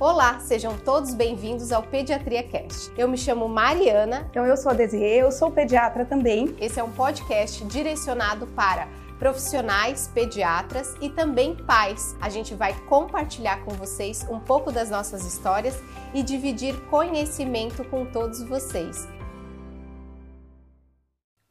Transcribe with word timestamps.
Olá, 0.00 0.40
sejam 0.40 0.78
todos 0.78 1.12
bem-vindos 1.12 1.70
ao 1.72 1.82
Pediatria 1.82 2.42
Cast. 2.42 2.90
Eu 2.96 3.06
me 3.06 3.18
chamo 3.18 3.46
Mariana. 3.46 4.26
Então 4.30 4.46
eu 4.46 4.56
sou 4.56 4.72
a 4.72 4.74
Desirê, 4.74 5.16
eu 5.16 5.30
sou 5.30 5.50
pediatra 5.50 6.06
também. 6.06 6.56
Esse 6.58 6.80
é 6.80 6.82
um 6.82 6.90
podcast 6.90 7.62
direcionado 7.66 8.46
para 8.46 8.88
profissionais, 9.18 10.10
pediatras 10.14 10.96
e 11.02 11.10
também 11.10 11.54
pais. 11.54 12.16
A 12.18 12.30
gente 12.30 12.54
vai 12.54 12.72
compartilhar 12.88 13.62
com 13.62 13.72
vocês 13.72 14.26
um 14.30 14.40
pouco 14.40 14.72
das 14.72 14.88
nossas 14.88 15.26
histórias 15.26 15.78
e 16.14 16.22
dividir 16.22 16.80
conhecimento 16.86 17.84
com 17.84 18.06
todos 18.06 18.42
vocês. 18.42 19.06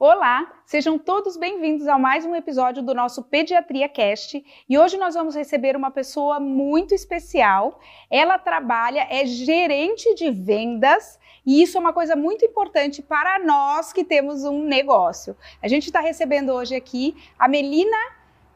Olá, 0.01 0.49
sejam 0.65 0.97
todos 0.97 1.35
bem-vindos 1.35 1.85
a 1.85 1.99
mais 1.99 2.25
um 2.25 2.33
episódio 2.33 2.81
do 2.81 2.95
nosso 2.95 3.21
Pediatria 3.21 3.89
Cast. 3.89 4.41
E 4.69 4.79
hoje 4.79 4.95
nós 4.95 5.13
vamos 5.13 5.35
receber 5.35 5.75
uma 5.75 5.91
pessoa 5.91 6.39
muito 6.39 6.95
especial. 6.95 7.81
Ela 8.09 8.37
trabalha, 8.37 9.05
é 9.09 9.25
gerente 9.25 10.15
de 10.15 10.31
vendas, 10.31 11.19
e 11.45 11.61
isso 11.61 11.77
é 11.77 11.81
uma 11.81 11.91
coisa 11.91 12.15
muito 12.15 12.45
importante 12.45 13.01
para 13.01 13.39
nós 13.39 13.91
que 13.91 14.05
temos 14.05 14.45
um 14.45 14.63
negócio. 14.63 15.35
A 15.61 15.67
gente 15.67 15.87
está 15.87 15.99
recebendo 15.99 16.53
hoje 16.53 16.75
aqui 16.75 17.13
a 17.37 17.49
Melina 17.49 17.97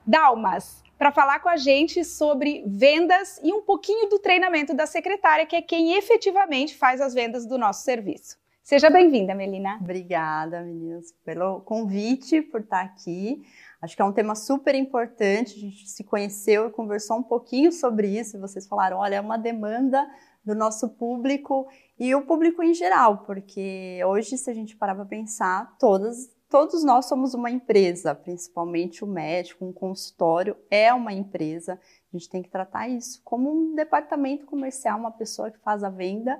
Dalmas 0.07 0.81
para 0.97 1.11
falar 1.11 1.41
com 1.41 1.49
a 1.49 1.57
gente 1.57 2.05
sobre 2.05 2.63
vendas 2.65 3.37
e 3.43 3.51
um 3.51 3.63
pouquinho 3.63 4.07
do 4.07 4.17
treinamento 4.17 4.73
da 4.73 4.85
secretária, 4.85 5.45
que 5.45 5.57
é 5.57 5.61
quem 5.61 5.95
efetivamente 5.95 6.73
faz 6.77 7.01
as 7.01 7.13
vendas 7.13 7.45
do 7.45 7.57
nosso 7.57 7.83
serviço. 7.83 8.41
Seja 8.63 8.89
bem-vinda, 8.89 9.35
Melina. 9.35 9.77
Obrigada, 9.81 10.61
meninas, 10.61 11.11
pelo 11.25 11.59
convite, 11.59 12.41
por 12.41 12.61
estar 12.61 12.79
aqui. 12.79 13.43
Acho 13.81 13.93
que 13.93 14.01
é 14.01 14.05
um 14.05 14.13
tema 14.13 14.35
super 14.35 14.73
importante. 14.73 15.57
A 15.57 15.59
gente 15.59 15.89
se 15.89 16.01
conheceu 16.01 16.67
e 16.67 16.71
conversou 16.71 17.17
um 17.17 17.23
pouquinho 17.23 17.73
sobre 17.73 18.17
isso. 18.17 18.39
Vocês 18.39 18.65
falaram, 18.65 18.99
olha, 18.99 19.15
é 19.15 19.21
uma 19.21 19.35
demanda 19.35 20.09
do 20.45 20.55
nosso 20.55 20.87
público 20.87 21.67
e 21.99 22.15
o 22.15 22.21
público 22.21 22.63
em 22.63 22.73
geral, 22.73 23.25
porque 23.25 23.99
hoje, 24.05 24.37
se 24.37 24.49
a 24.49 24.53
gente 24.53 24.77
parar 24.77 24.95
para 24.95 25.05
pensar, 25.05 25.75
todas, 25.77 26.31
todos 26.49 26.85
nós 26.85 27.05
somos 27.05 27.33
uma 27.33 27.51
empresa, 27.51 28.15
principalmente 28.15 29.03
o 29.03 29.07
médico, 29.07 29.65
um 29.65 29.73
consultório 29.73 30.55
é 30.71 30.93
uma 30.93 31.11
empresa. 31.11 31.73
A 32.13 32.17
gente 32.17 32.29
tem 32.29 32.41
que 32.41 32.49
tratar 32.49 32.87
isso 32.87 33.21
como 33.25 33.51
um 33.51 33.75
departamento 33.75 34.45
comercial, 34.45 34.97
uma 34.97 35.11
pessoa 35.11 35.51
que 35.51 35.59
faz 35.59 35.83
a 35.83 35.89
venda 35.89 36.39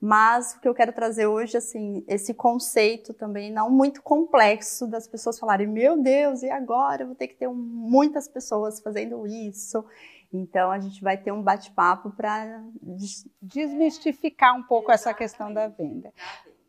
mas 0.00 0.54
o 0.54 0.60
que 0.60 0.68
eu 0.68 0.74
quero 0.74 0.92
trazer 0.92 1.26
hoje, 1.26 1.58
assim, 1.58 2.02
esse 2.08 2.32
conceito 2.32 3.12
também 3.12 3.52
não 3.52 3.68
muito 3.68 4.02
complexo 4.02 4.86
das 4.86 5.06
pessoas 5.06 5.38
falarem, 5.38 5.66
meu 5.66 6.00
Deus, 6.00 6.42
e 6.42 6.48
agora 6.48 7.02
eu 7.02 7.08
vou 7.08 7.16
ter 7.16 7.28
que 7.28 7.34
ter 7.34 7.48
muitas 7.48 8.26
pessoas 8.26 8.80
fazendo 8.80 9.26
isso. 9.26 9.84
Então 10.32 10.70
a 10.70 10.78
gente 10.78 11.02
vai 11.02 11.18
ter 11.18 11.32
um 11.32 11.42
bate-papo 11.42 12.10
para 12.12 12.62
desmistificar 13.42 14.56
um 14.56 14.62
pouco 14.62 14.90
essa 14.90 15.12
questão 15.12 15.52
da 15.52 15.68
venda. 15.68 16.12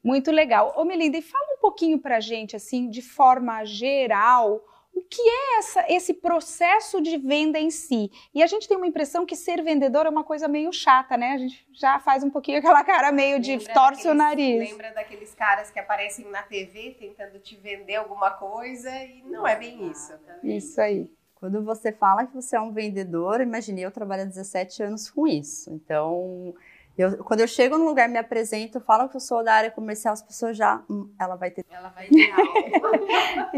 Muito 0.04 0.30
legal. 0.32 0.73
Ô 0.76 0.84
Melinda, 0.84 1.18
e 1.18 1.22
fala 1.22 1.45
um 1.58 1.62
pouquinho 1.62 2.00
para 2.00 2.18
a 2.18 2.20
gente, 2.20 2.56
assim, 2.56 2.90
de 2.90 3.02
forma 3.02 3.64
geral, 3.64 4.60
o 4.94 5.02
que 5.02 5.22
é 5.22 5.58
essa, 5.59 5.86
esse 5.89 6.14
processo 6.14 7.02
de 7.02 7.17
venda 7.17 7.58
em 7.58 7.70
si? 7.70 8.11
E 8.34 8.44
a 8.44 8.47
gente 8.47 8.67
tem 8.67 8.78
uma 8.78 8.88
impressão 8.88 9.25
que 9.25 9.36
ser 9.36 9.61
vendedor 9.64 10.06
é 10.06 10.09
uma 10.09 10.23
coisa 10.23 10.48
meio 10.48 10.72
chata, 10.72 11.17
né? 11.17 11.33
A 11.33 11.38
gente 11.38 11.66
já 11.73 12.00
faz 12.00 12.23
um 12.23 12.30
pouquinho 12.30 12.59
aquela 12.59 12.83
cara 12.83 13.11
meio 13.11 13.39
de 13.39 13.58
lembra 13.58 13.73
torce 13.73 14.03
daqueles, 14.03 14.06
o 14.06 14.14
nariz. 14.14 14.70
Lembra 14.70 14.92
daqueles 14.94 15.33
caras 15.33 15.72
que 15.72 15.80
aparecem 15.80 16.30
na 16.30 16.44
TV 16.44 16.95
tentando 17.00 17.39
te 17.39 17.56
vender 17.56 17.95
alguma 17.95 18.31
coisa 18.31 18.89
e 19.03 19.23
não 19.23 19.48
é 19.48 19.56
bem 19.56 19.89
isso. 19.89 20.14
Isso 20.44 20.80
aí. 20.81 21.09
Quando 21.36 21.64
você 21.64 21.92
fala 21.92 22.28
que 22.28 22.36
você 22.36 22.55
é 22.55 22.61
um 22.61 22.72
vendedor, 22.72 23.42
imaginei 23.42 23.83
eu 23.83 23.92
trabalho 23.92 24.23
há 24.23 24.26
17 24.26 24.83
anos 24.83 25.09
com 25.09 25.26
isso. 25.26 25.73
Então, 25.73 26.53
eu, 26.98 27.23
quando 27.23 27.39
eu 27.39 27.48
chego 27.48 27.78
num 27.78 27.86
lugar, 27.86 28.08
me 28.08 28.20
apresento, 28.20 28.80
falo 28.80 29.09
que 29.09 29.16
eu 29.16 29.20
sou 29.20 29.44
da 29.44 29.53
área 29.53 29.72
comercial, 29.72 30.14
as 30.14 30.22
pessoas 30.22 30.55
já. 30.55 30.83
Hum, 30.89 31.11
ela 31.20 31.36
vai 31.36 31.50
ter. 31.50 31.66
Ela 31.72 31.89
vai 31.89 32.08
ter 32.08 32.31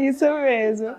Isso 0.00 0.24
mesmo. 0.24 0.96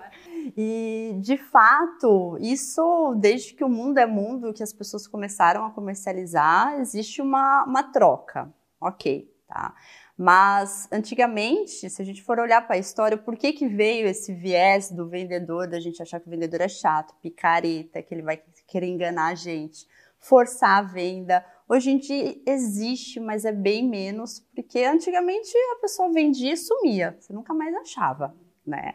E, 0.55 1.17
de 1.21 1.37
fato, 1.37 2.37
isso, 2.39 3.15
desde 3.17 3.53
que 3.53 3.63
o 3.63 3.69
mundo 3.69 3.97
é 3.97 4.05
mundo, 4.05 4.53
que 4.53 4.63
as 4.63 4.73
pessoas 4.73 5.07
começaram 5.07 5.65
a 5.65 5.71
comercializar, 5.71 6.79
existe 6.79 7.21
uma, 7.21 7.63
uma 7.65 7.83
troca. 7.83 8.53
Ok, 8.79 9.31
tá? 9.47 9.73
Mas, 10.17 10.87
antigamente, 10.91 11.89
se 11.89 12.01
a 12.01 12.05
gente 12.05 12.23
for 12.23 12.39
olhar 12.39 12.65
para 12.65 12.75
a 12.75 12.79
história, 12.79 13.17
por 13.17 13.35
que, 13.35 13.51
que 13.51 13.67
veio 13.67 14.07
esse 14.07 14.33
viés 14.33 14.89
do 14.89 15.09
vendedor, 15.09 15.67
da 15.67 15.79
gente 15.79 16.01
achar 16.01 16.19
que 16.19 16.27
o 16.27 16.29
vendedor 16.29 16.61
é 16.61 16.69
chato, 16.69 17.13
picareta, 17.21 18.01
que 18.01 18.13
ele 18.13 18.21
vai 18.21 18.41
querer 18.67 18.87
enganar 18.87 19.27
a 19.27 19.35
gente, 19.35 19.85
forçar 20.19 20.79
a 20.79 20.81
venda? 20.81 21.45
Hoje 21.67 21.91
em 21.91 21.97
dia 21.97 22.39
existe, 22.45 23.19
mas 23.19 23.43
é 23.43 23.51
bem 23.51 23.89
menos, 23.89 24.39
porque 24.55 24.83
antigamente 24.83 25.51
a 25.73 25.81
pessoa 25.81 26.11
vendia 26.11 26.53
e 26.53 26.57
sumia, 26.57 27.17
você 27.19 27.33
nunca 27.33 27.53
mais 27.53 27.75
achava, 27.75 28.33
né? 28.65 28.93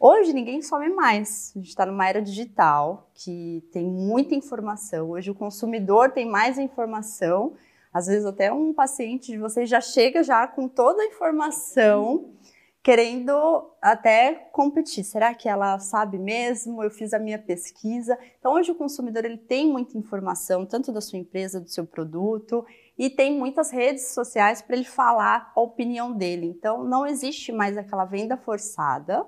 Hoje 0.00 0.32
ninguém 0.32 0.62
some 0.62 0.88
mais. 0.90 1.52
A 1.56 1.58
gente 1.58 1.70
está 1.70 1.84
numa 1.84 2.08
era 2.08 2.22
digital 2.22 3.10
que 3.14 3.64
tem 3.72 3.84
muita 3.84 4.32
informação. 4.32 5.10
Hoje 5.10 5.28
o 5.28 5.34
consumidor 5.34 6.12
tem 6.12 6.24
mais 6.24 6.56
informação. 6.56 7.54
Às 7.92 8.06
vezes 8.06 8.24
até 8.24 8.52
um 8.52 8.72
paciente 8.72 9.32
de 9.32 9.38
vocês 9.38 9.68
já 9.68 9.80
chega 9.80 10.22
já 10.22 10.46
com 10.46 10.68
toda 10.68 11.02
a 11.02 11.06
informação, 11.06 12.32
querendo 12.80 13.72
até 13.82 14.34
competir. 14.52 15.02
Será 15.02 15.34
que 15.34 15.48
ela 15.48 15.80
sabe 15.80 16.16
mesmo? 16.16 16.80
Eu 16.80 16.92
fiz 16.92 17.12
a 17.12 17.18
minha 17.18 17.38
pesquisa. 17.38 18.16
Então 18.38 18.52
hoje 18.52 18.70
o 18.70 18.76
consumidor 18.76 19.24
ele 19.24 19.38
tem 19.38 19.66
muita 19.66 19.98
informação, 19.98 20.64
tanto 20.64 20.92
da 20.92 21.00
sua 21.00 21.18
empresa, 21.18 21.60
do 21.60 21.68
seu 21.68 21.84
produto, 21.84 22.64
e 22.96 23.10
tem 23.10 23.36
muitas 23.36 23.72
redes 23.72 24.14
sociais 24.14 24.62
para 24.62 24.76
ele 24.76 24.84
falar 24.84 25.50
a 25.56 25.60
opinião 25.60 26.12
dele. 26.12 26.46
Então 26.46 26.84
não 26.84 27.04
existe 27.04 27.50
mais 27.50 27.76
aquela 27.76 28.04
venda 28.04 28.36
forçada 28.36 29.26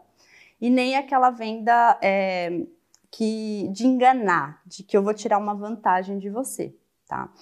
e 0.60 0.68
nem 0.68 0.96
aquela 0.96 1.30
venda 1.30 1.98
é, 2.02 2.66
que 3.10 3.68
de 3.72 3.86
enganar, 3.86 4.62
de 4.66 4.82
que 4.82 4.96
eu 4.96 5.02
vou 5.02 5.14
tirar 5.14 5.38
uma 5.38 5.54
vantagem 5.54 6.18
de 6.18 6.28
você, 6.28 6.76
tá? 7.08 7.32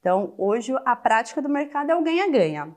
Então, 0.00 0.34
hoje 0.38 0.72
a 0.84 0.96
prática 0.96 1.42
do 1.42 1.48
mercado 1.48 1.90
é 1.90 1.96
o 1.96 2.02
ganha-ganha, 2.02 2.74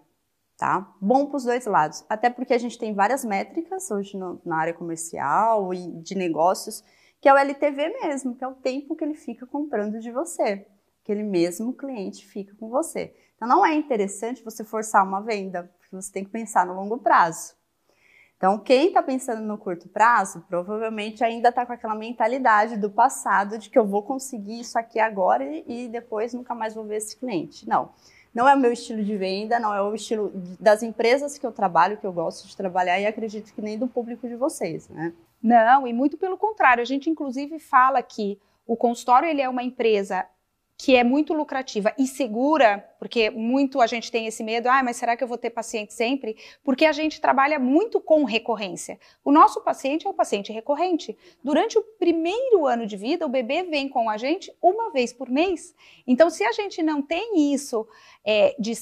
tá? 0.57 0.91
Bom 0.99 1.27
para 1.27 1.37
os 1.37 1.43
dois 1.43 1.65
lados, 1.65 2.03
até 2.09 2.29
porque 2.29 2.53
a 2.53 2.57
gente 2.57 2.77
tem 2.77 2.93
várias 2.93 3.23
métricas 3.23 3.89
hoje 3.91 4.17
no, 4.17 4.41
na 4.43 4.57
área 4.57 4.73
comercial 4.73 5.73
e 5.73 6.01
de 6.01 6.15
negócios, 6.15 6.83
que 7.21 7.29
é 7.29 7.33
o 7.33 7.37
LTV 7.37 7.89
mesmo, 8.01 8.35
que 8.35 8.43
é 8.43 8.47
o 8.47 8.55
tempo 8.55 8.95
que 8.95 9.03
ele 9.03 9.13
fica 9.13 9.45
comprando 9.45 9.99
de 9.99 10.11
você, 10.11 10.65
aquele 11.03 11.23
mesmo 11.23 11.73
cliente 11.73 12.25
fica 12.25 12.55
com 12.55 12.69
você. 12.69 13.15
Então, 13.35 13.47
não 13.47 13.65
é 13.65 13.73
interessante 13.75 14.43
você 14.43 14.63
forçar 14.63 15.05
uma 15.05 15.21
venda, 15.21 15.71
porque 15.77 15.95
você 15.95 16.11
tem 16.11 16.23
que 16.23 16.31
pensar 16.31 16.65
no 16.65 16.73
longo 16.73 16.97
prazo. 16.97 17.55
Então, 18.41 18.57
quem 18.57 18.87
está 18.87 19.03
pensando 19.03 19.43
no 19.43 19.55
curto 19.55 19.87
prazo, 19.87 20.43
provavelmente 20.49 21.23
ainda 21.23 21.49
está 21.49 21.63
com 21.63 21.73
aquela 21.73 21.93
mentalidade 21.93 22.75
do 22.75 22.89
passado 22.89 23.59
de 23.59 23.69
que 23.69 23.77
eu 23.77 23.85
vou 23.85 24.01
conseguir 24.01 24.61
isso 24.61 24.79
aqui 24.79 24.99
agora 24.99 25.43
e 25.45 25.87
depois 25.87 26.33
nunca 26.33 26.55
mais 26.55 26.73
vou 26.73 26.83
ver 26.83 26.95
esse 26.95 27.15
cliente. 27.15 27.69
Não. 27.69 27.91
Não 28.33 28.49
é 28.49 28.55
o 28.55 28.59
meu 28.59 28.71
estilo 28.73 29.03
de 29.03 29.15
venda, 29.15 29.59
não 29.59 29.71
é 29.71 29.79
o 29.83 29.93
estilo 29.93 30.31
das 30.59 30.81
empresas 30.81 31.37
que 31.37 31.45
eu 31.45 31.51
trabalho, 31.51 31.97
que 31.97 32.07
eu 32.07 32.11
gosto 32.11 32.47
de 32.47 32.57
trabalhar 32.57 32.99
e 32.99 33.05
acredito 33.05 33.53
que 33.53 33.61
nem 33.61 33.77
do 33.77 33.87
público 33.87 34.27
de 34.27 34.35
vocês, 34.35 34.89
né? 34.89 35.13
Não, 35.39 35.85
e 35.85 35.93
muito 35.93 36.17
pelo 36.17 36.35
contrário. 36.35 36.81
A 36.81 36.85
gente 36.85 37.11
inclusive 37.11 37.59
fala 37.59 38.01
que 38.01 38.39
o 38.65 38.75
consultório 38.75 39.29
ele 39.29 39.43
é 39.43 39.49
uma 39.49 39.61
empresa 39.61 40.25
que 40.81 40.95
é 40.95 41.03
muito 41.03 41.31
lucrativa 41.31 41.93
e 41.95 42.07
segura, 42.07 42.83
porque 42.97 43.29
muito 43.29 43.79
a 43.79 43.85
gente 43.85 44.11
tem 44.11 44.25
esse 44.25 44.43
medo, 44.43 44.67
ah, 44.67 44.81
mas 44.81 44.97
será 44.97 45.15
que 45.15 45.23
eu 45.23 45.27
vou 45.27 45.37
ter 45.37 45.51
paciente 45.51 45.93
sempre? 45.93 46.35
Porque 46.63 46.85
a 46.85 46.91
gente 46.91 47.21
trabalha 47.21 47.59
muito 47.59 48.01
com 48.01 48.23
recorrência. 48.23 48.99
O 49.23 49.31
nosso 49.31 49.61
paciente 49.61 50.07
é 50.07 50.09
um 50.09 50.13
paciente 50.13 50.51
recorrente. 50.51 51.15
Durante 51.43 51.77
o 51.77 51.83
primeiro 51.83 52.65
ano 52.65 52.87
de 52.87 52.97
vida, 52.97 53.27
o 53.27 53.29
bebê 53.29 53.61
vem 53.61 53.87
com 53.87 54.09
a 54.09 54.17
gente 54.17 54.51
uma 54.59 54.89
vez 54.89 55.13
por 55.13 55.29
mês. 55.29 55.75
Então, 56.07 56.31
se 56.31 56.43
a 56.43 56.51
gente 56.51 56.81
não 56.81 56.99
tem 56.99 57.53
isso 57.53 57.87
é, 58.25 58.55
de 58.57 58.73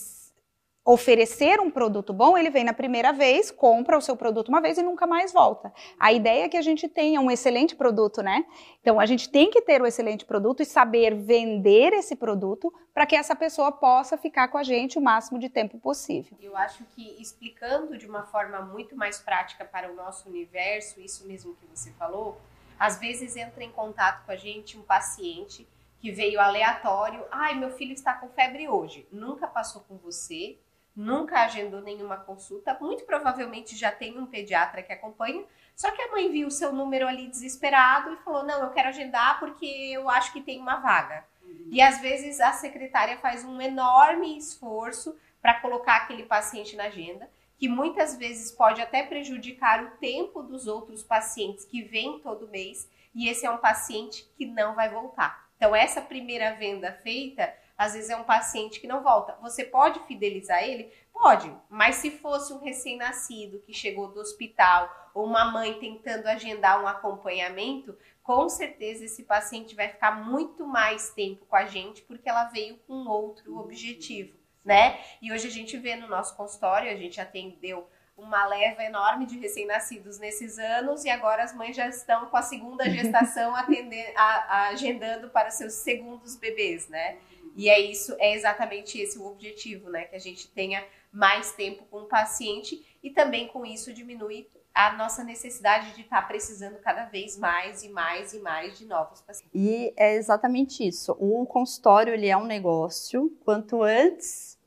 oferecer 0.85 1.59
um 1.59 1.69
produto 1.69 2.11
bom, 2.11 2.37
ele 2.37 2.49
vem 2.49 2.63
na 2.63 2.73
primeira 2.73 3.11
vez, 3.11 3.51
compra 3.51 3.97
o 3.97 4.01
seu 4.01 4.15
produto 4.15 4.49
uma 4.49 4.61
vez 4.61 4.77
e 4.77 4.81
nunca 4.81 5.05
mais 5.05 5.31
volta. 5.31 5.71
A 5.99 6.11
ideia 6.11 6.45
é 6.45 6.49
que 6.49 6.57
a 6.57 6.61
gente 6.61 6.87
tenha 6.87 7.21
um 7.21 7.29
excelente 7.29 7.75
produto, 7.75 8.21
né? 8.21 8.45
Então 8.81 8.99
a 8.99 9.05
gente 9.05 9.29
tem 9.29 9.51
que 9.51 9.61
ter 9.61 9.81
o 9.81 9.83
um 9.83 9.87
excelente 9.87 10.25
produto 10.25 10.61
e 10.61 10.65
saber 10.65 11.13
vender 11.13 11.93
esse 11.93 12.15
produto 12.15 12.73
para 12.93 13.05
que 13.05 13.15
essa 13.15 13.35
pessoa 13.35 13.71
possa 13.71 14.17
ficar 14.17 14.47
com 14.47 14.57
a 14.57 14.63
gente 14.63 14.97
o 14.97 15.01
máximo 15.01 15.37
de 15.37 15.49
tempo 15.49 15.77
possível. 15.77 16.37
Eu 16.41 16.57
acho 16.57 16.83
que 16.95 17.21
explicando 17.21 17.97
de 17.97 18.07
uma 18.07 18.23
forma 18.23 18.59
muito 18.61 18.95
mais 18.95 19.19
prática 19.19 19.63
para 19.63 19.91
o 19.91 19.95
nosso 19.95 20.27
universo, 20.27 20.99
isso 20.99 21.27
mesmo 21.27 21.55
que 21.55 21.65
você 21.67 21.91
falou, 21.91 22.37
às 22.79 22.97
vezes 22.97 23.35
entra 23.35 23.63
em 23.63 23.71
contato 23.71 24.25
com 24.25 24.31
a 24.31 24.35
gente 24.35 24.77
um 24.77 24.81
paciente 24.81 25.67
que 25.99 26.11
veio 26.11 26.39
aleatório, 26.39 27.25
ai, 27.29 27.55
meu 27.55 27.71
filho 27.71 27.93
está 27.93 28.13
com 28.13 28.29
febre 28.29 28.69
hoje, 28.69 29.05
nunca 29.11 29.47
passou 29.47 29.81
com 29.81 29.97
você, 29.97 30.57
nunca 30.99 31.43
agendou 31.43 31.81
nenhuma 31.81 32.17
consulta, 32.17 32.77
muito 32.81 33.05
provavelmente 33.05 33.75
já 33.75 33.89
tem 33.89 34.19
um 34.19 34.25
pediatra 34.25 34.83
que 34.83 34.91
acompanha, 34.91 35.45
só 35.73 35.91
que 35.91 36.01
a 36.01 36.11
mãe 36.11 36.29
viu 36.29 36.47
o 36.47 36.51
seu 36.51 36.73
número 36.73 37.07
ali 37.07 37.27
desesperado 37.27 38.11
e 38.11 38.17
falou: 38.17 38.43
Não, 38.43 38.61
eu 38.63 38.71
quero 38.71 38.89
agendar 38.89 39.39
porque 39.39 39.65
eu 39.65 40.09
acho 40.09 40.33
que 40.33 40.41
tem 40.41 40.59
uma 40.59 40.75
vaga. 40.75 41.25
E 41.71 41.81
às 41.81 42.01
vezes 42.01 42.41
a 42.41 42.51
secretária 42.51 43.17
faz 43.17 43.45
um 43.45 43.61
enorme 43.61 44.37
esforço 44.37 45.17
para 45.41 45.59
colocar 45.61 45.95
aquele 45.97 46.23
paciente 46.23 46.75
na 46.75 46.85
agenda, 46.85 47.29
que 47.57 47.69
muitas 47.69 48.17
vezes 48.17 48.51
pode 48.51 48.81
até 48.81 49.01
prejudicar 49.03 49.83
o 49.83 49.91
tempo 49.97 50.43
dos 50.43 50.67
outros 50.67 51.01
pacientes 51.01 51.63
que 51.63 51.81
vêm 51.81 52.19
todo 52.19 52.49
mês, 52.49 52.89
e 53.15 53.29
esse 53.29 53.45
é 53.45 53.51
um 53.51 53.57
paciente 53.57 54.29
que 54.37 54.45
não 54.45 54.75
vai 54.75 54.89
voltar. 54.89 55.49
Então, 55.55 55.75
essa 55.75 56.01
primeira 56.01 56.55
venda 56.55 56.91
feita, 56.91 57.53
às 57.79 57.93
vezes 57.93 58.09
é 58.09 58.17
um 58.17 58.25
paciente 58.25 58.81
que 58.81 58.87
não 58.87 59.01
volta. 59.01 59.37
Você 59.41 59.63
pode 59.63 60.01
fidelizar 60.01 60.61
ele? 60.61 60.91
Pode, 61.13 61.49
mas 61.69 61.95
se 61.95 62.11
fosse 62.11 62.51
um 62.51 62.59
recém-nascido 62.59 63.59
que 63.59 63.73
chegou 63.73 64.09
do 64.09 64.19
hospital 64.19 65.09
ou 65.13 65.25
uma 65.25 65.45
mãe 65.45 65.79
tentando 65.79 66.27
agendar 66.27 66.83
um 66.83 66.87
acompanhamento, 66.87 67.97
com 68.21 68.49
certeza 68.49 69.05
esse 69.05 69.23
paciente 69.23 69.75
vai 69.75 69.87
ficar 69.87 70.11
muito 70.11 70.67
mais 70.67 71.11
tempo 71.11 71.45
com 71.45 71.55
a 71.55 71.65
gente 71.65 72.01
porque 72.01 72.27
ela 72.27 72.49
veio 72.49 72.75
com 72.85 73.07
outro 73.07 73.57
objetivo, 73.57 74.37
né? 74.63 74.99
E 75.21 75.31
hoje 75.31 75.47
a 75.47 75.51
gente 75.51 75.77
vê 75.77 75.95
no 75.95 76.07
nosso 76.07 76.35
consultório, 76.35 76.91
a 76.91 76.97
gente 76.97 77.21
atendeu 77.21 77.87
uma 78.17 78.45
leva 78.45 78.83
enorme 78.83 79.25
de 79.25 79.39
recém-nascidos 79.39 80.19
nesses 80.19 80.59
anos 80.59 81.05
e 81.05 81.09
agora 81.09 81.43
as 81.43 81.55
mães 81.55 81.77
já 81.77 81.87
estão 81.87 82.25
com 82.25 82.35
a 82.35 82.41
segunda 82.41 82.89
gestação 82.89 83.55
atendendo, 83.57 84.11
a, 84.17 84.23
a, 84.23 84.67
agendando 84.67 85.29
para 85.29 85.49
seus 85.49 85.75
segundos 85.75 86.35
bebês, 86.35 86.89
né? 86.89 87.17
E 87.59 87.67
é 87.67 87.77
isso, 87.77 88.15
é 88.19 88.33
exatamente 88.33 88.97
esse 88.97 89.19
o 89.19 89.25
objetivo, 89.25 89.89
né? 89.89 90.05
Que 90.05 90.15
a 90.15 90.19
gente 90.19 90.47
tenha 90.47 90.81
mais 91.11 91.51
tempo 91.51 91.83
com 91.91 92.03
o 92.03 92.05
paciente 92.05 92.85
e 93.03 93.09
também 93.09 93.49
com 93.49 93.65
isso 93.65 93.93
diminui 93.93 94.47
a 94.73 94.93
nossa 94.93 95.25
necessidade 95.25 95.93
de 95.93 96.03
estar 96.03 96.21
tá 96.21 96.27
precisando 96.27 96.77
cada 96.77 97.03
vez 97.07 97.37
mais 97.37 97.83
e 97.83 97.89
mais 97.89 98.33
e 98.33 98.39
mais 98.39 98.79
de 98.79 98.85
novos 98.85 99.19
pacientes. 99.19 99.51
E 99.53 99.93
é 99.97 100.15
exatamente 100.15 100.87
isso. 100.87 101.17
O 101.19 101.45
consultório 101.45 102.13
ele 102.13 102.27
é 102.27 102.37
um 102.37 102.45
negócio. 102.45 103.29
Quanto 103.43 103.83
antes 103.83 104.57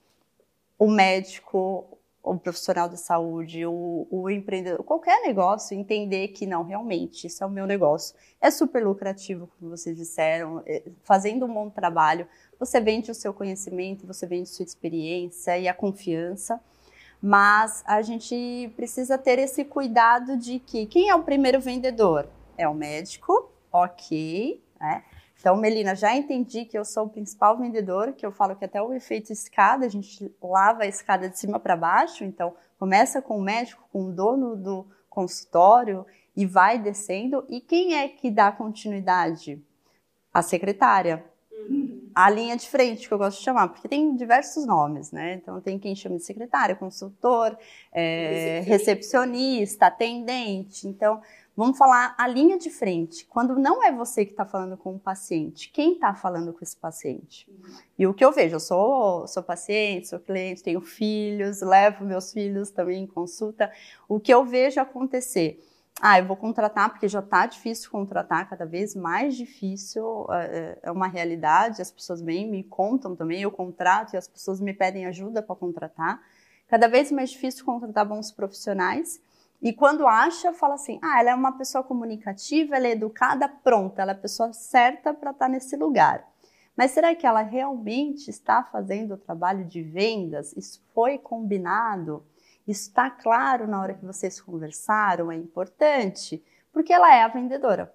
o 0.79 0.87
médico, 0.87 1.97
o 2.23 2.39
profissional 2.39 2.89
da 2.89 2.97
saúde, 2.97 3.67
o, 3.67 4.07
o 4.11 4.31
empreendedor, 4.31 4.85
qualquer 4.85 5.21
negócio, 5.23 5.77
entender 5.77 6.29
que 6.29 6.47
não, 6.47 6.63
realmente, 6.63 7.27
isso 7.27 7.43
é 7.43 7.47
o 7.47 7.51
meu 7.51 7.67
negócio. 7.67 8.15
É 8.41 8.51
super 8.51 8.85
lucrativo, 8.85 9.49
como 9.59 9.71
vocês 9.77 9.97
disseram, 9.97 10.63
é, 10.65 10.83
fazendo 11.03 11.47
um 11.47 11.53
bom 11.53 11.69
trabalho, 11.69 12.29
você 12.59 12.81
vende 12.81 13.11
o 13.11 13.15
seu 13.15 13.35
conhecimento, 13.35 14.07
você 14.07 14.27
vende 14.27 14.49
sua 14.49 14.65
experiência 14.65 15.59
e 15.59 15.67
a 15.67 15.75
confiança 15.75 16.61
mas 17.23 17.85
a 17.87 18.03
gente 18.03 18.73
precisa 18.75 19.17
ter 19.17 19.39
esse 19.39 19.65
cuidado 19.65 20.37
de 20.37 20.59
que 20.59 20.87
quem 20.87 21.09
é 21.09 21.15
o 21.15 21.23
primeiro 21.23 21.61
vendedor? 21.61 22.29
É 22.59 22.67
o 22.67 22.75
médico, 22.75 23.49
ok, 23.71 24.61
né? 24.81 25.05
Então, 25.43 25.57
Melina, 25.57 25.97
já 25.97 26.15
entendi 26.15 26.65
que 26.65 26.79
eu 26.79 26.85
sou 26.85 27.07
o 27.07 27.09
principal 27.09 27.59
vendedor, 27.59 28.13
que 28.13 28.25
eu 28.25 28.31
falo 28.31 28.55
que 28.55 28.65
até 28.65 28.81
o 28.81 28.95
efeito 28.95 29.33
escada, 29.33 29.85
a 29.85 29.89
gente 29.89 30.33
lava 30.41 30.85
a 30.85 30.87
escada 30.87 31.29
de 31.29 31.37
cima 31.37 31.59
para 31.59 31.77
baixo, 31.77 32.23
então 32.23 32.55
começa 32.79 33.21
com 33.21 33.39
o 33.39 33.43
médico, 33.43 33.83
com 33.93 34.05
o 34.05 34.13
dono 34.13 34.55
do 34.55 34.87
consultório 35.11 36.07
e 36.37 36.47
vai 36.47 36.79
descendo. 36.79 37.45
E 37.49 37.61
quem 37.61 37.97
é 37.97 38.07
que 38.07 38.31
dá 38.31 38.53
continuidade? 38.53 39.61
A 40.33 40.43
secretária. 40.43 41.25
Uhum 41.51 42.03
a 42.15 42.31
linha 42.31 42.57
de 42.57 42.69
frente, 42.69 43.09
que 43.09 43.15
eu 43.15 43.19
gosto 43.19 43.39
de 43.39 43.45
chamar, 43.45 43.69
porque 43.69 43.89
tem 43.89 44.15
diversos 44.15 44.67
nomes, 44.67 45.11
né? 45.13 45.35
Então, 45.35 45.61
tem 45.61 45.79
quem 45.79 45.95
chama 45.95 46.17
de 46.17 46.25
secretária, 46.25 46.75
consultor, 46.75 47.57
é, 47.93 48.61
recepcionista, 48.67 49.87
atendente. 49.87 50.87
Então, 50.87 51.21
vamos 51.57 51.79
falar 51.79 52.15
a 52.19 52.27
linha 52.27 52.59
de 52.59 52.71
frente. 52.71 53.27
Quando 53.27 53.57
não 53.57 53.83
é 53.83 53.93
você 53.93 54.25
que 54.25 54.33
está 54.33 54.45
falando 54.45 54.77
com 54.77 54.95
o 54.95 54.99
paciente, 54.99 55.71
quem 55.71 55.95
está 55.95 56.15
falando 56.15 56.53
com 56.53 56.61
esse 56.63 56.77
paciente? 56.77 57.49
Uhum. 57.51 57.75
E 57.99 58.07
o 58.07 58.15
que 58.15 58.25
eu 58.25 58.33
vejo, 58.33 58.57
eu 58.57 58.61
sou, 58.61 59.27
sou 59.27 59.43
paciente, 59.43 60.09
sou 60.09 60.19
cliente, 60.19 60.63
tenho 60.63 60.81
filhos, 60.81 61.61
levo 61.61 62.05
meus 62.05 62.33
filhos 62.33 62.71
também 62.71 63.03
em 63.03 63.07
consulta. 63.07 63.71
O 64.09 64.19
que 64.19 64.33
eu 64.33 64.45
vejo 64.45 64.81
acontecer 64.81 65.61
ah, 66.01 66.19
eu 66.19 66.27
vou 66.27 66.37
contratar 66.37 66.91
porque 66.91 67.07
já 67.07 67.21
está 67.21 67.47
difícil 67.47 67.91
contratar, 67.91 68.49
cada 68.49 68.65
vez 68.65 68.95
mais 68.95 69.37
difícil, 69.37 70.27
é, 70.33 70.79
é 70.83 70.91
uma 70.91 71.07
realidade, 71.07 71.83
as 71.83 71.93
pessoas 71.93 72.21
vêm, 72.21 72.51
me 72.51 72.65
contam 72.65 73.15
também, 73.15 73.43
eu 73.43 73.51
contrato 73.51 74.15
e 74.15 74.17
as 74.17 74.27
pessoas 74.27 74.61
me 74.61 74.73
pedem 74.73 75.07
ajuda 75.07 75.43
para 75.43 75.55
contratar. 75.55 76.21
Cada 76.67 76.89
vez 76.89 77.13
mais 77.13 77.31
difícil 77.31 77.65
contratar 77.65 78.05
bons 78.05 78.33
profissionais. 78.33 79.21
E 79.63 79.73
quando 79.73 80.09
acha, 80.09 80.53
fala 80.53 80.75
assim: 80.75 80.99
ah, 81.01 81.21
ela 81.21 81.31
é 81.31 81.35
uma 81.35 81.57
pessoa 81.57 81.85
comunicativa, 81.85 82.75
ela 82.75 82.89
é 82.89 82.91
educada, 82.91 83.49
pronta, 83.49 84.03
ela 84.03 84.11
é 84.11 84.15
a 84.15 84.19
pessoa 84.19 84.53
certa 84.53 85.15
para 85.15 85.31
estar 85.31 85.47
tá 85.47 85.49
nesse 85.49 85.77
lugar. 85.77 86.29
Mas 86.77 86.91
será 86.91 87.15
que 87.15 87.27
ela 87.27 87.43
realmente 87.43 88.29
está 88.29 88.65
fazendo 88.65 89.15
o 89.15 89.19
trabalho 89.19 89.65
de 89.65 89.81
vendas? 89.83 90.53
Isso 90.57 90.83
foi 90.93 91.17
combinado? 91.17 92.27
Isso 92.67 92.89
está 92.89 93.09
claro 93.09 93.69
na 93.69 93.81
hora 93.81 93.95
que 93.95 94.05
vocês 94.05 94.41
conversaram, 94.41 95.31
é 95.31 95.37
importante, 95.37 96.43
porque 96.73 96.93
ela 96.93 97.15
é 97.15 97.23
a 97.23 97.29
vendedora. 97.29 97.93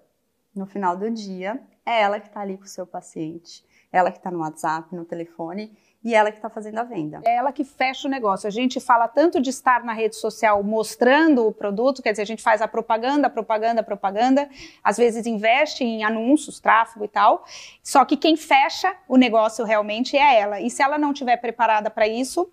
No 0.54 0.64
final 0.64 0.96
do 0.96 1.10
dia, 1.10 1.60
é 1.84 2.00
ela 2.00 2.20
que 2.20 2.28
está 2.28 2.40
ali 2.40 2.56
com 2.56 2.64
o 2.64 2.68
seu 2.68 2.86
paciente, 2.86 3.64
ela 3.92 4.10
que 4.10 4.18
está 4.18 4.30
no 4.30 4.40
WhatsApp, 4.40 4.94
no 4.94 5.04
telefone 5.04 5.76
e 6.02 6.14
ela 6.14 6.30
que 6.30 6.38
está 6.38 6.48
fazendo 6.48 6.78
a 6.78 6.84
venda. 6.84 7.20
É 7.24 7.36
ela 7.36 7.52
que 7.52 7.64
fecha 7.64 8.06
o 8.06 8.10
negócio. 8.10 8.46
A 8.46 8.50
gente 8.50 8.78
fala 8.78 9.08
tanto 9.08 9.40
de 9.40 9.50
estar 9.50 9.82
na 9.84 9.92
rede 9.92 10.16
social 10.16 10.62
mostrando 10.62 11.46
o 11.46 11.52
produto, 11.52 12.02
quer 12.02 12.12
dizer, 12.12 12.22
a 12.22 12.26
gente 12.26 12.42
faz 12.42 12.62
a 12.62 12.68
propaganda, 12.68 13.28
propaganda, 13.28 13.82
propaganda, 13.82 14.48
às 14.82 14.96
vezes 14.96 15.26
investe 15.26 15.82
em 15.82 16.04
anúncios, 16.04 16.60
tráfego 16.60 17.04
e 17.04 17.08
tal. 17.08 17.44
Só 17.82 18.04
que 18.04 18.16
quem 18.16 18.36
fecha 18.36 18.94
o 19.08 19.16
negócio 19.16 19.64
realmente 19.64 20.16
é 20.16 20.40
ela. 20.40 20.60
E 20.60 20.70
se 20.70 20.82
ela 20.82 20.98
não 20.98 21.10
estiver 21.10 21.36
preparada 21.36 21.90
para 21.90 22.06
isso, 22.06 22.48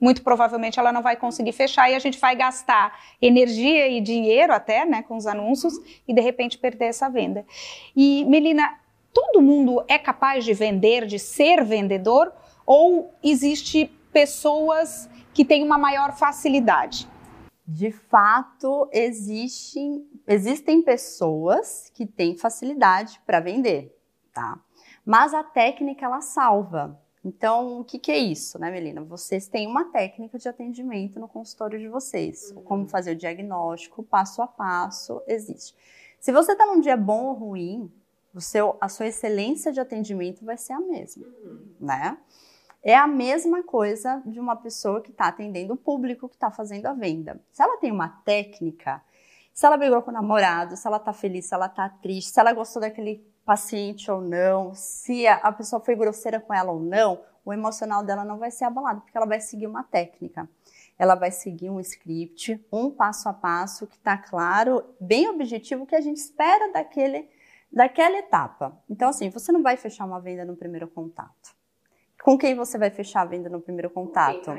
muito 0.00 0.22
provavelmente 0.22 0.78
ela 0.78 0.92
não 0.92 1.02
vai 1.02 1.16
conseguir 1.16 1.52
fechar 1.52 1.90
e 1.90 1.94
a 1.94 1.98
gente 1.98 2.18
vai 2.18 2.36
gastar 2.36 2.98
energia 3.20 3.88
e 3.88 4.00
dinheiro 4.00 4.52
até, 4.52 4.84
né, 4.84 5.02
com 5.02 5.16
os 5.16 5.26
anúncios 5.26 5.74
e 6.06 6.14
de 6.14 6.20
repente 6.20 6.58
perder 6.58 6.86
essa 6.86 7.08
venda. 7.08 7.44
E 7.96 8.24
Melina, 8.26 8.78
todo 9.12 9.42
mundo 9.42 9.84
é 9.88 9.98
capaz 9.98 10.44
de 10.44 10.52
vender, 10.52 11.06
de 11.06 11.18
ser 11.18 11.64
vendedor 11.64 12.32
ou 12.66 13.14
existe 13.22 13.86
pessoas 14.12 15.08
que 15.32 15.44
têm 15.44 15.64
uma 15.64 15.78
maior 15.78 16.16
facilidade? 16.16 17.08
De 17.66 17.90
fato, 17.90 18.88
existem, 18.92 20.06
existem 20.26 20.82
pessoas 20.82 21.90
que 21.94 22.06
têm 22.06 22.36
facilidade 22.36 23.20
para 23.26 23.40
vender, 23.40 23.96
tá? 24.32 24.60
Mas 25.04 25.32
a 25.32 25.42
técnica 25.42 26.04
ela 26.04 26.20
salva. 26.20 27.00
Então, 27.24 27.80
o 27.80 27.84
que, 27.84 27.98
que, 27.98 28.12
é 28.12 28.18
isso, 28.18 28.58
né, 28.58 28.70
Melina? 28.70 29.02
Vocês 29.02 29.48
têm 29.48 29.66
uma 29.66 29.86
técnica 29.86 30.38
de 30.38 30.46
atendimento 30.46 31.18
no 31.18 31.26
consultório 31.26 31.78
de 31.78 31.88
vocês. 31.88 32.50
Uhum. 32.50 32.62
Como 32.62 32.88
fazer 32.88 33.12
o 33.12 33.16
diagnóstico, 33.16 34.02
passo 34.02 34.42
a 34.42 34.46
passo, 34.46 35.22
existe. 35.26 35.74
Se 36.20 36.32
você 36.32 36.52
está 36.52 36.66
num 36.66 36.80
dia 36.80 36.98
bom 36.98 37.24
ou 37.24 37.32
ruim, 37.32 37.90
seu, 38.40 38.76
a 38.80 38.90
sua 38.90 39.06
excelência 39.06 39.72
de 39.72 39.80
atendimento 39.80 40.44
vai 40.44 40.58
ser 40.58 40.74
a 40.74 40.80
mesma, 40.80 41.26
uhum. 41.26 41.66
né? 41.80 42.18
É 42.86 42.94
a 42.94 43.06
mesma 43.06 43.62
coisa 43.62 44.22
de 44.26 44.38
uma 44.38 44.54
pessoa 44.54 45.00
que 45.00 45.10
está 45.10 45.28
atendendo 45.28 45.72
o 45.72 45.76
público, 45.76 46.28
que 46.28 46.34
está 46.34 46.50
fazendo 46.50 46.84
a 46.84 46.92
venda. 46.92 47.40
Se 47.50 47.62
ela 47.62 47.78
tem 47.78 47.90
uma 47.90 48.10
técnica, 48.10 49.02
se 49.54 49.64
ela 49.64 49.78
brigou 49.78 50.02
com 50.02 50.10
o 50.10 50.14
namorado, 50.14 50.76
se 50.76 50.86
ela 50.86 50.98
está 50.98 51.10
feliz, 51.14 51.46
se 51.46 51.54
ela 51.54 51.64
está 51.64 51.88
triste, 51.88 52.30
se 52.30 52.38
ela 52.38 52.52
gostou 52.52 52.82
daquele 52.82 53.26
paciente 53.42 54.10
ou 54.10 54.20
não, 54.20 54.74
se 54.74 55.26
a, 55.26 55.50
pessoa 55.50 55.80
foi 55.80 55.96
grosseira 55.96 56.38
com 56.38 56.52
ela 56.52 56.72
ou 56.72 56.78
não, 56.78 57.22
o 57.42 57.54
emocional 57.54 58.04
dela 58.04 58.22
não 58.22 58.36
vai 58.36 58.50
ser 58.50 58.66
abalado, 58.66 59.00
porque 59.00 59.16
ela 59.16 59.26
vai 59.26 59.40
seguir 59.40 59.66
uma 59.66 59.82
técnica. 59.82 60.46
Ela 60.98 61.14
vai 61.14 61.30
seguir 61.30 61.70
um 61.70 61.80
script, 61.80 62.62
um 62.70 62.90
passo 62.90 63.30
a 63.30 63.32
passo 63.32 63.86
que 63.86 63.96
está 63.96 64.18
claro, 64.18 64.84
bem 65.00 65.26
objetivo, 65.26 65.86
que 65.86 65.96
a 65.96 66.02
gente 66.02 66.18
espera 66.18 66.70
daquele, 66.70 67.30
daquela 67.72 68.18
etapa. 68.18 68.78
Então, 68.90 69.08
assim, 69.08 69.30
você 69.30 69.50
não 69.50 69.62
vai 69.62 69.78
fechar 69.78 70.04
uma 70.04 70.20
venda 70.20 70.44
no 70.44 70.54
primeiro 70.54 70.86
contato. 70.86 71.63
Com 72.24 72.36
quem 72.38 72.56
você 72.56 72.78
vai 72.78 72.90
fechar 72.90 73.20
a 73.20 73.26
venda 73.26 73.48
no 73.48 73.60
primeiro 73.60 73.90
contato? 73.90 74.50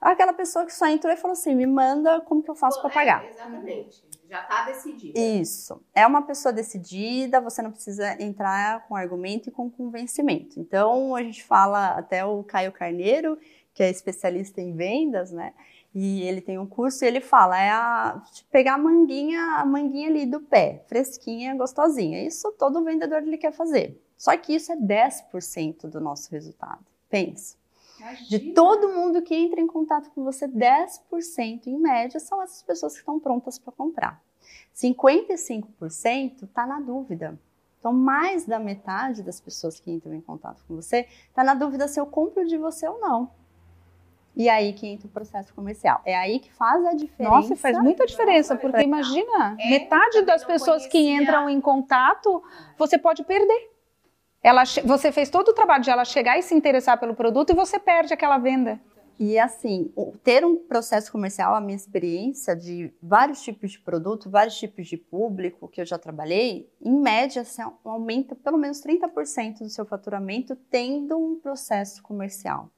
Aquela 0.00 0.32
pessoa 0.32 0.66
que 0.66 0.74
só 0.74 0.86
entrou 0.86 1.12
e 1.12 1.16
falou 1.16 1.32
assim: 1.32 1.54
me 1.54 1.66
manda 1.66 2.20
como 2.22 2.42
que 2.42 2.50
eu 2.50 2.54
faço 2.54 2.80
para 2.82 2.90
pagar. 2.90 3.24
É, 3.24 3.30
exatamente 3.30 4.10
já 4.30 4.42
está 4.42 4.64
decidida. 4.66 5.18
Isso. 5.18 5.82
É 5.92 6.06
uma 6.06 6.22
pessoa 6.22 6.52
decidida, 6.52 7.40
você 7.40 7.60
não 7.60 7.72
precisa 7.72 8.22
entrar 8.22 8.86
com 8.86 8.94
argumento 8.94 9.48
e 9.48 9.52
com 9.52 9.68
convencimento. 9.68 10.60
Então, 10.60 11.16
a 11.16 11.22
gente 11.22 11.42
fala 11.42 11.88
até 11.88 12.24
o 12.24 12.44
Caio 12.44 12.70
Carneiro, 12.70 13.36
que 13.74 13.82
é 13.82 13.90
especialista 13.90 14.60
em 14.60 14.74
vendas, 14.74 15.32
né? 15.32 15.52
E 15.92 16.22
ele 16.22 16.40
tem 16.40 16.56
um 16.56 16.66
curso 16.66 17.04
e 17.04 17.08
ele 17.08 17.20
fala, 17.20 17.60
é 17.60 17.70
a 17.70 18.22
pegar 18.52 18.74
a 18.74 18.78
manguinha, 18.78 19.40
a 19.56 19.66
manguinha 19.66 20.08
ali 20.08 20.24
do 20.24 20.40
pé, 20.40 20.84
fresquinha, 20.86 21.56
gostosinha. 21.56 22.24
Isso 22.24 22.52
todo 22.52 22.84
vendedor 22.84 23.22
ele 23.22 23.36
quer 23.36 23.52
fazer. 23.52 24.00
Só 24.20 24.36
que 24.36 24.54
isso 24.54 24.70
é 24.70 24.76
10% 24.76 25.88
do 25.88 25.98
nosso 25.98 26.30
resultado. 26.30 26.84
Pensa. 27.08 27.56
De 28.28 28.52
todo 28.52 28.90
mundo 28.90 29.22
que 29.22 29.34
entra 29.34 29.58
em 29.58 29.66
contato 29.66 30.10
com 30.10 30.22
você, 30.22 30.46
10% 30.46 31.66
em 31.66 31.78
média 31.78 32.20
são 32.20 32.42
essas 32.42 32.62
pessoas 32.62 32.92
que 32.92 32.98
estão 32.98 33.18
prontas 33.18 33.58
para 33.58 33.72
comprar. 33.72 34.22
55% 34.74 36.42
está 36.42 36.66
na 36.66 36.80
dúvida. 36.80 37.40
Então, 37.78 37.94
mais 37.94 38.44
da 38.44 38.58
metade 38.58 39.22
das 39.22 39.40
pessoas 39.40 39.80
que 39.80 39.90
entram 39.90 40.12
em 40.12 40.20
contato 40.20 40.62
com 40.68 40.76
você 40.76 41.08
está 41.26 41.42
na 41.42 41.54
dúvida 41.54 41.88
se 41.88 41.98
eu 41.98 42.04
compro 42.04 42.46
de 42.46 42.58
você 42.58 42.86
ou 42.86 43.00
não. 43.00 43.30
E 44.36 44.50
aí 44.50 44.74
que 44.74 44.86
entra 44.86 45.06
o 45.06 45.10
processo 45.10 45.54
comercial. 45.54 46.02
É 46.04 46.14
aí 46.14 46.40
que 46.40 46.52
faz 46.52 46.84
a 46.84 46.92
diferença. 46.92 47.36
Nossa, 47.36 47.56
faz 47.56 47.78
muita 47.78 48.04
diferença, 48.04 48.54
porque 48.54 48.82
imagina, 48.82 49.56
é, 49.58 49.70
metade 49.70 50.20
das 50.26 50.44
pessoas 50.44 50.86
que 50.86 50.98
entram 50.98 51.48
em 51.48 51.58
contato, 51.58 52.42
você 52.76 52.98
pode 52.98 53.24
perder. 53.24 53.79
Ela, 54.42 54.64
você 54.84 55.12
fez 55.12 55.28
todo 55.28 55.48
o 55.48 55.54
trabalho 55.54 55.82
de 55.82 55.90
ela 55.90 56.04
chegar 56.04 56.38
e 56.38 56.42
se 56.42 56.54
interessar 56.54 56.98
pelo 56.98 57.14
produto 57.14 57.50
e 57.50 57.54
você 57.54 57.78
perde 57.78 58.14
aquela 58.14 58.38
venda. 58.38 58.80
E 59.18 59.38
assim, 59.38 59.92
ter 60.24 60.46
um 60.46 60.56
processo 60.56 61.12
comercial, 61.12 61.54
a 61.54 61.60
minha 61.60 61.76
experiência 61.76 62.56
de 62.56 62.90
vários 63.02 63.42
tipos 63.42 63.72
de 63.72 63.78
produto, 63.78 64.30
vários 64.30 64.56
tipos 64.56 64.88
de 64.88 64.96
público 64.96 65.68
que 65.68 65.78
eu 65.78 65.84
já 65.84 65.98
trabalhei, 65.98 66.72
em 66.80 66.98
média, 66.98 67.42
assim, 67.42 67.60
aumenta 67.84 68.34
pelo 68.34 68.56
menos 68.56 68.80
30% 68.80 69.58
do 69.58 69.68
seu 69.68 69.84
faturamento 69.84 70.56
tendo 70.70 71.18
um 71.18 71.38
processo 71.38 72.02
comercial. 72.02 72.70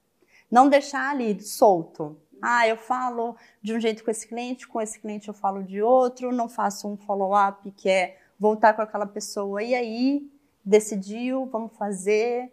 Não 0.51 0.69
deixar 0.69 1.11
ali 1.11 1.41
solto. 1.41 2.21
Ah, 2.43 2.67
eu 2.67 2.77
falo 2.77 3.37
de 3.63 3.73
um 3.73 3.79
jeito 3.79 4.03
com 4.03 4.11
esse 4.11 4.27
cliente, 4.27 4.67
com 4.67 4.81
esse 4.81 4.99
cliente 4.99 5.29
eu 5.29 5.35
falo 5.35 5.63
de 5.63 5.81
outro, 5.81 6.33
não 6.33 6.49
faço 6.49 6.89
um 6.89 6.97
follow-up 6.97 7.71
que 7.71 7.89
é 7.89 8.19
voltar 8.37 8.75
com 8.75 8.83
aquela 8.83 9.07
pessoa. 9.07 9.63
E 9.63 9.77
aí, 9.77 10.29
decidiu, 10.65 11.47
vamos 11.47 11.77
fazer 11.77 12.51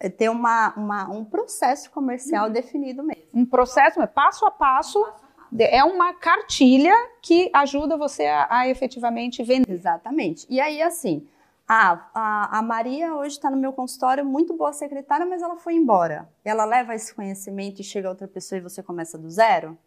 é, 0.00 0.08
ter 0.08 0.28
uma, 0.28 0.74
uma, 0.76 1.10
um 1.10 1.24
processo 1.24 1.90
comercial 1.90 2.46
uhum. 2.46 2.52
definido 2.52 3.02
mesmo. 3.02 3.22
Um 3.32 3.46
processo, 3.46 4.00
é 4.02 4.06
passo 4.06 4.44
a 4.44 4.50
passo, 4.50 4.98
passo 4.98 4.98
a 4.98 5.12
passo, 5.12 5.24
é 5.58 5.84
uma 5.84 6.12
cartilha 6.14 6.94
que 7.22 7.50
ajuda 7.52 7.96
você 7.96 8.26
a, 8.26 8.46
a, 8.50 8.68
efetivamente 8.68 9.42
vender. 9.44 9.72
Exatamente. 9.72 10.46
E 10.50 10.60
aí, 10.60 10.82
assim, 10.82 11.26
a, 11.68 12.08
a, 12.12 12.58
a 12.58 12.62
Maria 12.62 13.14
hoje 13.14 13.36
está 13.36 13.48
no 13.50 13.56
meu 13.56 13.72
consultório, 13.72 14.24
muito 14.24 14.54
boa 14.54 14.72
secretária, 14.72 15.24
mas 15.24 15.40
ela 15.40 15.56
foi 15.56 15.74
embora. 15.74 16.28
Ela 16.44 16.64
leva 16.64 16.94
esse 16.94 17.14
conhecimento 17.14 17.80
e 17.80 17.84
chega 17.84 18.08
outra 18.08 18.26
pessoa 18.26 18.58
e 18.58 18.62
você 18.62 18.82
começa 18.82 19.16
do 19.16 19.30
zero? 19.30 19.78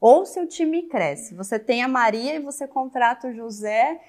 Ou 0.00 0.24
seu 0.24 0.46
time 0.46 0.82
cresce, 0.84 1.34
você 1.34 1.58
tem 1.58 1.82
a 1.82 1.88
Maria 1.88 2.34
e 2.34 2.40
você 2.40 2.66
contrata 2.66 3.28
o 3.28 3.34
José 3.34 4.00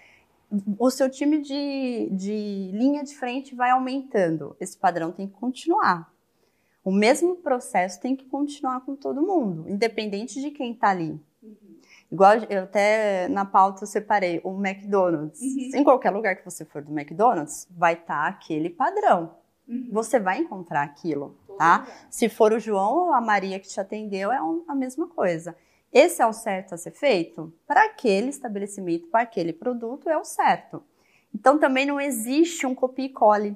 o 0.80 0.90
seu 0.90 1.10
time 1.10 1.42
de, 1.42 2.10
de 2.12 2.72
linha 2.74 3.04
de 3.04 3.16
frente 3.16 3.54
vai 3.54 3.72
aumentando. 3.72 4.56
Esse 4.60 4.78
padrão 4.78 5.12
tem 5.12 5.28
que 5.28 5.34
continuar. 5.34 6.12
O 6.84 6.92
mesmo 6.92 7.36
processo 7.36 8.00
tem 8.00 8.16
que 8.16 8.26
continuar 8.26 8.80
com 8.82 8.96
todo 8.96 9.22
mundo, 9.22 9.68
independente 9.68 10.40
de 10.40 10.52
quem 10.52 10.72
está 10.72 10.90
ali. 10.90 11.20
Uhum. 11.44 11.78
Igual 12.10 12.36
eu 12.50 12.64
até 12.64 13.28
na 13.28 13.44
pauta 13.44 13.84
eu 13.84 13.88
separei 13.88 14.40
o 14.42 14.58
McDonald's. 14.66 15.42
Uhum. 15.42 15.72
Em 15.76 15.84
qualquer 15.84 16.12
lugar 16.12 16.38
que 16.38 16.46
você 16.46 16.64
for 16.64 16.82
do 16.82 16.98
McDonald's, 16.98 17.68
vai 17.70 17.94
estar 17.94 18.24
tá 18.24 18.28
aquele 18.28 18.70
padrão. 18.70 19.36
Uhum. 19.68 19.90
Você 19.92 20.18
vai 20.18 20.40
encontrar 20.40 20.84
aquilo, 20.84 21.36
tá? 21.58 21.86
Se 22.10 22.30
for 22.30 22.54
o 22.54 22.60
João 22.60 23.08
ou 23.08 23.14
a 23.14 23.20
Maria 23.20 23.60
que 23.60 23.68
te 23.68 23.82
atendeu, 23.82 24.32
é 24.32 24.40
a 24.66 24.74
mesma 24.74 25.08
coisa. 25.08 25.58
Esse 25.92 26.22
é 26.22 26.28
o 26.28 26.34
certo 26.34 26.74
a 26.74 26.78
ser 26.78 26.92
feito? 26.92 27.54
Para 27.66 27.86
aquele 27.86 28.30
estabelecimento, 28.30 29.08
para 29.08 29.22
aquele 29.22 29.54
produto, 29.54 30.10
é 30.10 30.18
o 30.18 30.24
certo. 30.24 30.84
Então 31.34 31.58
também 31.58 31.86
não 31.86 32.00
existe 32.00 32.66
um 32.66 32.76
copia 32.76 33.06
e 33.06 33.10
cole. 33.10 33.56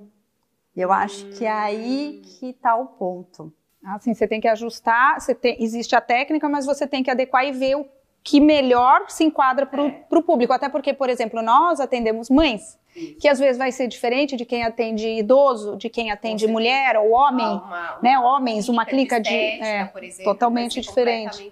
Eu 0.76 0.92
acho 0.92 1.26
que 1.32 1.46
é 1.46 1.52
aí 1.52 2.22
que 2.24 2.52
está 2.52 2.76
o 2.76 2.86
ponto. 2.86 3.54
Assim, 3.84 4.14
você 4.14 4.28
tem 4.28 4.40
que 4.40 4.48
ajustar, 4.48 5.18
tem, 5.42 5.62
existe 5.62 5.96
a 5.96 6.02
técnica, 6.02 6.48
mas 6.48 6.66
você 6.66 6.88
tem 6.88 7.04
que 7.04 7.10
adequar 7.10 7.46
e 7.46 7.52
ver 7.52 7.76
o 7.76 7.86
que 8.24 8.40
melhor 8.40 9.10
se 9.10 9.24
enquadra 9.24 9.66
para 9.66 9.82
o 9.82 9.88
é. 9.88 10.22
público. 10.22 10.54
Até 10.54 10.70
porque, 10.70 10.94
por 10.94 11.10
exemplo, 11.10 11.42
nós 11.42 11.80
atendemos 11.80 12.30
mães, 12.30 12.80
Isso. 12.96 13.18
que 13.20 13.28
às 13.28 13.40
vezes 13.40 13.58
vai 13.58 13.72
ser 13.72 13.88
diferente 13.88 14.36
de 14.36 14.46
quem 14.46 14.64
atende 14.64 15.08
idoso, 15.08 15.76
de 15.76 15.90
quem 15.90 16.12
atende 16.12 16.48
mulher 16.48 16.96
ou 16.98 17.12
homem, 17.12 17.46
uma, 17.46 17.66
uma, 17.66 18.00
né? 18.02 18.20
Homens, 18.20 18.70
uma 18.70 18.86
clica 18.86 19.20
de, 19.20 19.34
é, 19.34 19.92
exemplo, 20.02 20.24
totalmente 20.24 20.80
diferente. 20.80 21.52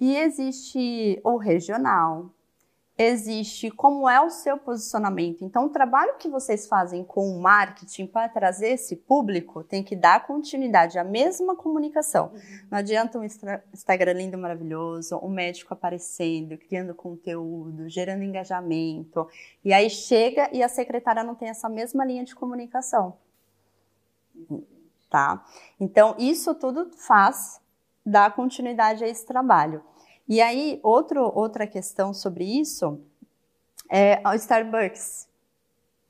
E 0.00 0.16
existe 0.16 1.20
o 1.24 1.36
regional, 1.36 2.30
existe 2.98 3.70
como 3.70 4.08
é 4.08 4.20
o 4.20 4.28
seu 4.28 4.58
posicionamento. 4.58 5.44
Então, 5.44 5.66
o 5.66 5.68
trabalho 5.68 6.16
que 6.18 6.28
vocês 6.28 6.66
fazem 6.66 7.04
com 7.04 7.30
o 7.30 7.40
marketing 7.40 8.08
para 8.08 8.28
trazer 8.28 8.70
esse 8.70 8.96
público 8.96 9.62
tem 9.62 9.84
que 9.84 9.94
dar 9.94 10.26
continuidade 10.26 10.98
à 10.98 11.04
mesma 11.04 11.54
comunicação. 11.54 12.32
Uhum. 12.34 12.66
Não 12.72 12.78
adianta 12.78 13.18
um 13.18 13.24
Instagram 13.24 14.12
lindo, 14.14 14.36
maravilhoso, 14.36 15.16
um 15.22 15.28
médico 15.28 15.72
aparecendo, 15.72 16.58
criando 16.58 16.92
conteúdo, 16.92 17.88
gerando 17.88 18.24
engajamento, 18.24 19.28
e 19.64 19.72
aí 19.72 19.88
chega 19.88 20.50
e 20.52 20.60
a 20.60 20.68
secretária 20.68 21.22
não 21.22 21.36
tem 21.36 21.48
essa 21.48 21.68
mesma 21.68 22.04
linha 22.04 22.24
de 22.24 22.34
comunicação. 22.34 23.16
Tá? 25.08 25.44
Então, 25.78 26.16
isso 26.18 26.52
tudo 26.54 26.90
faz 26.96 27.60
dar 28.08 28.34
continuidade 28.34 29.04
a 29.04 29.08
esse 29.08 29.26
trabalho. 29.26 29.82
E 30.28 30.40
aí, 30.40 30.80
outro, 30.82 31.32
outra 31.34 31.66
questão 31.66 32.12
sobre 32.12 32.44
isso 32.44 33.00
é 33.90 34.20
o 34.26 34.34
Starbucks. 34.34 35.28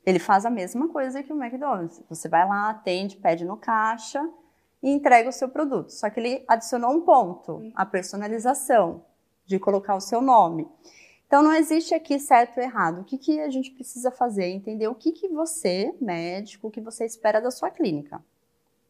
Ele 0.05 0.19
faz 0.19 0.45
a 0.45 0.49
mesma 0.49 0.87
coisa 0.89 1.21
que 1.21 1.31
o 1.31 1.41
McDonald's. 1.41 2.01
Você 2.09 2.27
vai 2.27 2.47
lá, 2.47 2.69
atende, 2.69 3.17
pede 3.17 3.45
no 3.45 3.57
caixa 3.57 4.27
e 4.81 4.89
entrega 4.89 5.29
o 5.29 5.33
seu 5.33 5.49
produto. 5.49 5.91
Só 5.91 6.09
que 6.09 6.19
ele 6.19 6.43
adicionou 6.47 6.91
um 6.91 7.01
ponto, 7.01 7.71
a 7.75 7.85
personalização, 7.85 9.03
de 9.45 9.59
colocar 9.59 9.95
o 9.95 10.01
seu 10.01 10.21
nome. 10.21 10.67
Então, 11.27 11.43
não 11.43 11.53
existe 11.53 11.93
aqui 11.93 12.17
certo 12.19 12.57
ou 12.57 12.63
errado. 12.63 13.01
O 13.01 13.03
que, 13.03 13.17
que 13.17 13.39
a 13.39 13.49
gente 13.49 13.71
precisa 13.71 14.09
fazer? 14.09 14.47
Entender 14.47 14.87
o 14.87 14.95
que, 14.95 15.11
que 15.11 15.27
você, 15.27 15.93
médico, 16.01 16.67
o 16.67 16.71
que 16.71 16.81
você 16.81 17.05
espera 17.05 17.39
da 17.39 17.51
sua 17.51 17.69
clínica. 17.69 18.21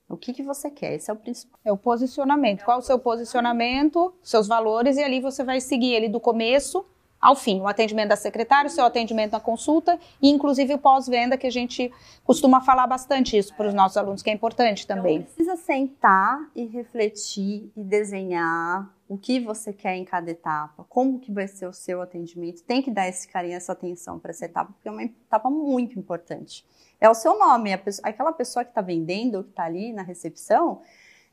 O 0.10 0.18
que, 0.18 0.34
que 0.34 0.42
você 0.42 0.72
quer? 0.72 0.96
Esse 0.96 1.12
é 1.12 1.14
o 1.14 1.16
principal. 1.16 1.60
É 1.64 1.72
o 1.72 1.78
posicionamento. 1.78 2.66
Qual 2.66 2.80
o 2.80 2.82
seu 2.82 2.98
posicionamento, 2.98 4.14
seus 4.24 4.48
valores, 4.48 4.98
e 4.98 5.04
ali 5.04 5.22
você 5.22 5.44
vai 5.44 5.62
seguir 5.62 5.94
ele 5.94 6.10
do 6.10 6.20
começo 6.20 6.84
ao 7.20 7.36
fim. 7.36 7.60
O 7.60 7.68
atendimento 7.68 8.10
da 8.10 8.16
secretária, 8.16 8.68
o 8.68 8.72
seu 8.72 8.86
atendimento 8.86 9.34
na 9.34 9.40
consulta 9.40 10.00
e, 10.22 10.30
inclusive, 10.30 10.74
o 10.74 10.78
pós-venda, 10.78 11.38
que 11.38 11.48
a 11.48 11.52
gente 11.52 11.92
costuma 12.24 12.62
falar 12.62 12.88
bastante 12.88 13.38
isso 13.38 13.54
para 13.56 13.68
os 13.68 13.74
nossos 13.74 13.98
alunos, 13.98 14.24
que 14.24 14.30
é 14.30 14.34
importante 14.34 14.88
também. 14.88 15.18
Então, 15.18 15.34
precisa 15.34 15.56
sentar 15.58 16.50
e 16.56 16.66
refletir 16.66 17.72
e 17.76 17.84
desenhar 17.84 18.90
o 19.08 19.18
que 19.18 19.40
você 19.40 19.74
quer 19.74 19.96
em 19.96 20.06
cada 20.06 20.30
etapa, 20.30 20.86
como 20.88 21.20
que 21.20 21.32
vai 21.32 21.48
ser 21.48 21.68
o 21.68 21.74
seu 21.74 22.02
atendimento. 22.02 22.64
Tem 22.64 22.82
que 22.82 22.92
dar 22.92 23.08
esse 23.08 23.28
carinho, 23.28 23.56
essa 23.56 23.74
atenção 23.74 24.20
para 24.20 24.32
essa 24.32 24.46
etapa, 24.46 24.72
porque 24.72 24.88
é 24.88 24.92
uma 24.92 25.04
etapa 25.04 25.50
muito 25.50 25.98
importante. 25.98 26.64
É 27.00 27.10
o 27.10 27.14
seu 27.14 27.38
nome. 27.38 27.76
Pessoa, 27.78 28.10
aquela 28.10 28.34
pessoa 28.34 28.64
que 28.64 28.72
está 28.72 28.82
vendendo, 28.82 29.44
que 29.44 29.52
está 29.52 29.64
ali 29.64 29.94
na 29.94 30.02
recepção, 30.02 30.82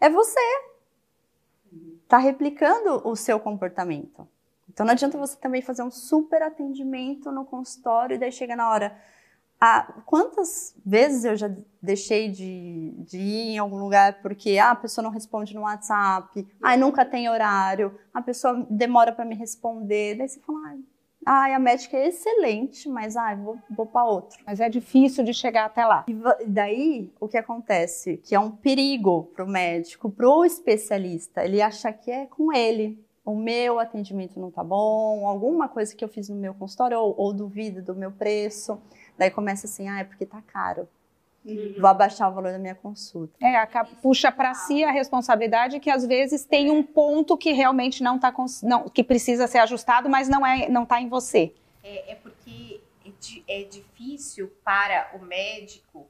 é 0.01 0.09
você. 0.09 0.41
Está 2.05 2.19
replicando 2.19 3.07
o 3.07 3.17
seu 3.17 3.41
comportamento. 3.41 4.27
Então 4.69 4.85
não 4.85 4.93
adianta 4.93 5.19
você 5.19 5.37
também 5.37 5.63
fazer 5.63 5.83
um 5.83 5.91
super 5.91 6.43
atendimento 6.43 7.33
no 7.33 7.45
consultório 7.45 8.15
e 8.15 8.19
daí 8.19 8.31
chega 8.31 8.55
na 8.55 8.71
hora. 8.71 8.97
Ah, 9.59 9.91
quantas 10.05 10.75
vezes 10.85 11.25
eu 11.25 11.35
já 11.35 11.51
deixei 11.81 12.31
de, 12.31 12.93
de, 12.99 13.17
ir 13.17 13.55
em 13.55 13.59
algum 13.59 13.79
lugar 13.79 14.21
porque 14.21 14.59
ah, 14.59 14.73
a 14.73 14.77
pessoa 14.77 15.03
não 15.03 15.11
responde 15.11 15.55
no 15.55 15.63
WhatsApp, 15.63 16.47
ah, 16.63 16.77
nunca 16.77 17.07
tem 17.07 17.31
horário, 17.31 17.99
a 18.13 18.21
pessoa 18.21 18.67
demora 18.69 19.13
para 19.13 19.25
me 19.25 19.35
responder, 19.35 20.17
daí 20.17 20.29
você 20.29 20.39
fala, 20.41 20.59
ah, 20.59 20.77
Ai, 21.29 21.55
a 21.55 21.59
médica 21.59 21.97
é 21.97 22.07
excelente, 22.07 22.89
mas 22.89 23.17
ai, 23.17 23.35
vou, 23.35 23.59
vou 23.69 23.85
para 23.85 24.05
outro. 24.05 24.39
Mas 24.47 24.61
é 24.61 24.69
difícil 24.69 25.25
de 25.25 25.35
chegar 25.35 25.65
até 25.65 25.85
lá. 25.85 26.05
E 26.07 26.47
daí, 26.47 27.13
o 27.19 27.27
que 27.27 27.37
acontece? 27.37 28.19
Que 28.19 28.37
é 28.37 28.39
um 28.39 28.53
perigo 28.53 29.25
para 29.35 29.45
o 29.45 29.49
médico, 29.49 30.09
para 30.09 30.29
o 30.29 30.45
especialista. 30.45 31.45
Ele 31.45 31.61
acha 31.61 31.93
que 31.93 32.13
é 32.13 32.27
com 32.27 32.53
ele. 32.53 33.05
O 33.25 33.35
meu 33.35 33.81
atendimento 33.81 34.39
não 34.39 34.53
tá 34.53 34.63
bom, 34.63 35.27
alguma 35.27 35.69
coisa 35.69 35.97
que 35.97 36.05
eu 36.05 36.09
fiz 36.09 36.29
no 36.29 36.37
meu 36.37 36.55
consultório, 36.55 36.97
ou, 37.01 37.13
ou 37.19 37.33
duvida 37.33 37.83
do 37.83 37.93
meu 37.93 38.13
preço. 38.13 38.81
Daí 39.19 39.29
começa 39.29 39.67
assim, 39.67 39.89
ah, 39.89 39.99
é 39.99 40.05
porque 40.05 40.25
tá 40.25 40.41
caro. 40.41 40.89
Uhum. 41.47 41.75
Vou 41.79 41.89
abaixar 41.89 42.29
o 42.29 42.35
valor 42.35 42.51
da 42.51 42.59
minha 42.59 42.75
consulta. 42.75 43.35
É, 43.41 43.65
puxa 44.03 44.33
para 44.33 44.53
si 44.53 44.83
a 44.83 44.91
responsabilidade 44.91 45.79
que 45.79 45.89
às 45.89 46.05
vezes 46.05 46.45
tem 46.45 46.71
um 46.73 46.83
ponto 46.83 47.37
que 47.37 47.53
realmente 47.53 48.03
não 48.03 48.17
está 48.17 48.35
não, 48.65 48.89
que 48.89 49.05
precisa 49.05 49.47
ser 49.47 49.59
ajustado, 49.59 50.09
mas 50.09 50.29
não 50.29 50.45
é 50.45 50.69
não 50.69 50.83
está 50.83 51.01
em 51.01 51.09
você. 51.09 51.55
É, 51.85 52.13
é 52.13 52.15
porque 52.17 52.81
é, 53.49 53.61
é 53.61 53.65
difícil 53.65 54.53
para 54.65 55.11
o 55.15 55.25
médico 55.25 56.09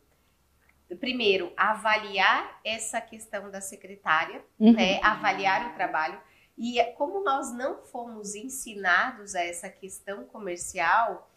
primeiro 0.99 1.53
avaliar 1.57 2.59
essa 2.65 3.01
questão 3.01 3.51
da 3.51 3.61
secretária, 3.61 4.43
uhum. 4.59 4.73
né, 4.73 5.01
avaliar 5.03 5.71
o 5.71 5.75
trabalho 5.75 6.19
e 6.59 6.83
como 6.97 7.23
nós 7.23 7.53
não 7.53 7.83
fomos 7.83 8.35
ensinados 8.35 9.35
a 9.35 9.43
essa 9.43 9.69
questão 9.69 10.25
comercial, 10.25 11.31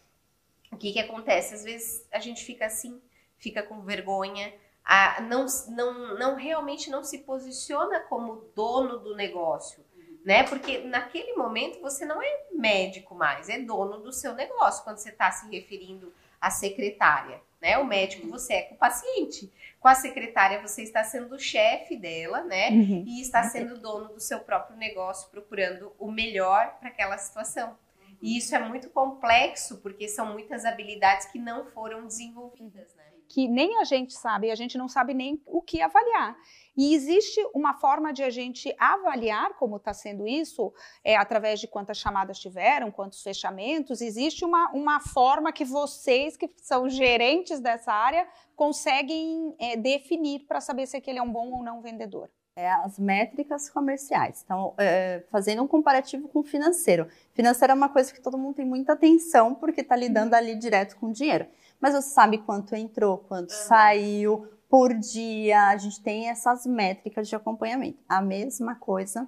o 0.71 0.77
que 0.77 0.93
que 0.93 0.99
acontece? 0.99 1.53
Às 1.53 1.63
vezes 1.63 2.07
a 2.11 2.19
gente 2.19 2.45
fica 2.45 2.67
assim, 2.67 3.01
fica 3.39 3.63
com 3.63 3.81
vergonha, 3.81 4.53
a, 4.83 5.21
não, 5.21 5.45
não, 5.69 6.17
não 6.17 6.35
realmente 6.35 6.89
não 6.89 7.03
se 7.03 7.19
posiciona 7.19 7.99
como 8.01 8.51
dono 8.55 8.99
do 8.99 9.15
negócio, 9.15 9.83
né? 10.25 10.43
Porque 10.43 10.79
naquele 10.79 11.33
momento 11.33 11.79
você 11.79 12.05
não 12.05 12.21
é 12.21 12.47
médico 12.51 13.15
mais, 13.15 13.49
é 13.49 13.59
dono 13.59 13.99
do 13.99 14.11
seu 14.11 14.33
negócio 14.33 14.83
quando 14.83 14.97
você 14.97 15.09
está 15.09 15.31
se 15.31 15.49
referindo 15.49 16.13
a 16.41 16.49
secretária, 16.49 17.41
né? 17.61 17.77
O 17.77 17.85
médico 17.85 18.27
você 18.27 18.53
é 18.53 18.61
com 18.63 18.75
o 18.75 18.77
paciente. 18.77 19.51
Com 19.79 19.87
a 19.87 19.95
secretária 19.95 20.61
você 20.61 20.83
está 20.83 21.03
sendo 21.03 21.35
o 21.35 21.39
chefe 21.39 21.95
dela, 21.95 22.41
né? 22.43 22.69
Uhum. 22.69 23.03
E 23.05 23.21
está 23.21 23.43
sendo 23.43 23.79
dono 23.79 24.09
do 24.09 24.19
seu 24.19 24.39
próprio 24.39 24.77
negócio, 24.77 25.29
procurando 25.29 25.93
o 25.99 26.11
melhor 26.11 26.77
para 26.79 26.89
aquela 26.89 27.17
situação. 27.17 27.77
E 28.21 28.37
isso 28.37 28.55
é 28.55 28.59
muito 28.59 28.89
complexo 28.89 29.77
porque 29.77 30.07
são 30.07 30.33
muitas 30.33 30.65
habilidades 30.65 31.27
que 31.27 31.39
não 31.39 31.65
foram 31.67 32.05
desenvolvidas, 32.05 32.93
né? 32.95 33.08
Que 33.29 33.47
nem 33.47 33.79
a 33.79 33.83
gente 33.85 34.13
sabe, 34.13 34.51
a 34.51 34.55
gente 34.55 34.77
não 34.77 34.89
sabe 34.89 35.13
nem 35.13 35.41
o 35.45 35.61
que 35.61 35.81
avaliar. 35.81 36.35
E 36.75 36.93
existe 36.95 37.39
uma 37.53 37.75
forma 37.75 38.11
de 38.11 38.23
a 38.23 38.29
gente 38.29 38.75
avaliar 38.79 39.53
como 39.55 39.77
está 39.77 39.93
sendo 39.93 40.27
isso, 40.27 40.73
é, 41.03 41.15
através 41.15 41.59
de 41.59 41.67
quantas 41.67 41.97
chamadas 41.97 42.39
tiveram, 42.39 42.91
quantos 42.91 43.21
fechamentos. 43.21 44.01
Existe 44.01 44.43
uma, 44.43 44.71
uma 44.71 44.99
forma 44.99 45.53
que 45.53 45.63
vocês, 45.63 46.35
que 46.35 46.49
são 46.57 46.89
gerentes 46.89 47.59
dessa 47.59 47.93
área, 47.93 48.27
conseguem 48.55 49.55
é, 49.59 49.77
definir 49.77 50.47
para 50.47 50.59
saber 50.59 50.87
se 50.87 50.97
aquele 50.97 51.19
é 51.19 51.21
um 51.21 51.31
bom 51.31 51.51
ou 51.51 51.63
não 51.63 51.81
vendedor 51.81 52.29
é 52.59 52.69
as 52.69 52.99
métricas 52.99 53.69
comerciais. 53.69 54.41
Então, 54.43 54.73
é, 54.77 55.23
fazendo 55.31 55.63
um 55.63 55.67
comparativo 55.67 56.27
com 56.27 56.39
o 56.39 56.43
financeiro. 56.43 57.07
Financeiro 57.33 57.71
é 57.71 57.75
uma 57.75 57.87
coisa 57.87 58.13
que 58.13 58.19
todo 58.19 58.37
mundo 58.37 58.55
tem 58.55 58.65
muita 58.65 58.93
atenção, 58.93 59.55
porque 59.55 59.79
está 59.79 59.95
lidando 59.95 60.33
ali 60.33 60.55
direto 60.55 60.97
com 60.97 61.07
o 61.07 61.13
dinheiro. 61.13 61.47
Mas 61.79 61.93
você 61.93 62.09
sabe 62.09 62.39
quanto 62.39 62.75
entrou, 62.75 63.17
quanto 63.17 63.51
uhum. 63.51 63.57
saiu 63.67 64.47
por 64.69 64.93
dia, 64.93 65.69
a 65.69 65.77
gente 65.77 66.01
tem 66.01 66.29
essas 66.29 66.65
métricas 66.65 67.27
de 67.27 67.35
acompanhamento. 67.35 67.99
A 68.07 68.21
mesma 68.21 68.75
coisa 68.75 69.27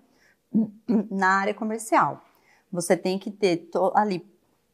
na 1.10 1.40
área 1.40 1.54
comercial. 1.54 2.24
Você 2.72 2.96
tem 2.96 3.18
que 3.18 3.32
ter 3.32 3.70
ali 3.96 4.26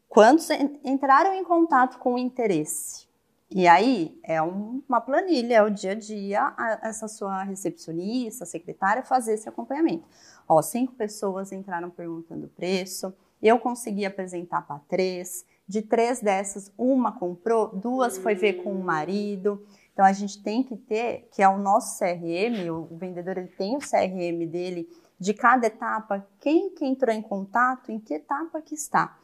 quantos 0.09 0.49
entraram 0.83 1.33
em 1.33 1.43
contato 1.43 1.99
com 1.99 2.15
o 2.15 2.19
interesse 2.19 3.07
e 3.49 3.65
aí 3.65 4.19
é 4.23 4.41
um, 4.41 4.83
uma 4.89 4.99
planilha, 4.99 5.55
é 5.55 5.63
o 5.63 5.69
dia 5.69 5.91
a 5.91 5.95
dia, 5.95 6.53
a, 6.57 6.79
essa 6.83 7.07
sua 7.07 7.43
recepcionista, 7.43 8.45
secretária, 8.45 9.03
fazer 9.03 9.35
esse 9.35 9.47
acompanhamento. 9.47 10.05
Ó, 10.47 10.61
cinco 10.61 10.93
pessoas 10.93 11.51
entraram 11.53 11.89
perguntando 11.89 12.49
preço, 12.49 13.13
eu 13.41 13.57
consegui 13.57 14.05
apresentar 14.05 14.67
para 14.67 14.79
três, 14.89 15.45
de 15.67 15.81
três 15.81 16.21
dessas, 16.21 16.71
uma 16.77 17.11
comprou, 17.11 17.67
duas 17.75 18.17
foi 18.17 18.35
ver 18.35 18.63
com 18.63 18.71
o 18.71 18.83
marido. 18.83 19.65
Então 19.91 20.05
a 20.05 20.13
gente 20.13 20.41
tem 20.41 20.63
que 20.63 20.77
ter, 20.77 21.27
que 21.31 21.41
é 21.41 21.49
o 21.49 21.57
nosso 21.57 21.99
CRM, 21.99 22.69
o, 22.69 22.95
vendedor 22.95 23.37
ele 23.37 23.47
tem 23.47 23.75
o 23.75 23.79
CRM 23.79 24.45
dele 24.47 24.87
de 25.19 25.33
cada 25.33 25.67
etapa, 25.67 26.25
quem 26.39 26.69
que 26.69 26.85
entrou 26.85 27.13
em 27.13 27.21
contato, 27.21 27.91
em 27.91 27.99
que 27.99 28.13
etapa 28.13 28.61
que 28.61 28.75
está. 28.75 29.17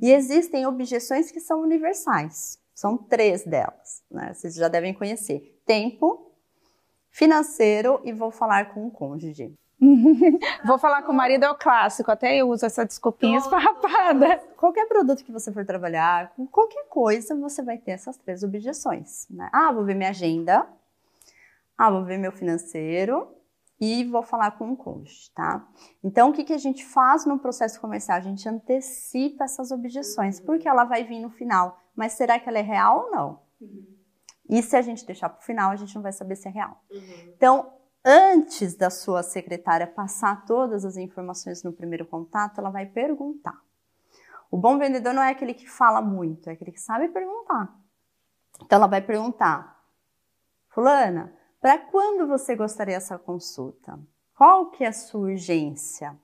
E 0.00 0.10
existem 0.10 0.64
objeções 0.64 1.30
que 1.30 1.40
são 1.40 1.60
universais. 1.60 2.58
São 2.74 2.96
três 2.96 3.44
delas, 3.44 4.02
né? 4.10 4.32
Vocês 4.32 4.54
já 4.54 4.68
devem 4.68 4.94
conhecer: 4.94 5.60
tempo, 5.66 6.32
financeiro 7.10 8.00
e 8.02 8.12
vou 8.12 8.30
falar 8.30 8.72
com 8.72 8.86
o 8.86 8.90
cônjuge. 8.90 9.52
vou 10.64 10.78
falar 10.78 11.02
com 11.02 11.12
o 11.12 11.14
marido 11.14 11.44
é 11.44 11.50
o 11.50 11.56
clássico, 11.56 12.10
até 12.10 12.36
eu 12.36 12.48
uso 12.48 12.64
essa 12.64 12.84
desculpinha 12.84 13.38
esfarrapada. 13.38 14.38
Qualquer 14.56 14.86
produto 14.86 15.24
que 15.24 15.32
você 15.32 15.52
for 15.52 15.64
trabalhar, 15.64 16.32
com 16.36 16.46
qualquer 16.46 16.84
coisa, 16.88 17.34
você 17.34 17.62
vai 17.62 17.78
ter 17.78 17.92
essas 17.92 18.16
três 18.16 18.42
objeções. 18.44 19.26
Né? 19.28 19.48
Ah, 19.52 19.72
vou 19.72 19.84
ver 19.84 19.94
minha 19.94 20.10
agenda. 20.10 20.66
Ah, 21.76 21.90
vou 21.90 22.04
ver 22.04 22.16
meu 22.16 22.30
financeiro 22.30 23.28
e 23.80 24.04
vou 24.04 24.22
falar 24.22 24.52
com 24.52 24.70
o 24.70 24.76
cônjuge, 24.76 25.32
tá? 25.34 25.66
Então, 26.04 26.30
o 26.30 26.32
que, 26.32 26.44
que 26.44 26.52
a 26.52 26.58
gente 26.58 26.84
faz 26.84 27.26
no 27.26 27.40
processo 27.40 27.80
comercial? 27.80 28.18
A 28.18 28.20
gente 28.20 28.48
antecipa 28.48 29.42
essas 29.42 29.72
objeções, 29.72 30.38
porque 30.38 30.68
ela 30.68 30.84
vai 30.84 31.02
vir 31.02 31.18
no 31.18 31.30
final. 31.30 31.80
Mas 31.96 32.12
será 32.12 32.38
que 32.38 32.48
ela 32.48 32.58
é 32.58 32.62
real 32.62 33.06
ou 33.06 33.10
não? 33.10 33.40
Uhum. 33.60 33.84
E 34.48 34.62
se 34.62 34.76
a 34.76 34.82
gente 34.82 35.04
deixar 35.04 35.28
para 35.28 35.40
o 35.40 35.42
final, 35.42 35.72
a 35.72 35.76
gente 35.76 35.92
não 35.96 36.02
vai 36.02 36.12
saber 36.12 36.36
se 36.36 36.46
é 36.46 36.52
real. 36.52 36.80
Uhum. 36.92 37.32
Então, 37.36 37.72
antes 38.04 38.74
da 38.74 38.90
sua 38.90 39.22
secretária 39.22 39.86
passar 39.86 40.44
todas 40.44 40.84
as 40.84 40.96
informações 40.96 41.62
no 41.62 41.72
primeiro 41.72 42.06
contato, 42.06 42.58
ela 42.58 42.70
vai 42.70 42.86
perguntar. 42.86 43.60
O 44.50 44.56
bom 44.56 44.78
vendedor 44.78 45.14
não 45.14 45.22
é 45.22 45.30
aquele 45.30 45.54
que 45.54 45.68
fala 45.68 46.02
muito, 46.02 46.50
é 46.50 46.52
aquele 46.52 46.72
que 46.72 46.80
sabe 46.80 47.08
perguntar. 47.08 47.74
Então, 48.60 48.76
ela 48.76 48.86
vai 48.86 49.00
perguntar: 49.00 49.82
Fulana, 50.68 51.32
para 51.60 51.78
quando 51.78 52.26
você 52.26 52.54
gostaria 52.54 52.96
dessa 52.96 53.18
consulta? 53.18 53.98
Qual 54.36 54.70
que 54.70 54.84
é 54.84 54.88
a 54.88 54.92
sua 54.92 55.20
urgência? 55.20 56.18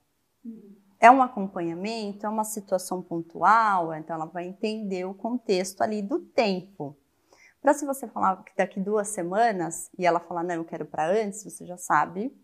É 0.99 1.09
um 1.09 1.21
acompanhamento? 1.21 2.25
É 2.25 2.29
uma 2.29 2.43
situação 2.43 3.01
pontual? 3.01 3.93
Então 3.93 4.15
ela 4.15 4.25
vai 4.25 4.45
entender 4.45 5.05
o 5.05 5.13
contexto 5.13 5.81
ali 5.81 6.01
do 6.01 6.19
tempo. 6.19 6.97
Para 7.61 7.73
se 7.73 7.85
você 7.85 8.07
falar 8.07 8.43
que 8.43 8.55
daqui 8.55 8.79
duas 8.79 9.09
semanas 9.09 9.89
e 9.97 10.05
ela 10.05 10.19
falar 10.19 10.43
não, 10.43 10.55
eu 10.55 10.65
quero 10.65 10.85
para 10.85 11.11
antes, 11.11 11.43
você 11.43 11.65
já 11.65 11.77
sabe 11.77 12.35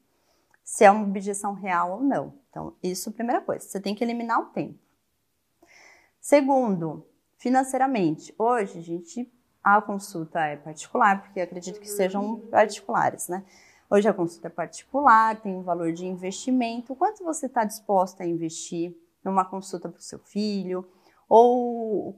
se 0.63 0.83
é 0.83 0.91
uma 0.91 1.05
objeção 1.05 1.53
real 1.53 1.93
ou 1.93 2.01
não. 2.01 2.33
Então, 2.49 2.75
isso 2.81 3.09
é 3.09 3.11
a 3.11 3.15
primeira 3.15 3.41
coisa, 3.41 3.65
você 3.65 3.79
tem 3.79 3.95
que 3.95 4.03
eliminar 4.03 4.39
o 4.41 4.45
tempo. 4.47 4.79
Segundo, 6.19 7.07
financeiramente, 7.37 8.33
hoje 8.37 8.79
a 8.79 8.81
gente 8.81 9.31
a 9.65 9.81
consulta 9.81 10.39
é 10.41 10.55
particular, 10.55 11.23
porque 11.23 11.41
acredito 11.41 11.79
que 11.79 11.89
sejam 11.89 12.39
particulares, 12.51 13.27
né? 13.27 13.43
Hoje 13.89 14.07
a 14.07 14.13
consulta 14.13 14.47
é 14.47 14.51
particular, 14.51 15.41
tem 15.41 15.55
um 15.55 15.63
valor 15.63 15.91
de 15.91 16.05
investimento. 16.05 16.95
Quanto 16.95 17.23
você 17.23 17.47
está 17.47 17.63
disposta 17.63 18.23
a 18.23 18.27
investir 18.27 18.95
numa 19.23 19.43
consulta 19.43 19.89
para 19.89 19.97
o 19.97 20.03
seu 20.03 20.19
filho? 20.19 20.87
Ou 21.27 22.15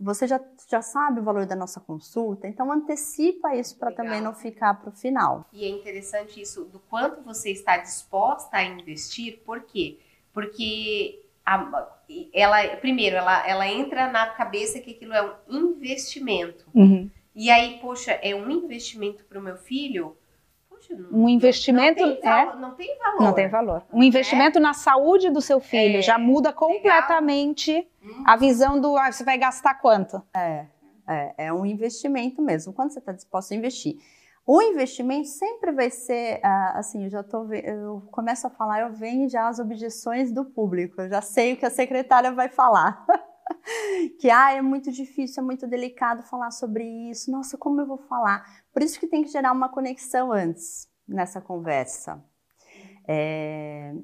você 0.00 0.26
já, 0.26 0.40
já 0.68 0.80
sabe 0.80 1.20
o 1.20 1.22
valor 1.22 1.44
da 1.44 1.54
nossa 1.54 1.78
consulta, 1.78 2.48
então 2.48 2.72
antecipa 2.72 3.54
isso 3.54 3.78
para 3.78 3.92
também 3.92 4.20
não 4.20 4.34
ficar 4.34 4.74
para 4.74 4.88
o 4.88 4.92
final. 4.92 5.46
E 5.52 5.64
é 5.64 5.68
interessante 5.68 6.40
isso 6.40 6.64
do 6.64 6.78
quanto 6.78 7.22
você 7.22 7.50
está 7.50 7.76
disposta 7.76 8.56
a 8.56 8.64
investir, 8.64 9.40
por 9.44 9.60
quê? 9.62 9.98
Porque 10.32 11.22
a, 11.44 11.90
ela, 12.32 12.76
primeiro, 12.76 13.16
ela, 13.16 13.46
ela 13.46 13.68
entra 13.68 14.10
na 14.10 14.26
cabeça 14.28 14.80
que 14.80 14.92
aquilo 14.92 15.12
é 15.12 15.36
um 15.48 15.72
investimento. 15.72 16.66
Uhum. 16.74 17.10
E 17.34 17.50
aí, 17.50 17.78
poxa, 17.80 18.12
é 18.12 18.34
um 18.34 18.50
investimento 18.50 19.24
para 19.24 19.38
o 19.38 19.42
meu 19.42 19.56
filho? 19.56 20.16
Poxa, 20.80 20.94
não, 20.96 21.20
um 21.20 21.28
investimento 21.28 22.06
não 22.06 22.16
tem, 22.16 22.30
é, 22.30 22.56
não 22.56 22.74
tem 22.74 22.98
valor. 22.98 23.22
Não 23.22 23.32
tem 23.34 23.48
valor. 23.48 23.82
Um 23.92 24.02
investimento 24.02 24.58
é? 24.58 24.60
na 24.60 24.72
saúde 24.72 25.30
do 25.30 25.40
seu 25.40 25.60
filho 25.60 25.98
é, 25.98 26.02
já 26.02 26.18
muda 26.18 26.52
completamente 26.52 27.86
hum. 28.02 28.24
a 28.26 28.36
visão 28.36 28.80
do 28.80 28.96
ah, 28.96 29.12
você 29.12 29.22
vai 29.22 29.36
gastar 29.36 29.74
quanto. 29.74 30.22
É, 30.34 30.66
é, 31.06 31.34
é 31.46 31.52
um 31.52 31.66
investimento 31.66 32.40
mesmo. 32.40 32.72
Quando 32.72 32.92
você 32.92 32.98
está 32.98 33.12
disposto 33.12 33.52
a 33.52 33.56
investir. 33.56 33.96
O 34.46 34.60
investimento 34.62 35.28
sempre 35.28 35.70
vai 35.70 35.90
ser, 35.90 36.40
ah, 36.42 36.72
assim, 36.76 37.04
eu 37.04 37.10
já 37.10 37.22
tô, 37.22 37.52
eu 37.52 38.02
começo 38.10 38.46
a 38.46 38.50
falar, 38.50 38.80
eu 38.80 38.92
venho 38.92 39.28
já 39.28 39.46
as 39.46 39.58
objeções 39.58 40.32
do 40.32 40.44
público, 40.44 41.02
eu 41.02 41.08
já 41.08 41.20
sei 41.20 41.52
o 41.52 41.56
que 41.56 41.66
a 41.66 41.70
secretária 41.70 42.32
vai 42.32 42.48
falar. 42.48 43.04
que 44.18 44.30
ah, 44.30 44.52
é 44.52 44.62
muito 44.62 44.90
difícil, 44.90 45.42
é 45.42 45.46
muito 45.46 45.66
delicado 45.66 46.22
falar 46.22 46.50
sobre 46.50 46.84
isso. 47.10 47.30
Nossa, 47.30 47.56
como 47.56 47.80
eu 47.80 47.86
vou 47.86 47.98
falar? 47.98 48.64
Por 48.72 48.82
isso 48.82 48.98
que 48.98 49.06
tem 49.06 49.22
que 49.22 49.30
gerar 49.30 49.52
uma 49.52 49.68
conexão 49.68 50.32
antes 50.32 50.88
nessa 51.06 51.40
conversa. 51.40 52.22
É, 53.06 53.94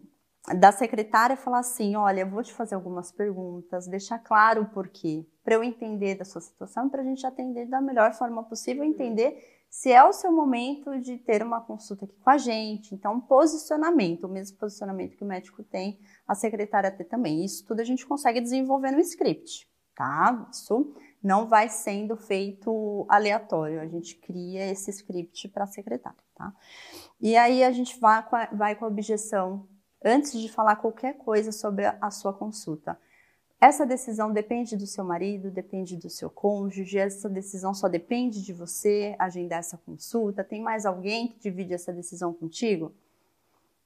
da 0.54 0.70
secretária 0.72 1.36
falar 1.36 1.60
assim: 1.60 1.96
olha, 1.96 2.20
eu 2.20 2.30
vou 2.30 2.42
te 2.42 2.52
fazer 2.52 2.74
algumas 2.74 3.10
perguntas, 3.10 3.86
deixar 3.86 4.18
claro 4.18 4.62
o 4.62 4.66
porquê, 4.66 5.26
para 5.42 5.54
eu 5.54 5.64
entender 5.64 6.14
da 6.14 6.24
sua 6.24 6.40
situação, 6.40 6.88
para 6.88 7.02
a 7.02 7.04
gente 7.04 7.26
atender 7.26 7.66
da 7.66 7.80
melhor 7.80 8.12
forma 8.14 8.42
possível, 8.44 8.84
entender 8.84 9.55
se 9.76 9.92
é 9.92 10.02
o 10.02 10.10
seu 10.10 10.32
momento 10.32 10.98
de 10.98 11.18
ter 11.18 11.42
uma 11.42 11.60
consulta 11.60 12.06
aqui 12.06 12.18
com 12.18 12.30
a 12.30 12.38
gente. 12.38 12.94
Então, 12.94 13.20
posicionamento, 13.20 14.24
o 14.24 14.28
mesmo 14.28 14.56
posicionamento 14.56 15.18
que 15.18 15.22
o 15.22 15.26
médico 15.26 15.62
tem, 15.62 16.00
a 16.26 16.34
secretária 16.34 16.90
tem 16.90 17.06
também. 17.06 17.44
Isso 17.44 17.62
tudo 17.62 17.80
a 17.80 17.84
gente 17.84 18.06
consegue 18.06 18.40
desenvolver 18.40 18.90
no 18.90 19.00
script, 19.00 19.68
tá? 19.94 20.48
Isso 20.50 20.94
não 21.22 21.46
vai 21.46 21.68
sendo 21.68 22.16
feito 22.16 23.04
aleatório, 23.06 23.78
a 23.78 23.86
gente 23.86 24.16
cria 24.16 24.64
esse 24.64 24.88
script 24.90 25.46
para 25.48 25.64
a 25.64 25.66
secretária, 25.66 26.24
tá? 26.34 26.54
E 27.20 27.36
aí 27.36 27.62
a 27.62 27.70
gente 27.70 28.00
vai 28.00 28.26
com 28.26 28.34
a, 28.34 28.46
vai 28.46 28.76
com 28.76 28.86
a 28.86 28.88
objeção 28.88 29.68
antes 30.02 30.40
de 30.40 30.50
falar 30.50 30.76
qualquer 30.76 31.18
coisa 31.18 31.52
sobre 31.52 31.84
a, 31.84 31.98
a 32.00 32.10
sua 32.10 32.32
consulta. 32.32 32.98
Essa 33.60 33.86
decisão 33.86 34.32
depende 34.32 34.76
do 34.76 34.86
seu 34.86 35.02
marido, 35.02 35.50
depende 35.50 35.96
do 35.96 36.10
seu 36.10 36.28
cônjuge, 36.28 36.98
essa 36.98 37.28
decisão 37.28 37.72
só 37.72 37.88
depende 37.88 38.44
de 38.44 38.52
você 38.52 39.16
agendar 39.18 39.60
essa 39.60 39.78
consulta. 39.78 40.44
Tem 40.44 40.60
mais 40.60 40.84
alguém 40.84 41.28
que 41.28 41.38
divide 41.38 41.72
essa 41.72 41.92
decisão 41.92 42.34
contigo? 42.34 42.94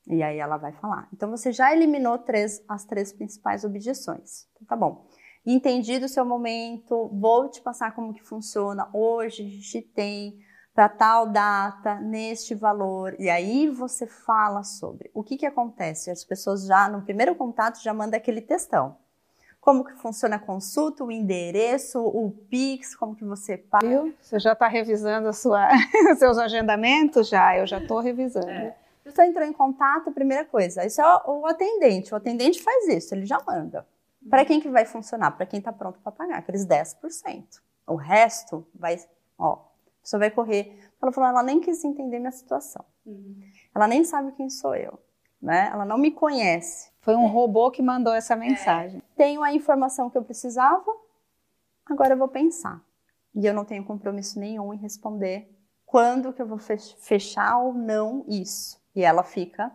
E 0.09 0.23
aí 0.23 0.39
ela 0.39 0.57
vai 0.57 0.73
falar. 0.73 1.09
Então 1.13 1.31
você 1.31 1.53
já 1.53 1.73
eliminou 1.73 2.19
três, 2.19 2.63
as 2.69 2.85
três 2.85 3.13
principais 3.13 3.65
objeções. 3.65 4.49
Então, 4.53 4.67
tá 4.67 4.75
bom. 4.75 5.07
Entendi 5.47 5.99
do 5.99 6.09
seu 6.09 6.25
momento, 6.25 7.09
vou 7.15 7.49
te 7.49 7.61
passar 7.61 7.95
como 7.95 8.13
que 8.13 8.23
funciona. 8.23 8.89
Hoje 8.93 9.43
a 9.43 9.49
gente 9.49 9.83
tem 9.83 10.39
para 10.75 10.89
tal 10.89 11.29
data, 11.29 12.01
neste 12.01 12.55
valor. 12.55 13.15
E 13.19 13.31
aí 13.31 13.69
você 13.69 14.07
fala 14.07 14.63
sobre. 14.63 15.11
O 15.15 15.23
que 15.23 15.37
que 15.37 15.47
acontece? 15.47 16.11
As 16.11 16.25
pessoas 16.25 16.67
já 16.67 16.89
no 16.89 17.03
primeiro 17.03 17.35
contato 17.35 17.83
já 17.83 17.95
mandam 17.95 18.19
aquele 18.19 18.41
textão. 18.41 18.97
Como 19.61 19.85
que 19.85 19.93
funciona 19.95 20.37
a 20.37 20.39
consulta, 20.39 21.05
o 21.05 21.13
endereço, 21.13 22.01
o 22.01 22.31
Pix, 22.49 22.97
como 22.97 23.15
que 23.15 23.25
você 23.25 23.59
paga. 23.59 23.87
Viu? 23.87 24.15
Você 24.21 24.39
já 24.39 24.53
está 24.55 24.67
revisando 24.67 25.33
sua, 25.33 25.69
os 26.13 26.19
seus 26.19 26.39
agendamentos? 26.39 27.29
Já, 27.29 27.57
eu 27.59 27.67
já 27.67 27.79
estou 27.79 28.01
revisando. 28.01 28.49
É. 28.49 28.77
Você 29.05 29.25
entrou 29.25 29.47
em 29.47 29.53
contato, 29.53 30.11
primeira 30.13 30.45
coisa, 30.45 30.85
isso 30.85 31.01
é 31.01 31.23
o 31.27 31.47
atendente. 31.47 32.13
O 32.13 32.17
atendente 32.17 32.63
faz 32.63 32.89
isso, 32.89 33.15
ele 33.15 33.27
já 33.27 33.39
manda. 33.47 33.87
Para 34.29 34.45
quem 34.45 34.61
que 34.61 34.69
vai 34.69 34.85
funcionar? 34.85 35.31
Para 35.33 35.47
quem 35.47 35.59
está 35.59 35.73
pronto 35.73 35.99
para 36.01 36.13
pagar, 36.13 36.39
aqueles 36.39 36.67
10%. 36.67 37.45
O 37.87 37.97
resto 37.97 38.67
vai, 38.75 38.99
ó, 39.39 39.53
a 39.53 40.03
pessoa 40.03 40.21
vai 40.21 40.31
correr. 40.31 40.79
Ela 41.03 41.13
falou, 41.13 41.31
ela 41.31 41.43
nem 41.43 41.61
quis 41.61 41.83
entender 41.85 42.19
minha 42.19 42.31
situação. 42.31 42.85
Uhum. 43.05 43.41
Ela 43.75 43.89
nem 43.89 44.05
sabe 44.05 44.33
quem 44.33 44.51
sou 44.51 44.75
eu, 44.75 44.99
né? 45.41 45.71
Ela 45.73 45.85
não 45.85 45.97
me 45.97 46.11
conhece. 46.11 46.90
Foi 47.01 47.15
um 47.17 47.27
robô 47.27 47.71
que 47.71 47.83
mandou 47.83 48.13
essa 48.13 48.37
mensagem. 48.37 48.99
É. 48.99 49.17
Tenho 49.17 49.43
a 49.43 49.53
informação 49.53 50.11
que 50.11 50.19
eu 50.19 50.23
precisava, 50.23 50.85
agora 51.87 52.15
eu 52.15 52.19
vou 52.19 52.29
pensar. 52.29 52.83
E 53.35 53.47
eu 53.47 53.55
não 53.55 53.65
tenho 53.65 53.85
compromisso 53.85 54.39
nenhum 54.39 54.75
em 54.75 54.77
responder 54.77 55.49
quando 55.87 56.33
que 56.33 56.43
eu 56.43 56.47
vou 56.47 56.59
fechar 56.59 57.59
ou 57.59 57.73
não 57.73 58.25
isso. 58.29 58.81
E 58.95 59.03
ela 59.03 59.23
fica, 59.23 59.73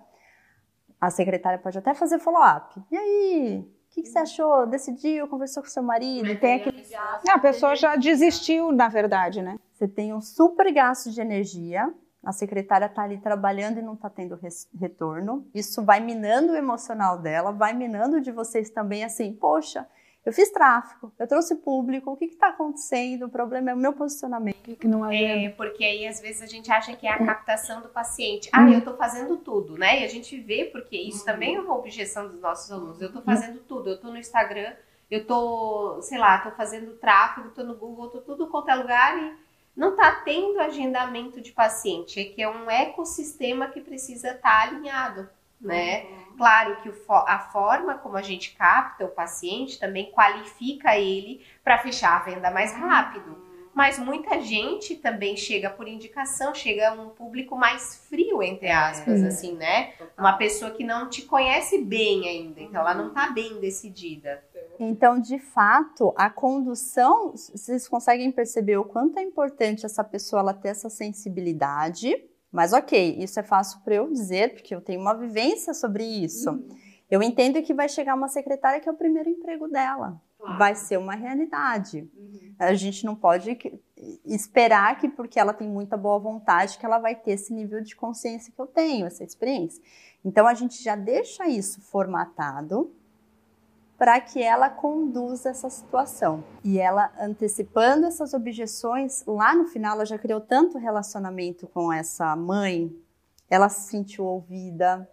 a 1.00 1.10
secretária 1.10 1.60
pode 1.60 1.78
até 1.78 1.94
fazer 1.94 2.20
follow-up. 2.20 2.82
E 2.92 2.98
aí, 2.98 3.60
o 3.60 3.94
que, 3.94 4.04
que, 4.04 4.10
você 4.10 4.20
achou? 4.20 4.68
Decidiu? 4.68 5.28
Conversou 5.28 5.64
com 5.64 5.70
seu 5.70 5.84
marido? 5.84 6.38
Tem 6.40 6.56
aquele... 6.56 6.84
A 7.30 7.40
pessoa 7.40 7.76
já 7.76 7.96
desistiu, 7.96 8.72
na 8.72 8.88
verdade, 8.88 9.42
né? 9.42 9.58
Você 9.74 9.88
tem 9.88 10.14
um 10.14 10.22
super 10.22 10.72
gasto 10.72 11.12
de 11.12 11.20
energia, 11.20 11.94
a 12.26 12.32
secretária 12.32 12.88
está 12.88 13.04
ali 13.04 13.20
trabalhando 13.20 13.78
e 13.78 13.84
não 13.84 13.94
está 13.94 14.10
tendo 14.10 14.40
retorno. 14.80 15.48
Isso 15.54 15.84
vai 15.86 16.00
minando 16.00 16.54
o 16.54 16.56
emocional 16.56 17.20
dela, 17.20 17.52
vai 17.52 17.74
minando 17.74 18.20
de 18.20 18.32
vocês 18.32 18.70
também, 18.72 19.04
assim, 19.04 19.32
poxa, 19.32 19.88
eu 20.26 20.34
fiz 20.34 20.50
tráfego, 20.50 21.14
eu 21.20 21.28
trouxe 21.28 21.54
público, 21.58 22.12
o 22.12 22.18
que 22.18 22.26
está 22.26 22.48
acontecendo? 22.48 23.28
O 23.28 23.30
problema 23.30 23.70
é 23.70 23.74
o 23.76 23.78
meu 23.78 23.94
posicionamento. 23.94 24.56
Que, 24.64 24.76
que 24.76 24.88
não 24.88 25.10
é, 25.10 25.50
porque 25.50 25.84
aí 25.86 26.08
às 26.08 26.20
vezes 26.20 26.42
a 26.42 26.48
gente 26.48 26.72
acha 26.72 26.96
que 26.96 27.06
é 27.06 27.12
a 27.12 27.24
captação 27.24 27.80
do 27.80 27.90
paciente. 27.90 28.50
Ah, 28.52 28.68
eu 28.68 28.80
estou 28.80 28.98
fazendo 28.98 29.38
tudo, 29.38 29.78
né? 29.78 30.02
E 30.02 30.04
a 30.04 30.08
gente 30.08 30.36
vê, 30.40 30.66
porque 30.66 30.98
isso 30.98 31.24
também 31.24 31.56
é 31.56 31.60
uma 31.60 31.78
objeção 31.78 32.28
dos 32.28 32.42
nossos 32.42 32.72
alunos. 32.72 33.00
Eu 33.00 33.10
estou 33.10 33.22
fazendo 33.22 33.60
tudo, 33.60 33.90
eu 33.90 33.96
estou 33.96 34.12
no 34.12 34.18
Instagram, 34.18 34.74
eu 35.12 35.22
estou, 35.22 36.02
sei 36.02 36.18
lá, 36.18 36.38
estou 36.38 36.54
fazendo 36.54 36.96
tráfego, 36.96 37.50
estou 37.50 37.64
no 37.64 37.76
Google, 37.76 38.08
estou 38.08 38.22
tudo 38.22 38.48
quanto 38.48 38.70
é 38.70 38.76
lugar 38.76 39.16
e 39.20 39.45
não 39.76 39.92
está 39.92 40.12
tendo 40.12 40.60
agendamento 40.60 41.42
de 41.42 41.52
paciente. 41.52 42.20
É 42.20 42.26
que 42.26 42.42
é 42.42 42.50
um 42.50 42.70
ecossistema 42.70 43.68
que 43.68 43.82
precisa 43.82 44.32
estar 44.32 44.42
tá 44.42 44.62
alinhado 44.62 45.30
né? 45.66 46.04
Uhum. 46.04 46.38
Claro 46.38 46.78
que 46.82 46.92
a 47.10 47.40
forma 47.40 47.96
como 47.96 48.18
a 48.18 48.22
gente 48.22 48.56
capta 48.56 49.06
o 49.06 49.10
paciente 49.10 49.80
também 49.80 50.12
qualifica 50.12 50.98
ele 50.98 51.44
para 51.64 51.78
fechar 51.80 52.18
a 52.18 52.24
venda 52.24 52.52
mais 52.52 52.74
rápido. 52.74 53.30
Uhum. 53.30 53.46
Mas 53.74 54.00
muita 54.00 54.40
gente 54.40 54.96
também 54.96 55.36
chega 55.36 55.70
por 55.70 55.86
indicação, 55.88 56.56
chega 56.56 56.94
um 56.94 57.10
público 57.10 57.58
mais 57.58 58.06
frio, 58.08 58.42
entre 58.42 58.70
aspas, 58.70 59.22
é. 59.22 59.28
assim, 59.28 59.54
né? 59.54 59.94
Uma 60.18 60.38
pessoa 60.38 60.72
que 60.72 60.84
não 60.84 61.10
te 61.10 61.24
conhece 61.24 61.84
bem 61.84 62.26
ainda, 62.28 62.62
então 62.62 62.80
ela 62.80 62.94
não 62.94 63.10
está 63.10 63.30
bem 63.32 63.60
decidida. 63.60 64.42
Então, 64.80 65.20
de 65.20 65.40
fato, 65.40 66.14
a 66.18 66.30
condução, 66.30 67.32
vocês 67.32 67.88
conseguem 67.88 68.32
perceber 68.32 68.78
o 68.78 68.86
quanto 68.86 69.18
é 69.18 69.24
importante 69.24 69.86
essa 69.86 70.04
pessoa 70.04 70.42
ela 70.42 70.54
ter 70.54 70.70
essa 70.70 70.90
sensibilidade 70.90 72.16
mas 72.56 72.72
ok, 72.72 73.18
isso 73.20 73.38
é 73.38 73.44
fácil 73.44 73.82
para 73.82 73.96
eu 73.96 74.10
dizer, 74.10 74.54
porque 74.54 74.74
eu 74.74 74.80
tenho 74.80 75.02
uma 75.02 75.14
vivência 75.14 75.74
sobre 75.74 76.06
isso. 76.06 76.52
Uhum. 76.52 76.70
Eu 77.12 77.22
entendo 77.22 77.62
que 77.62 77.74
vai 77.74 77.90
chegar 77.90 78.16
uma 78.16 78.30
secretária 78.30 78.80
que 78.80 78.88
é 78.88 78.92
o 78.94 78.96
primeiro 78.96 79.30
emprego 79.30 79.68
dela. 79.68 80.22
Claro. 80.40 80.58
Vai 80.58 80.74
ser 80.74 80.98
uma 80.98 81.16
realidade. 81.16 82.10
Uhum. 82.16 82.56
A 82.58 82.74
gente 82.74 83.06
não 83.06 83.14
pode 83.14 83.58
esperar 84.24 84.98
que, 84.98 85.10
porque 85.10 85.38
ela 85.38 85.52
tem 85.52 85.68
muita 85.68 85.98
boa 85.98 86.18
vontade, 86.18 86.78
que 86.78 86.86
ela 86.86 86.98
vai 86.98 87.14
ter 87.14 87.32
esse 87.32 87.54
nível 87.54 87.82
de 87.82 87.94
consciência 87.94 88.54
que 88.56 88.62
eu 88.62 88.68
tenho, 88.68 89.06
essa 89.06 89.26
experiência. 89.26 89.84
Então, 90.24 90.48
a 90.48 90.54
gente 90.54 90.82
já 90.82 90.96
deixa 90.96 91.50
isso 91.50 91.82
formatado 91.82 92.90
para 93.98 94.20
que 94.20 94.42
ela 94.42 94.70
conduza 94.70 95.50
essa 95.50 95.70
situação. 95.70 96.44
E 96.64 96.80
ela, 96.80 97.12
antecipando 97.20 98.06
essas 98.06 98.34
objeções, 98.34 99.24
lá 99.26 99.56
no 99.56 99.66
final 99.66 99.96
ela 99.96 100.06
já 100.06 100.18
criou 100.18 100.42
tanto 100.42 100.78
relacionamento 100.78 101.68
com 101.68 101.92
essa 101.92 102.36
mãe, 102.36 102.94
ela 103.50 103.70
se 103.70 103.90
sentiu 103.90 104.26
ouvida. 104.26 105.10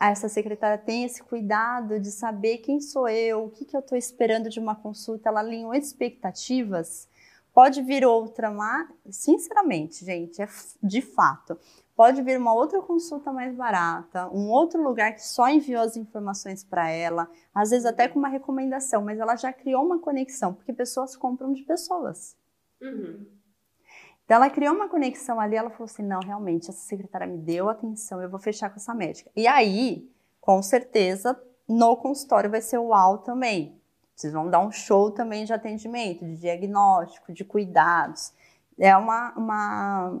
Essa 0.00 0.28
secretária 0.28 0.76
tem 0.76 1.04
esse 1.04 1.22
cuidado 1.22 2.00
de 2.00 2.10
saber 2.10 2.58
quem 2.58 2.80
sou 2.80 3.08
eu, 3.08 3.44
o 3.44 3.50
que, 3.50 3.64
que 3.64 3.76
eu 3.76 3.80
estou 3.80 3.96
esperando 3.96 4.50
de 4.50 4.58
uma 4.58 4.74
consulta, 4.74 5.28
ela 5.28 5.40
alinhou 5.40 5.72
expectativas. 5.72 7.08
Pode 7.58 7.82
vir 7.82 8.06
outra, 8.06 8.52
mas, 8.52 8.88
sinceramente, 9.10 10.04
gente, 10.04 10.40
é 10.40 10.46
de 10.80 11.02
fato 11.02 11.58
pode 11.96 12.22
vir 12.22 12.38
uma 12.38 12.54
outra 12.54 12.80
consulta 12.80 13.32
mais 13.32 13.52
barata, 13.56 14.28
um 14.28 14.48
outro 14.48 14.80
lugar 14.80 15.12
que 15.12 15.26
só 15.26 15.48
enviou 15.48 15.82
as 15.82 15.96
informações 15.96 16.62
para 16.62 16.88
ela, 16.88 17.28
às 17.52 17.70
vezes 17.70 17.84
até 17.84 18.06
com 18.06 18.20
uma 18.20 18.28
recomendação, 18.28 19.02
mas 19.02 19.18
ela 19.18 19.34
já 19.34 19.52
criou 19.52 19.84
uma 19.84 19.98
conexão, 19.98 20.54
porque 20.54 20.72
pessoas 20.72 21.16
compram 21.16 21.52
de 21.52 21.64
pessoas. 21.64 22.36
Uhum. 22.80 23.26
Então 24.24 24.36
ela 24.36 24.48
criou 24.48 24.72
uma 24.72 24.88
conexão 24.88 25.40
ali, 25.40 25.56
ela 25.56 25.70
falou 25.70 25.86
assim, 25.86 26.04
não, 26.04 26.20
realmente, 26.20 26.70
essa 26.70 26.86
secretária 26.86 27.26
me 27.26 27.38
deu 27.38 27.68
atenção, 27.68 28.22
eu 28.22 28.30
vou 28.30 28.38
fechar 28.38 28.70
com 28.70 28.76
essa 28.76 28.94
médica. 28.94 29.32
E 29.34 29.48
aí, 29.48 30.08
com 30.40 30.62
certeza, 30.62 31.36
no 31.68 31.96
consultório 31.96 32.48
vai 32.48 32.62
ser 32.62 32.78
uau 32.78 33.18
também. 33.18 33.77
Vocês 34.18 34.32
vão 34.32 34.50
dar 34.50 34.58
um 34.58 34.72
show 34.72 35.12
também 35.12 35.44
de 35.44 35.52
atendimento, 35.52 36.24
de 36.24 36.34
diagnóstico, 36.38 37.32
de 37.32 37.44
cuidados. 37.44 38.34
É 38.76 38.96
uma, 38.96 39.32
uma 39.36 40.20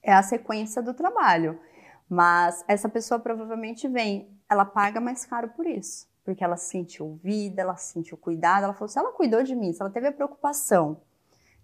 é 0.00 0.12
a 0.12 0.22
sequência 0.22 0.80
do 0.80 0.94
trabalho. 0.94 1.60
Mas 2.08 2.64
essa 2.68 2.88
pessoa 2.88 3.18
provavelmente 3.18 3.88
vem, 3.88 4.30
ela 4.48 4.64
paga 4.64 5.00
mais 5.00 5.26
caro 5.26 5.48
por 5.48 5.66
isso, 5.66 6.08
porque 6.24 6.44
ela 6.44 6.56
se 6.56 6.70
sentiu 6.70 7.06
ouvida, 7.06 7.60
ela 7.60 7.76
se 7.76 7.92
sentiu 7.92 8.16
cuidada, 8.16 8.66
ela 8.66 8.72
falou, 8.72 8.88
se 8.88 9.00
ela 9.00 9.10
cuidou 9.10 9.42
de 9.42 9.56
mim, 9.56 9.72
se 9.72 9.82
ela 9.82 9.90
teve 9.90 10.06
a 10.06 10.12
preocupação 10.12 11.02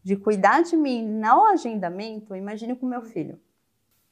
de 0.03 0.17
cuidar 0.17 0.63
de 0.65 0.77
mim 0.77 1.07
no 1.07 1.47
agendamento, 1.47 2.35
imagine 2.35 2.75
com 2.75 2.85
meu 2.85 3.03
filho. 3.03 3.41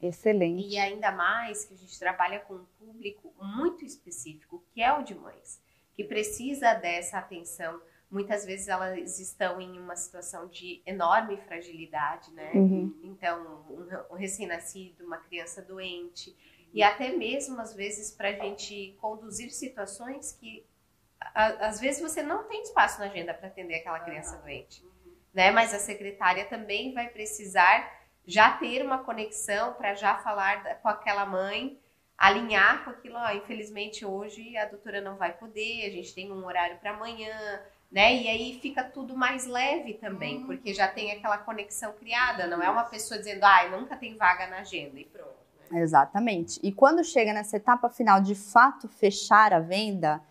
Excelente. 0.00 0.68
E 0.68 0.78
ainda 0.78 1.10
mais 1.10 1.64
que 1.64 1.74
a 1.74 1.76
gente 1.76 1.98
trabalha 1.98 2.38
com 2.38 2.54
um 2.54 2.64
público 2.78 3.34
muito 3.36 3.84
específico, 3.84 4.62
que 4.72 4.80
é 4.80 4.92
o 4.96 5.02
de 5.02 5.14
mães, 5.16 5.60
que 6.02 6.08
precisa 6.08 6.74
dessa 6.74 7.18
atenção 7.18 7.80
muitas 8.12 8.44
vezes 8.44 8.68
elas 8.68 9.18
estão 9.18 9.58
em 9.58 9.78
uma 9.78 9.96
situação 9.96 10.46
de 10.46 10.82
enorme 10.84 11.38
fragilidade, 11.38 12.30
né? 12.32 12.52
Uhum. 12.52 12.94
Então, 13.02 13.64
um, 13.70 14.14
um 14.14 14.16
recém-nascido, 14.16 15.06
uma 15.06 15.16
criança 15.16 15.62
doente, 15.62 16.36
e 16.74 16.82
até 16.82 17.10
mesmo 17.10 17.58
às 17.58 17.74
vezes 17.74 18.10
para 18.10 18.28
a 18.28 18.32
gente 18.32 18.94
conduzir 19.00 19.50
situações 19.50 20.32
que 20.32 20.66
a, 21.18 21.68
às 21.68 21.80
vezes 21.80 22.02
você 22.02 22.22
não 22.22 22.44
tem 22.44 22.62
espaço 22.62 23.00
na 23.00 23.06
agenda 23.06 23.32
para 23.32 23.48
atender 23.48 23.76
aquela 23.76 24.00
criança 24.00 24.36
uhum. 24.36 24.42
doente, 24.42 24.84
né? 25.32 25.50
Mas 25.50 25.72
a 25.72 25.78
secretária 25.78 26.44
também 26.44 26.92
vai 26.92 27.08
precisar 27.08 27.90
já 28.26 28.52
ter 28.58 28.84
uma 28.84 29.02
conexão 29.02 29.72
para 29.72 29.94
já 29.94 30.18
falar 30.18 30.62
da, 30.62 30.74
com 30.74 30.88
aquela 30.88 31.24
mãe 31.24 31.80
alinhar 32.22 32.84
com 32.84 32.90
aquilo, 32.90 33.16
ó, 33.16 33.32
infelizmente 33.32 34.06
hoje 34.06 34.56
a 34.56 34.66
doutora 34.66 35.00
não 35.00 35.16
vai 35.16 35.32
poder, 35.32 35.84
a 35.84 35.90
gente 35.90 36.14
tem 36.14 36.30
um 36.30 36.46
horário 36.46 36.78
para 36.78 36.92
amanhã, 36.92 37.60
né? 37.90 38.14
E 38.14 38.28
aí 38.28 38.60
fica 38.62 38.84
tudo 38.84 39.16
mais 39.16 39.44
leve 39.44 39.94
também, 39.94 40.36
uhum. 40.36 40.46
porque 40.46 40.72
já 40.72 40.86
tem 40.86 41.10
aquela 41.10 41.36
conexão 41.38 41.92
criada, 41.94 42.46
não 42.46 42.62
é 42.62 42.70
uma 42.70 42.84
pessoa 42.84 43.18
dizendo, 43.18 43.42
ai, 43.42 43.66
ah, 43.66 43.76
nunca 43.76 43.96
tem 43.96 44.16
vaga 44.16 44.46
na 44.46 44.58
agenda 44.58 45.00
e 45.00 45.04
pronto. 45.04 45.34
Né? 45.68 45.80
Exatamente. 45.80 46.60
E 46.62 46.70
quando 46.70 47.02
chega 47.02 47.32
nessa 47.32 47.56
etapa 47.56 47.90
final 47.90 48.20
de 48.20 48.36
fato 48.36 48.86
fechar 48.86 49.52
a 49.52 49.58
venda, 49.58 50.22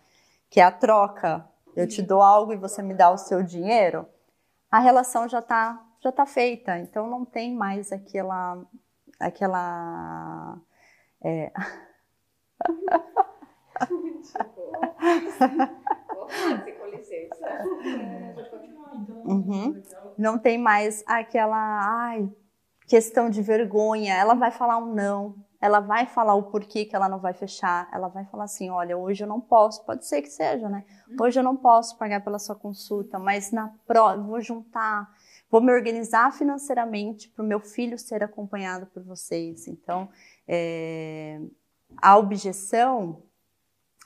que 0.48 0.60
é 0.60 0.64
a 0.64 0.72
troca, 0.72 1.46
eu 1.76 1.86
te 1.86 2.00
dou 2.00 2.22
algo 2.22 2.54
e 2.54 2.56
você 2.56 2.80
me 2.82 2.94
dá 2.94 3.10
o 3.10 3.18
seu 3.18 3.42
dinheiro, 3.42 4.08
a 4.70 4.78
relação 4.78 5.28
já 5.28 5.40
está 5.40 5.78
já 6.02 6.10
tá 6.10 6.24
feita, 6.24 6.78
então 6.78 7.06
não 7.06 7.24
tem 7.24 7.54
mais 7.54 7.92
aquela 7.92 8.64
aquela 9.20 10.58
é... 11.24 11.52
Uhum. 19.24 19.82
Não 20.18 20.38
tem 20.38 20.58
mais 20.58 21.02
aquela 21.06 21.56
ai, 21.56 22.30
questão 22.86 23.30
de 23.30 23.42
vergonha. 23.42 24.14
Ela 24.14 24.34
vai 24.34 24.50
falar 24.50 24.78
um 24.78 24.94
não. 24.94 25.34
Ela 25.60 25.78
vai 25.78 26.06
falar 26.06 26.34
o 26.34 26.44
porquê 26.44 26.84
que 26.84 26.96
ela 26.96 27.08
não 27.08 27.20
vai 27.20 27.32
fechar. 27.32 27.88
Ela 27.92 28.08
vai 28.08 28.24
falar 28.26 28.44
assim: 28.44 28.70
olha, 28.70 28.96
hoje 28.96 29.22
eu 29.22 29.28
não 29.28 29.40
posso. 29.40 29.84
Pode 29.84 30.06
ser 30.06 30.22
que 30.22 30.28
seja, 30.28 30.68
né? 30.68 30.84
Uhum. 31.08 31.16
Hoje 31.20 31.38
eu 31.38 31.44
não 31.44 31.56
posso 31.56 31.96
pagar 31.96 32.22
pela 32.22 32.38
sua 32.38 32.56
consulta, 32.56 33.18
mas 33.18 33.52
na 33.52 33.72
pró 33.86 34.16
vou 34.16 34.40
juntar, 34.40 35.08
vou 35.50 35.60
me 35.60 35.72
organizar 35.72 36.32
financeiramente 36.32 37.28
para 37.28 37.44
o 37.44 37.46
meu 37.46 37.60
filho 37.60 37.98
ser 37.98 38.24
acompanhado 38.24 38.86
por 38.86 39.02
vocês. 39.04 39.68
Então, 39.68 40.08
é, 40.52 41.40
a 41.96 42.18
objeção 42.18 43.22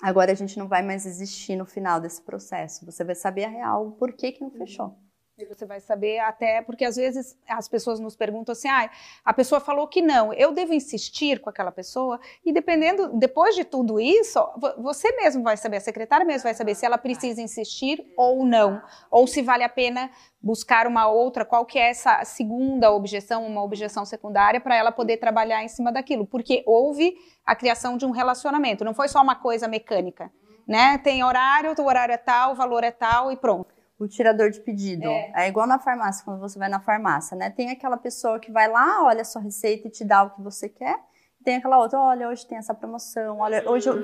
Agora 0.02 0.30
a 0.32 0.35
gente 0.35 0.59
não 0.59 0.68
vai 0.68 0.82
mais 0.82 1.06
existir 1.06 1.56
no 1.56 1.64
final 1.64 2.00
desse 2.00 2.20
processo. 2.22 2.85
Você 2.85 3.02
vai 3.02 3.14
saber 3.14 3.44
a 3.44 3.48
real 3.48 3.88
o 3.88 3.92
porquê 3.92 4.32
que 4.32 4.42
não 4.42 4.50
Uhum. 4.50 4.59
fechou. 4.59 4.98
Você 5.44 5.66
vai 5.66 5.81
saber 5.81 6.18
até, 6.20 6.62
porque 6.62 6.83
às 6.83 6.96
vezes 6.96 7.37
as 7.46 7.68
pessoas 7.68 8.01
nos 8.01 8.16
perguntam 8.16 8.55
assim, 8.55 8.68
ah, 8.70 8.88
a 9.22 9.35
pessoa 9.35 9.61
falou 9.61 9.87
que 9.87 10.01
não, 10.01 10.33
eu 10.33 10.51
devo 10.51 10.72
insistir 10.72 11.40
com 11.40 11.51
aquela 11.51 11.70
pessoa? 11.70 12.18
E 12.42 12.55
dependendo, 12.55 13.11
depois 13.18 13.55
de 13.55 13.62
tudo 13.62 14.01
isso, 14.01 14.40
vo- 14.57 14.83
você 14.83 15.12
mesmo 15.12 15.42
vai 15.42 15.59
saber, 15.59 15.77
a 15.77 15.81
secretária 15.81 16.25
mesmo 16.25 16.44
vai 16.44 16.55
saber 16.55 16.75
se 16.75 16.87
ela 16.87 16.96
precisa 16.96 17.42
insistir 17.42 18.03
ou 18.16 18.46
não, 18.46 18.81
ou 19.11 19.27
se 19.27 19.42
vale 19.42 19.62
a 19.62 19.68
pena 19.68 20.11
buscar 20.40 20.87
uma 20.87 21.07
outra, 21.07 21.44
qual 21.44 21.66
que 21.66 21.79
é 21.79 21.90
essa 21.90 22.25
segunda 22.25 22.90
objeção, 22.90 23.46
uma 23.46 23.62
objeção 23.62 24.07
secundária, 24.07 24.59
para 24.59 24.75
ela 24.75 24.90
poder 24.90 25.18
trabalhar 25.18 25.62
em 25.62 25.68
cima 25.68 25.92
daquilo, 25.92 26.27
porque 26.27 26.62
houve 26.64 27.14
a 27.44 27.55
criação 27.55 27.99
de 27.99 28.07
um 28.07 28.11
relacionamento, 28.11 28.87
não 28.87 28.94
foi 28.94 29.09
só 29.09 29.20
uma 29.20 29.35
coisa 29.35 29.68
mecânica, 29.68 30.33
né? 30.66 30.96
Tem 30.96 31.22
horário, 31.22 31.75
o 31.79 31.85
horário 31.85 32.14
é 32.14 32.18
tal, 32.18 32.53
o 32.53 32.55
valor 32.55 32.83
é 32.83 32.90
tal 32.90 33.31
e 33.31 33.37
pronto. 33.37 33.75
O 33.98 34.06
tirador 34.06 34.50
de 34.50 34.61
pedido. 34.61 35.06
É. 35.09 35.48
igual 35.48 35.66
na 35.66 35.78
farmácia, 35.78 36.24
quando 36.24 36.38
você 36.40 36.59
vai 36.59 36.68
na 36.68 36.80
farmácia, 36.80 37.37
né? 37.37 37.48
Tem 37.50 37.70
aquela 37.70 37.96
pessoa 37.96 38.38
que 38.38 38.50
vai 38.52 38.68
lá, 38.68 39.04
olha 39.04 39.22
a 39.22 39.24
sua 39.24 39.40
receita 39.40 39.88
e 39.88 39.90
te 39.90 40.04
dá 40.04 40.22
o 40.24 40.30
que 40.30 40.42
você 40.42 40.68
quer. 40.68 40.98
Tem 41.42 41.56
aquela 41.56 41.78
outra, 41.78 41.98
olha, 42.00 42.28
hoje 42.28 42.44
tem 42.46 42.59
essa 42.59 42.74
promoção, 42.74 43.38
olha, 43.38 43.62
hoje 43.70 43.88
eu 43.88 43.94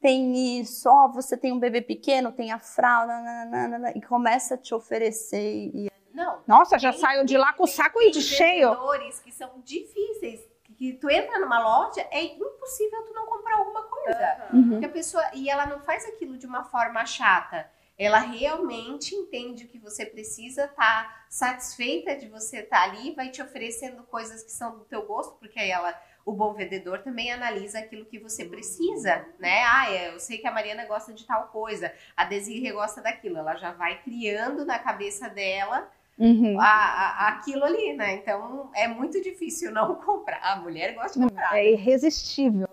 tem 0.00 0.58
isso, 0.60 0.88
ó, 0.90 1.06
você 1.08 1.36
tem 1.36 1.52
um 1.52 1.58
bebê 1.60 1.80
pequeno, 1.80 2.32
tem 2.32 2.50
a 2.50 2.58
fralda, 2.58 3.12
nananana, 3.20 3.92
e 3.94 4.02
começa 4.02 4.54
a 4.54 4.58
te 4.58 4.74
oferecer 4.74 5.70
e 5.72 5.90
Não. 6.12 6.40
Nossa, 6.46 6.76
já 6.78 6.90
Tem- 6.90 7.00
saiu 7.00 7.24
de 7.24 7.38
lá 7.38 7.52
com 7.52 7.62
o 7.62 7.66
tem- 7.66 7.76
saco 7.76 7.98
tem 8.00 8.10
de 8.10 8.20
cheio. 8.20 8.76
que 9.22 9.30
são 9.32 9.60
difíceis. 9.64 10.40
Que 10.76 10.94
tu 10.94 11.08
entra 11.08 11.38
numa 11.38 11.60
loja, 11.60 12.00
é 12.10 12.24
impossível 12.24 13.02
tu 13.06 13.12
não 13.14 13.26
comprar 13.26 13.54
alguma 13.56 13.82
coisa. 13.84 14.48
Uhum. 14.52 14.70
Porque 14.70 14.86
a 14.86 14.88
pessoa, 14.88 15.22
e 15.34 15.48
ela 15.48 15.66
não 15.66 15.78
faz 15.80 16.04
aquilo 16.06 16.36
de 16.38 16.46
uma 16.46 16.64
forma 16.64 17.04
chata. 17.06 17.70
Ela 18.00 18.20
realmente 18.20 19.14
entende 19.14 19.66
o 19.66 19.68
que 19.68 19.78
você 19.78 20.06
precisa, 20.06 20.66
tá 20.68 21.26
satisfeita 21.28 22.16
de 22.16 22.28
você 22.28 22.60
estar 22.60 22.82
ali, 22.82 23.14
vai 23.14 23.28
te 23.28 23.42
oferecendo 23.42 24.02
coisas 24.04 24.42
que 24.42 24.50
são 24.50 24.78
do 24.78 24.86
teu 24.86 25.04
gosto, 25.04 25.36
porque 25.36 25.60
ela, 25.60 25.94
o 26.24 26.32
bom 26.32 26.54
vendedor 26.54 27.02
também 27.02 27.30
analisa 27.30 27.78
aquilo 27.78 28.06
que 28.06 28.18
você 28.18 28.46
precisa, 28.46 29.28
né? 29.38 29.62
Ah, 29.64 29.92
é, 29.92 30.14
eu 30.14 30.18
sei 30.18 30.38
que 30.38 30.46
a 30.46 30.50
Mariana 30.50 30.86
gosta 30.86 31.12
de 31.12 31.26
tal 31.26 31.48
coisa, 31.48 31.94
a 32.16 32.24
Desirê 32.24 32.72
gosta 32.72 33.02
daquilo. 33.02 33.36
Ela 33.36 33.54
já 33.56 33.72
vai 33.72 34.02
criando 34.02 34.64
na 34.64 34.78
cabeça 34.78 35.28
dela 35.28 35.86
Uhum. 36.20 36.60
a, 36.60 36.66
a- 36.66 37.28
aquilo 37.30 37.64
ali, 37.64 37.94
né? 37.94 38.16
Então 38.16 38.70
é 38.74 38.86
muito 38.86 39.20
difícil 39.22 39.72
não 39.72 39.94
comprar. 40.04 40.38
A 40.42 40.56
mulher 40.60 40.94
gosta 40.94 41.18
de 41.18 41.26
comprar. 41.26 41.56
É 41.58 41.72
irresistível. 41.72 42.68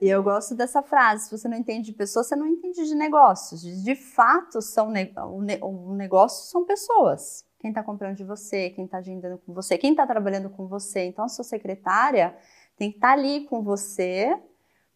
E 0.00 0.08
eu 0.08 0.22
gosto 0.22 0.54
dessa 0.54 0.82
frase: 0.82 1.26
se 1.26 1.30
você 1.38 1.46
não 1.48 1.56
entende 1.56 1.90
de 1.90 1.92
pessoas, 1.92 2.26
você 2.28 2.34
não 2.36 2.46
entende 2.46 2.86
de 2.86 2.94
negócios. 2.94 3.60
De 3.62 3.94
fato, 3.94 4.62
são 4.62 4.90
ne- 4.90 5.12
o, 5.16 5.42
ne- 5.42 5.58
o 5.62 5.94
negócio 5.94 6.50
são 6.50 6.64
pessoas. 6.64 7.44
Quem 7.60 7.70
está 7.70 7.82
comprando 7.82 8.16
de 8.16 8.24
você, 8.24 8.70
quem 8.70 8.86
está 8.86 8.98
agendando 8.98 9.38
com 9.38 9.52
você, 9.52 9.78
quem 9.78 9.90
está 9.92 10.04
trabalhando 10.06 10.50
com 10.50 10.66
você. 10.66 11.04
Então, 11.04 11.24
a 11.24 11.28
sua 11.28 11.44
secretária 11.44 12.34
tem 12.76 12.90
que 12.90 12.96
estar 12.96 13.12
ali 13.12 13.44
com 13.44 13.62
você 13.62 14.36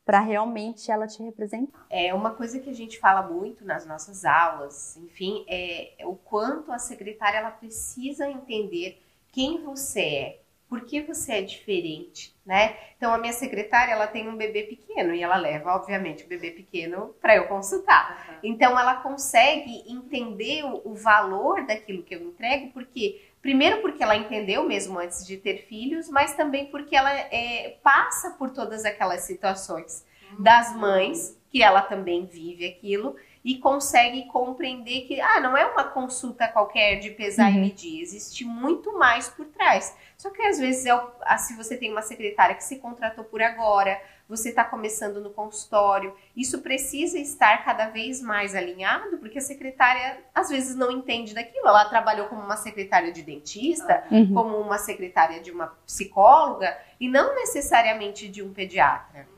para 0.07 0.21
realmente 0.21 0.89
ela 0.89 1.09
te 1.09 1.21
representar. 1.21 1.85
É 1.91 2.15
uma 2.15 2.31
coisa 2.31 2.61
que 2.61 2.71
a 2.71 2.73
gente 2.73 2.97
fala 2.97 3.23
muito 3.23 3.65
nas 3.65 3.85
nossas 3.85 4.25
aulas, 4.25 4.97
enfim, 4.99 5.45
é 5.49 5.97
o 6.05 6.15
quanto 6.15 6.71
a 6.71 6.79
secretária 6.79 7.39
ela 7.39 7.51
precisa 7.51 8.31
entender 8.31 9.03
quem 9.33 9.65
você 9.65 10.01
é, 10.01 10.41
por 10.69 10.85
que 10.85 11.01
você 11.03 11.35
é 11.35 11.43
diferente, 11.43 12.35
né? 12.45 12.77
Então 12.97 13.13
a 13.13 13.19
minha 13.19 13.33
secretária 13.33 13.93
ela 13.93 14.07
tem 14.07 14.29
um 14.29 14.37
bebê 14.37 14.63
pequeno 14.63 15.13
e 15.13 15.23
ela 15.23 15.37
leva, 15.37 15.75
obviamente, 15.75 16.25
o 16.25 16.29
bebê 16.29 16.53
pequeno 16.53 17.15
para 17.21 17.37
eu 17.37 17.49
consultar. 17.49 18.39
Então 18.43 18.79
ela 18.79 18.97
consegue 18.97 19.85
entender 19.89 20.65
o, 20.65 20.83
o 20.85 20.95
valor 20.95 21.67
daquilo 21.67 22.03
que 22.05 22.15
eu 22.15 22.23
entrego, 22.23 22.73
porque 22.73 23.26
primeiro 23.47 23.81
porque 23.81 24.03
ela 24.03 24.17
entendeu 24.17 24.65
mesmo 24.65 24.99
antes 24.99 25.25
de 25.25 25.37
ter 25.37 25.69
filhos, 25.69 26.11
mas 26.11 26.35
também 26.35 26.67
porque 26.67 26.97
ela 26.97 27.13
é, 27.13 27.79
passa 27.81 28.33
por 28.33 28.51
todas 28.51 28.85
aquelas 28.85 29.21
situações 29.21 30.05
das 30.37 30.75
mães 30.75 31.41
que 31.49 31.63
ela 31.63 31.81
também 31.81 32.27
vive 32.27 32.67
aquilo 32.67 33.15
e 33.47 33.59
consegue 33.59 34.27
compreender 34.27 35.03
que 35.03 35.21
ah, 35.21 35.39
não 35.39 35.57
é 35.57 35.65
uma 35.65 35.85
consulta 35.85 36.49
qualquer 36.49 36.97
de 36.99 37.11
pesar 37.13 37.49
e 37.53 37.55
Uhum. 37.55 37.61
medir, 37.61 38.01
existe 38.03 38.45
muito 38.45 38.99
mais 38.99 39.29
por 39.29 39.47
trás. 39.47 39.97
Só 40.19 40.31
que 40.31 40.43
às 40.43 40.59
vezes 40.59 40.85
é 40.85 40.93
o- 40.95 41.11
ah, 41.21 41.39
se 41.39 41.55
você 41.57 41.77
tem 41.77 41.93
uma 41.93 42.03
secretária 42.03 42.57
que 42.57 42.65
se 42.65 42.77
contratou 42.81 43.23
por 43.23 43.41
agora, 43.41 44.03
você 44.29 44.49
está 44.49 44.65
começando 44.65 45.21
no 45.21 45.31
consultório, 45.31 46.13
isso 46.37 46.61
precisa 46.61 47.17
estar 47.21 47.65
cada 47.65 47.87
vez 47.91 48.21
mais 48.21 48.53
alinhado, 48.57 49.19
porque 49.19 49.39
a 49.39 49.41
secretária 49.41 50.19
às 50.35 50.49
vezes 50.49 50.75
não 50.75 50.91
entende 50.91 51.33
daquilo. 51.33 51.69
Ela 51.69 51.85
trabalhou 51.85 52.27
como 52.27 52.41
uma 52.43 52.57
secretária 52.57 53.13
de 53.13 53.23
dentista, 53.23 54.03
Uhum. 54.11 54.35
como 54.35 54.57
uma 54.59 54.79
secretária 54.79 55.39
de 55.41 55.53
uma 55.53 55.69
psicóloga 55.87 56.77
e 56.99 57.09
não 57.09 57.37
necessariamente 57.37 58.27
de 58.27 58.43
um 58.43 58.53
pediatra. 58.53 59.29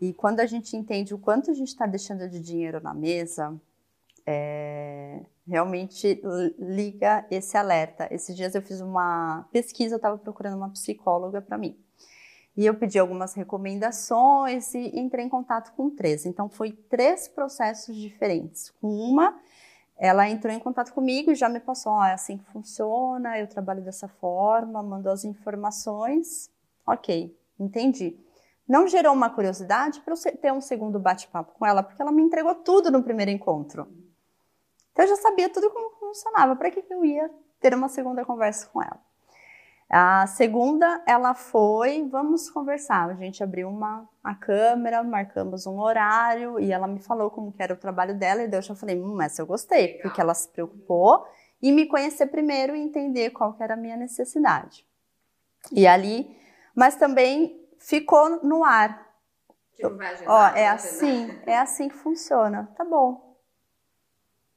E 0.00 0.12
quando 0.12 0.40
a 0.40 0.46
gente 0.46 0.76
entende 0.76 1.14
o 1.14 1.18
quanto 1.18 1.50
a 1.50 1.54
gente 1.54 1.68
está 1.68 1.86
deixando 1.86 2.28
de 2.28 2.40
dinheiro 2.40 2.80
na 2.82 2.92
mesa, 2.92 3.58
é, 4.26 5.22
realmente 5.46 6.20
liga 6.58 7.24
esse 7.30 7.56
alerta. 7.56 8.06
Esses 8.10 8.36
dias 8.36 8.54
eu 8.54 8.60
fiz 8.62 8.80
uma 8.80 9.48
pesquisa, 9.52 9.94
eu 9.94 9.98
estava 9.98 10.18
procurando 10.18 10.56
uma 10.56 10.70
psicóloga 10.70 11.40
para 11.40 11.56
mim. 11.56 11.78
E 12.56 12.64
eu 12.64 12.74
pedi 12.74 12.98
algumas 12.98 13.34
recomendações 13.34 14.74
e 14.74 14.98
entrei 14.98 15.24
em 15.24 15.28
contato 15.28 15.72
com 15.74 15.90
três. 15.90 16.24
Então, 16.24 16.48
foi 16.48 16.72
três 16.72 17.28
processos 17.28 17.94
diferentes. 17.94 18.70
Com 18.80 18.88
uma, 18.88 19.38
ela 19.96 20.28
entrou 20.28 20.52
em 20.52 20.58
contato 20.58 20.92
comigo 20.92 21.30
e 21.30 21.34
já 21.34 21.50
me 21.50 21.60
passou, 21.60 21.92
ó, 21.92 22.04
é 22.06 22.14
assim 22.14 22.38
que 22.38 22.44
funciona, 22.46 23.38
eu 23.38 23.46
trabalho 23.46 23.82
dessa 23.82 24.08
forma, 24.08 24.82
mandou 24.82 25.12
as 25.12 25.24
informações. 25.24 26.50
Ok, 26.86 27.36
entendi 27.58 28.25
não 28.68 28.88
gerou 28.88 29.12
uma 29.12 29.30
curiosidade 29.30 30.00
para 30.00 30.14
eu 30.14 30.38
ter 30.38 30.52
um 30.52 30.60
segundo 30.60 30.98
bate-papo 30.98 31.52
com 31.58 31.64
ela, 31.64 31.82
porque 31.82 32.02
ela 32.02 32.12
me 32.12 32.22
entregou 32.22 32.54
tudo 32.54 32.90
no 32.90 33.02
primeiro 33.02 33.30
encontro. 33.30 33.86
Então 34.92 35.04
eu 35.04 35.08
já 35.10 35.16
sabia 35.16 35.48
tudo 35.48 35.70
como 35.70 35.90
funcionava, 35.98 36.56
para 36.56 36.70
que, 36.70 36.84
eu 36.90 37.04
ia 37.04 37.30
ter 37.60 37.74
uma 37.74 37.88
segunda 37.88 38.24
conversa 38.24 38.66
com 38.68 38.82
ela? 38.82 39.00
A 39.88 40.26
segunda, 40.26 41.00
ela 41.06 41.32
foi, 41.32 42.08
vamos 42.10 42.50
conversar. 42.50 43.08
A 43.08 43.14
gente 43.14 43.40
abriu 43.42 43.68
uma, 43.68 44.08
a 44.24 44.34
câmera, 44.34 45.02
marcamos 45.04 45.64
um 45.64 45.78
horário 45.78 46.58
e 46.58 46.72
ela 46.72 46.88
me 46.88 46.98
falou 46.98 47.30
como 47.30 47.52
que 47.52 47.62
era 47.62 47.72
o 47.72 47.76
trabalho 47.76 48.18
dela 48.18 48.42
e 48.42 48.48
daí 48.48 48.58
eu 48.58 48.62
já 48.62 48.74
falei, 48.74 49.00
hum, 49.00 49.22
essa 49.22 49.42
eu 49.42 49.46
gostei, 49.46 49.98
porque 49.98 50.20
ela 50.20 50.34
se 50.34 50.48
preocupou 50.48 51.24
em 51.62 51.72
me 51.72 51.86
conhecer 51.86 52.26
primeiro 52.26 52.74
e 52.74 52.80
entender 52.80 53.30
qual 53.30 53.52
que 53.52 53.62
era 53.62 53.74
a 53.74 53.76
minha 53.76 53.96
necessidade. 53.96 54.84
E 55.70 55.86
ali, 55.86 56.36
mas 56.74 56.96
também 56.96 57.65
ficou 57.86 58.42
no 58.42 58.64
ar. 58.64 59.06
Ó, 60.26 60.46
é 60.56 60.68
assim, 60.68 61.40
é 61.46 61.58
assim 61.58 61.88
que 61.88 61.94
funciona. 61.96 62.68
Tá 62.76 62.84
bom. 62.84 63.36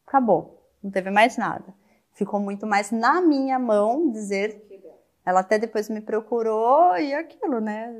Acabou. 0.07 0.71
Não 0.81 0.89
teve 0.89 1.09
mais 1.11 1.37
nada. 1.37 1.73
Ficou 2.13 2.39
muito 2.39 2.65
mais 2.65 2.91
na 2.91 3.21
minha 3.21 3.59
mão 3.59 4.09
dizer. 4.11 4.65
Ela 5.25 5.41
até 5.41 5.59
depois 5.59 5.89
me 5.89 6.01
procurou 6.01 6.97
e 6.97 7.13
aquilo, 7.13 7.59
né? 7.59 7.93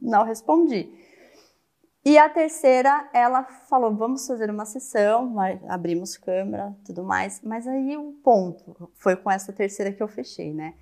Não 0.00 0.24
respondi. 0.24 0.92
E 2.04 2.18
a 2.18 2.28
terceira, 2.28 3.08
ela 3.14 3.44
falou: 3.44 3.94
vamos 3.94 4.26
fazer 4.26 4.50
uma 4.50 4.66
sessão, 4.66 5.32
vai- 5.34 5.60
abrimos 5.68 6.16
câmera, 6.16 6.76
tudo 6.84 7.04
mais. 7.04 7.40
Mas 7.42 7.66
aí 7.66 7.96
o 7.96 8.12
ponto 8.24 8.90
foi 8.94 9.14
com 9.16 9.30
essa 9.30 9.52
terceira 9.52 9.92
que 9.92 10.02
eu 10.02 10.08
fechei, 10.08 10.52
né? 10.52 10.74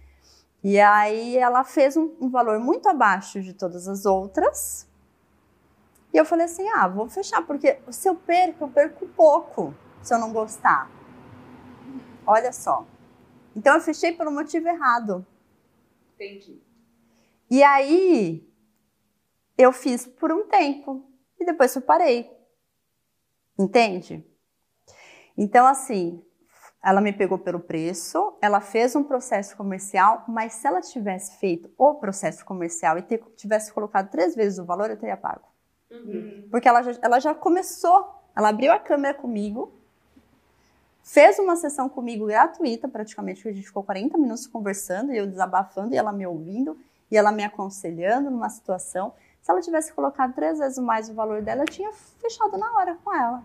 E 0.63 0.79
aí 0.79 1.37
ela 1.37 1.65
fez 1.65 1.97
um, 1.97 2.15
um 2.21 2.29
valor 2.29 2.59
muito 2.59 2.89
abaixo 2.89 3.41
de 3.41 3.55
todas 3.55 3.89
as 3.89 4.05
outras. 4.05 4.87
E 6.13 6.17
eu 6.17 6.25
falei 6.25 6.47
assim: 6.47 6.69
ah, 6.71 6.87
vou 6.87 7.09
fechar, 7.09 7.47
porque 7.47 7.79
se 7.91 8.09
eu 8.09 8.15
perco, 8.15 8.65
eu 8.65 8.69
perco 8.69 9.07
pouco 9.09 9.75
se 10.03 10.13
eu 10.13 10.19
não 10.19 10.33
gostar. 10.33 10.91
Olha 12.27 12.53
só. 12.53 12.87
Então 13.57 13.75
eu 13.75 13.81
fechei 13.81 14.13
pelo 14.13 14.31
motivo 14.31 14.69
errado. 14.69 15.27
Entendi. 16.15 16.61
E 17.51 17.63
aí 17.63 18.49
eu 19.57 19.73
fiz 19.73 20.07
por 20.07 20.31
um 20.31 20.47
tempo 20.47 21.05
e 21.39 21.45
depois 21.45 21.75
eu 21.75 21.83
parei. 21.83 22.31
Entende? 23.59 24.25
Então, 25.37 25.67
assim, 25.67 26.25
ela 26.83 27.01
me 27.01 27.13
pegou 27.13 27.39
pelo 27.39 27.61
preço, 27.61 28.35
ela 28.41 28.61
fez 28.61 28.97
um 28.97 29.05
processo 29.05 29.57
comercial, 29.57 30.25
mas 30.27 30.55
se 30.55 30.67
ela 30.67 30.81
tivesse 30.81 31.37
feito 31.39 31.71
o 31.77 31.95
processo 31.95 32.45
comercial 32.45 32.97
e 32.99 33.03
ter- 33.03 33.23
tivesse 33.37 33.73
colocado 33.73 34.11
três 34.11 34.35
vezes 34.35 34.59
o 34.59 34.65
valor, 34.65 34.91
eu 34.91 34.97
teria 34.97 35.17
pago. 35.17 35.45
Porque 36.51 36.69
ela 36.69 36.83
já, 36.83 36.93
ela 37.03 37.21
já 37.21 37.35
começou, 37.35 38.15
ela 38.35 38.49
abriu 38.49 38.73
a 38.73 38.79
câmera 38.79 39.13
comigo, 39.15 39.73
fez 41.03 41.39
uma 41.39 41.57
sessão 41.57 41.89
comigo 41.89 42.27
gratuita, 42.27 42.89
praticamente, 42.89 43.43
que 43.43 43.49
a 43.49 43.53
gente 43.53 43.67
ficou 43.67 43.83
40 43.83 44.17
minutos 44.17 44.47
conversando, 44.47 45.13
e 45.13 45.19
eu 45.19 45.27
desabafando, 45.27 45.95
e 45.95 45.99
ela 45.99 46.13
me 46.13 46.27
ouvindo, 46.27 46.79
e 47.11 47.17
ela 47.17 47.33
me 47.33 47.45
aconselhando 47.45 48.31
numa 48.31 48.49
situação. 48.49 49.13
Se 49.43 49.51
ela 49.51 49.61
tivesse 49.61 49.93
colocado 49.93 50.35
três 50.35 50.59
vezes 50.59 50.79
mais 50.79 51.11
o 51.11 51.15
valor 51.15 51.43
dela, 51.43 51.63
eu 51.63 51.69
tinha 51.69 51.93
fechado 51.93 52.57
na 52.57 52.73
hora 52.77 52.97
com 53.03 53.13
ela. 53.15 53.43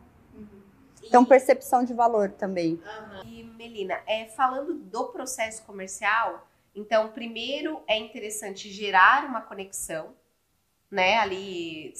Então, 1.05 1.23
percepção 1.23 1.83
de 1.83 1.93
valor 1.93 2.31
também. 2.31 2.73
Uhum. 2.73 3.23
E, 3.25 3.43
Melina, 3.43 4.01
é, 4.07 4.25
falando 4.25 4.73
do 4.73 5.05
processo 5.05 5.63
comercial, 5.63 6.47
então, 6.75 7.11
primeiro 7.11 7.81
é 7.87 7.97
interessante 7.97 8.69
gerar 8.69 9.25
uma 9.25 9.41
conexão, 9.41 10.13
né? 10.91 11.17
Ali, 11.19 11.93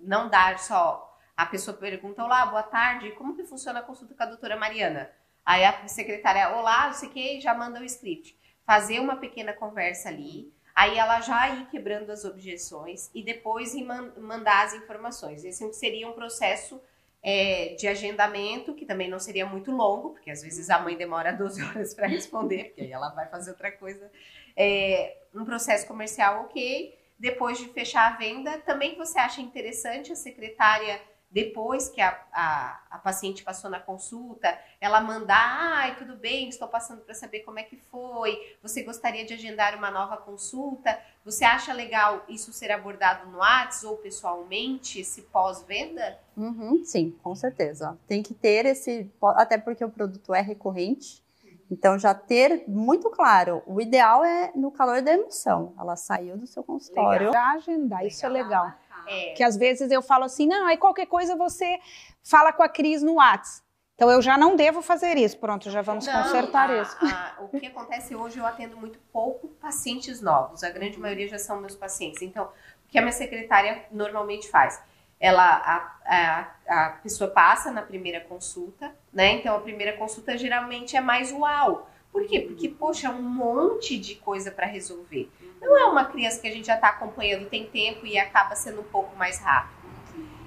não 0.00 0.28
dar 0.28 0.58
só. 0.58 1.16
A 1.36 1.46
pessoa 1.46 1.76
pergunta: 1.76 2.24
Olá, 2.24 2.44
boa 2.46 2.62
tarde, 2.62 3.12
como 3.12 3.36
que 3.36 3.44
funciona 3.44 3.80
a 3.80 3.82
consulta 3.82 4.14
com 4.14 4.22
a 4.22 4.26
doutora 4.26 4.56
Mariana? 4.56 5.10
Aí 5.44 5.64
a 5.64 5.86
secretária, 5.86 6.56
olá, 6.56 6.88
não 6.88 6.94
sei 6.94 7.08
o 7.08 7.12
que, 7.12 7.40
já 7.40 7.54
manda 7.54 7.78
o 7.78 7.84
script. 7.84 8.36
Fazer 8.64 8.98
uma 8.98 9.16
pequena 9.16 9.52
conversa 9.52 10.08
ali, 10.08 10.52
aí 10.74 10.98
ela 10.98 11.20
já 11.20 11.48
ir 11.50 11.66
quebrando 11.66 12.10
as 12.10 12.24
objeções 12.24 13.08
e 13.14 13.22
depois 13.22 13.72
ir 13.72 13.84
mandar 13.84 14.64
as 14.64 14.74
informações. 14.74 15.44
Esse 15.44 15.72
seria 15.72 16.08
um 16.08 16.14
processo 16.14 16.82
é, 17.28 17.74
de 17.74 17.88
agendamento, 17.88 18.72
que 18.72 18.86
também 18.86 19.10
não 19.10 19.18
seria 19.18 19.44
muito 19.44 19.72
longo, 19.72 20.10
porque 20.10 20.30
às 20.30 20.42
vezes 20.42 20.70
a 20.70 20.78
mãe 20.78 20.96
demora 20.96 21.32
12 21.34 21.60
horas 21.60 21.92
para 21.92 22.06
responder, 22.06 22.66
porque 22.66 22.82
aí 22.82 22.92
ela 22.92 23.08
vai 23.08 23.26
fazer 23.28 23.50
outra 23.50 23.72
coisa. 23.72 24.08
É, 24.56 25.16
um 25.34 25.44
processo 25.44 25.88
comercial 25.88 26.44
ok. 26.44 26.96
Depois 27.18 27.58
de 27.58 27.66
fechar 27.70 28.12
a 28.12 28.16
venda, 28.16 28.58
também 28.58 28.94
você 28.94 29.18
acha 29.18 29.40
interessante 29.40 30.12
a 30.12 30.16
secretária 30.16 31.00
depois 31.30 31.88
que 31.88 32.00
a, 32.00 32.18
a, 32.32 32.80
a, 32.90 32.98
paciente 32.98 33.42
passou 33.42 33.68
na 33.68 33.80
consulta, 33.80 34.58
ela 34.80 35.00
mandar, 35.00 35.36
ai, 35.36 35.96
tudo 35.96 36.16
bem, 36.16 36.48
estou 36.48 36.68
passando 36.68 37.02
para 37.02 37.14
saber 37.14 37.40
como 37.40 37.58
é 37.58 37.62
que 37.62 37.76
foi, 37.76 38.56
você 38.62 38.82
gostaria 38.82 39.24
de 39.24 39.34
agendar 39.34 39.76
uma 39.76 39.90
nova 39.90 40.16
consulta, 40.16 40.98
você 41.24 41.44
acha 41.44 41.72
legal 41.72 42.24
isso 42.28 42.52
ser 42.52 42.70
abordado 42.70 43.28
no 43.30 43.38
WhatsApp 43.38 43.86
ou 43.86 43.96
pessoalmente, 43.98 45.00
esse 45.00 45.22
pós-venda? 45.22 46.18
Uhum, 46.36 46.84
sim, 46.84 47.16
com 47.22 47.34
certeza. 47.34 47.98
Tem 48.06 48.22
que 48.22 48.32
ter 48.32 48.64
esse, 48.64 49.10
até 49.36 49.58
porque 49.58 49.84
o 49.84 49.90
produto 49.90 50.32
é 50.32 50.40
recorrente, 50.40 51.24
então, 51.70 51.98
já 51.98 52.14
ter 52.14 52.64
muito 52.68 53.10
claro, 53.10 53.62
o 53.66 53.80
ideal 53.80 54.24
é 54.24 54.52
no 54.54 54.70
calor 54.70 55.02
da 55.02 55.12
emoção. 55.12 55.74
Ela 55.78 55.96
saiu 55.96 56.36
do 56.36 56.46
seu 56.46 56.62
consultório. 56.62 57.26
Legal. 57.26 57.56
agendar, 57.56 57.98
legal. 57.98 58.06
isso 58.06 58.24
é 58.24 58.28
legal. 58.28 58.72
É. 59.06 59.32
Que 59.32 59.42
às 59.42 59.56
vezes 59.56 59.90
eu 59.90 60.02
falo 60.02 60.24
assim, 60.24 60.46
não, 60.46 60.66
aí 60.66 60.76
qualquer 60.76 61.06
coisa 61.06 61.36
você 61.36 61.78
fala 62.22 62.52
com 62.52 62.62
a 62.62 62.68
Cris 62.68 63.02
no 63.02 63.14
WhatsApp. 63.14 63.66
Então 63.96 64.10
eu 64.10 64.20
já 64.20 64.36
não 64.36 64.54
devo 64.54 64.82
fazer 64.82 65.16
isso. 65.16 65.38
Pronto, 65.38 65.70
já 65.70 65.80
vamos 65.80 66.06
não, 66.06 66.22
consertar 66.22 66.70
a, 66.70 66.82
isso. 66.82 66.96
A, 67.00 67.36
o 67.40 67.48
que 67.48 67.66
acontece 67.66 68.14
hoje, 68.14 68.38
eu 68.38 68.44
atendo 68.44 68.76
muito 68.76 68.98
pouco 69.10 69.48
pacientes 69.48 70.20
novos. 70.20 70.62
A 70.62 70.70
grande 70.70 71.00
maioria 71.00 71.26
já 71.26 71.38
são 71.38 71.60
meus 71.60 71.74
pacientes. 71.74 72.20
Então, 72.20 72.44
o 72.44 72.88
que 72.88 72.98
a 72.98 73.00
minha 73.00 73.12
secretária 73.12 73.86
normalmente 73.90 74.50
faz? 74.50 74.82
Ela, 75.18 75.42
a, 75.42 76.46
a, 76.68 76.86
a 76.86 76.90
pessoa 77.02 77.30
passa 77.30 77.70
na 77.70 77.80
primeira 77.80 78.20
consulta, 78.20 78.94
né? 79.10 79.32
Então 79.32 79.56
a 79.56 79.60
primeira 79.60 79.96
consulta 79.96 80.36
geralmente 80.36 80.94
é 80.94 81.00
mais 81.00 81.32
uau. 81.32 81.88
Por 82.12 82.26
quê? 82.26 82.40
Porque, 82.40 82.68
poxa, 82.68 83.08
é 83.08 83.10
um 83.10 83.22
monte 83.22 83.98
de 83.98 84.14
coisa 84.16 84.50
para 84.50 84.66
resolver. 84.66 85.30
Não 85.60 85.76
é 85.78 85.84
uma 85.86 86.04
criança 86.04 86.40
que 86.40 86.48
a 86.48 86.52
gente 86.52 86.66
já 86.66 86.74
está 86.74 86.88
acompanhando 86.88 87.48
tem 87.48 87.66
tempo 87.66 88.06
e 88.06 88.18
acaba 88.18 88.54
sendo 88.54 88.80
um 88.80 88.84
pouco 88.84 89.16
mais 89.16 89.38
rápido. 89.38 89.76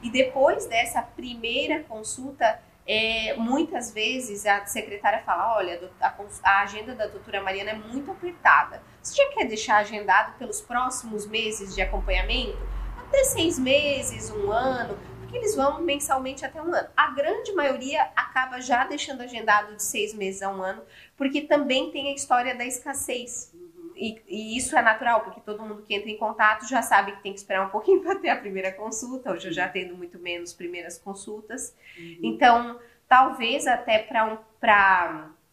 E 0.02 0.10
depois 0.10 0.66
dessa 0.66 1.02
primeira 1.02 1.84
consulta, 1.84 2.60
é, 2.88 3.36
muitas 3.36 3.92
vezes 3.92 4.46
a 4.46 4.66
secretária 4.66 5.22
fala: 5.24 5.56
olha, 5.58 5.80
a, 6.02 6.16
a, 6.44 6.62
agenda 6.62 6.96
da 6.96 7.06
doutora 7.06 7.42
Mariana 7.42 7.72
é 7.72 7.76
muito 7.76 8.10
apertada. 8.10 8.82
Você 9.02 9.16
já 9.16 9.30
quer 9.32 9.46
deixar 9.46 9.78
agendado 9.78 10.38
pelos 10.38 10.62
próximos 10.62 11.28
meses 11.28 11.76
de 11.76 11.82
acompanhamento? 11.82 12.58
Até 12.98 13.24
seis 13.26 13.60
meses, 13.60 14.32
um 14.32 14.52
ano, 14.52 14.98
porque 15.20 15.38
eles 15.38 15.56
vão 15.56 15.82
mensalmente 15.82 16.46
até 16.46 16.62
um 16.62 16.74
ano. 16.74 16.90
A 16.96 17.12
grande 17.12 17.52
maioria 17.54 18.10
acaba 18.16 18.60
já 18.60 18.86
deixando 18.86 19.22
agendado 19.22 19.76
de 19.76 19.84
seis 19.84 20.14
meses 20.14 20.42
a 20.42 20.50
um 20.50 20.62
ano, 20.62 20.82
porque 21.16 21.42
também 21.42 21.92
tem 21.92 22.10
a 22.10 22.16
história 22.16 22.56
da 22.56 22.66
escassez. 22.66 23.54
E, 24.00 24.22
e, 24.28 24.58
isso 24.58 24.78
é 24.78 24.82
natural, 24.82 25.22
porque 25.22 25.42
todo 25.42 25.62
mundo 25.62 25.84
que 25.84 25.94
entra 25.94 26.10
em 26.10 26.18
contato 26.18 26.66
já 26.68 26.82
sabe 26.82 27.12
que 27.12 27.22
tem 27.22 27.34
que 27.34 27.40
esperar 27.40 27.68
um 27.68 27.70
pouquinho 27.70 28.00
para 28.02 28.16
ter 28.16 28.30
a 28.30 28.38
primeira 28.38 28.72
consulta. 28.72 29.32
Hoje 29.32 29.50
eu 29.50 29.54
já 29.54 29.68
tendo 29.68 29.96
muito 29.96 30.18
menos 30.18 30.54
primeiras 30.54 30.98
consultas. 30.98 31.76
Uhum. 31.98 32.20
Então, 32.24 32.80
talvez 33.10 33.68
até 33.68 34.00
para 34.00 34.26
um, 34.26 34.38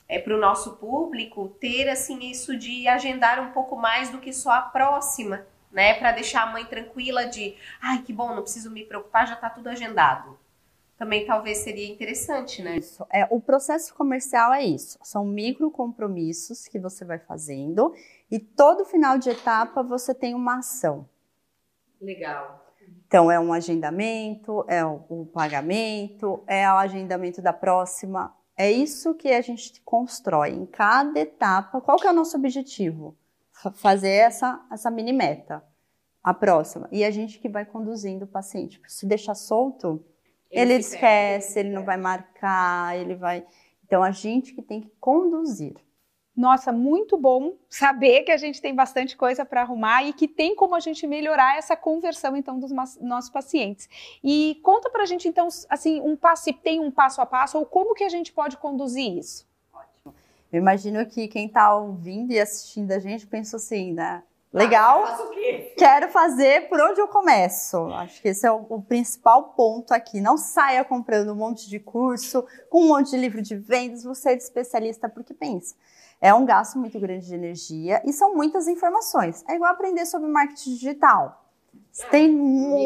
é, 0.09 0.25
o 0.25 0.39
nosso 0.39 0.77
público 0.77 1.49
ter 1.61 1.89
assim 1.89 2.21
isso 2.31 2.57
de 2.57 2.87
agendar 2.87 3.41
um 3.41 3.51
pouco 3.51 3.75
mais 3.75 4.11
do 4.11 4.19
que 4.19 4.33
só 4.33 4.53
a 4.53 4.63
próxima, 4.63 5.45
né? 5.73 5.95
Para 5.95 6.13
deixar 6.13 6.43
a 6.43 6.53
mãe 6.53 6.65
tranquila 6.65 7.27
de, 7.27 7.57
ai, 7.83 8.03
que 8.03 8.13
bom, 8.13 8.33
não 8.33 8.43
preciso 8.43 8.71
me 8.71 8.85
preocupar, 8.85 9.27
já 9.27 9.35
está 9.35 9.51
tudo 9.51 9.69
agendado 9.69 10.39
também 10.99 11.27
talvez 11.27 11.59
seria 11.59 11.87
interessante, 11.87 12.63
né? 12.63 12.79
Isso. 12.79 13.07
É, 13.13 13.27
o 13.31 13.41
processo 13.41 13.95
comercial 13.95 14.53
é 14.53 14.65
isso. 14.65 14.99
São 15.03 15.25
micro 15.27 15.71
compromissos 15.71 16.67
que 16.67 16.79
você 16.79 17.05
vai 17.05 17.19
fazendo 17.19 17.95
e 18.31 18.39
todo 18.39 18.85
final 18.85 19.19
de 19.19 19.31
etapa 19.31 19.83
você 19.83 20.15
tem 20.15 20.35
uma 20.35 20.59
ação. 20.59 21.09
Legal. 22.01 22.65
Então 23.07 23.31
é 23.31 23.39
um 23.39 23.53
agendamento, 23.53 24.65
é 24.67 24.85
o 24.85 25.27
pagamento, 25.33 26.43
é 26.47 26.69
o 26.69 26.77
agendamento 26.77 27.41
da 27.41 27.53
próxima. 27.53 28.35
É 28.57 28.71
isso 28.71 29.15
que 29.15 29.29
a 29.29 29.41
gente 29.41 29.81
constrói 29.83 30.51
em 30.51 30.67
cada 30.67 31.21
etapa. 31.21 31.81
Qual 31.81 31.99
que 31.99 32.07
é 32.07 32.11
o 32.11 32.15
nosso 32.15 32.37
objetivo? 32.37 33.17
Fazer 33.75 34.11
essa, 34.11 34.65
essa 34.73 34.91
mini 34.91 35.13
meta. 35.13 35.63
A 36.23 36.35
próxima. 36.35 36.89
E 36.91 37.05
a 37.05 37.11
gente 37.11 37.39
que 37.39 37.49
vai 37.49 37.65
conduzindo 37.65 38.25
o 38.25 38.29
paciente. 38.29 38.81
Se 38.89 39.07
deixar 39.07 39.37
solto, 39.37 40.05
ele, 40.51 40.73
ele 40.73 40.81
esquece, 40.81 41.61
ele 41.61 41.71
não 41.71 41.85
vai 41.85 41.97
marcar, 41.97 42.99
ele 42.99 43.15
vai. 43.15 43.47
Então 43.85 44.03
a 44.03 44.11
gente 44.11 44.53
que 44.53 44.63
tem 44.63 44.81
que 44.81 44.91
conduzir. 44.99 45.77
Nossa, 46.37 46.71
muito 46.71 47.17
bom 47.17 47.55
saber 47.69 48.23
que 48.23 48.31
a 48.31 48.37
gente 48.37 48.61
tem 48.61 48.75
bastante 48.75 49.17
coisa 49.17 49.43
para 49.45 49.63
arrumar 49.63 50.05
e 50.05 50.13
que 50.13 50.29
tem 50.29 50.55
como 50.55 50.75
a 50.75 50.81
gente 50.81 51.07
melhorar 51.07 51.57
essa 51.57 51.75
conversão 51.75 52.37
então 52.37 52.59
dos 52.61 52.71
nossos 53.01 53.31
pacientes. 53.31 53.89
E 54.23 54.61
conta 54.63 54.91
para 54.91 55.05
a 55.05 55.07
gente 55.07 55.27
então, 55.27 55.49
assim, 55.71 56.01
um 56.03 56.15
passo, 56.15 56.53
tem 56.53 56.79
um 56.79 56.91
passo 56.91 57.23
a 57.23 57.27
passo 57.27 57.57
ou 57.57 57.65
como 57.65 57.95
que 57.95 58.05
a 58.05 58.09
gente 58.11 58.33
pode 58.33 58.59
conduzir 58.59 59.17
isso? 59.17 59.47
Ótimo. 59.73 60.15
Eu 60.53 60.59
imagino 60.59 61.07
que 61.07 61.27
quem 61.27 61.47
está 61.47 61.75
ouvindo 61.75 62.33
e 62.33 62.39
assistindo 62.39 62.93
a 62.93 62.99
gente 62.99 63.27
pensa 63.27 63.57
assim, 63.57 63.95
né? 63.95 64.23
Legal. 64.53 65.05
Ah, 65.05 65.19
Quero 65.77 66.09
fazer 66.09 66.69
por 66.69 66.81
onde 66.81 67.01
eu 67.01 67.09
começo. 67.09 67.77
Acho 67.93 68.23
que 68.23 68.29
esse 68.29 68.47
é 68.47 68.51
o, 68.51 68.65
o, 68.69 68.81
principal 68.81 69.55
ponto 69.55 69.93
aqui. 69.93 70.21
Não 70.21 70.39
saia 70.39 70.83
comprando 70.85 71.33
um 71.33 71.35
monte 71.35 71.69
de 71.69 71.79
curso, 71.79 72.47
com 72.71 72.85
um 72.85 72.89
monte 72.89 73.11
de 73.11 73.19
livro 73.19 73.43
de 73.43 73.55
vendas, 73.55 74.05
você 74.05 74.31
é 74.31 74.37
de 74.37 74.43
especialista, 74.43 75.09
porque 75.09 75.35
pensa. 75.35 75.75
É 76.21 76.33
um 76.33 76.45
gasto 76.45 76.79
muito 76.79 76.99
grande 76.99 77.27
de 77.27 77.35
energia 77.35 78.03
e 78.05 78.13
são 78.13 78.35
muitas 78.35 78.69
informações. 78.69 79.45
É 79.49 79.55
igual 79.55 79.71
aprender 79.71 80.07
sobre 80.07 80.29
marketing 80.29 80.75
digital. 80.75 81.45
Tem 82.11 82.31
mu 82.31 82.77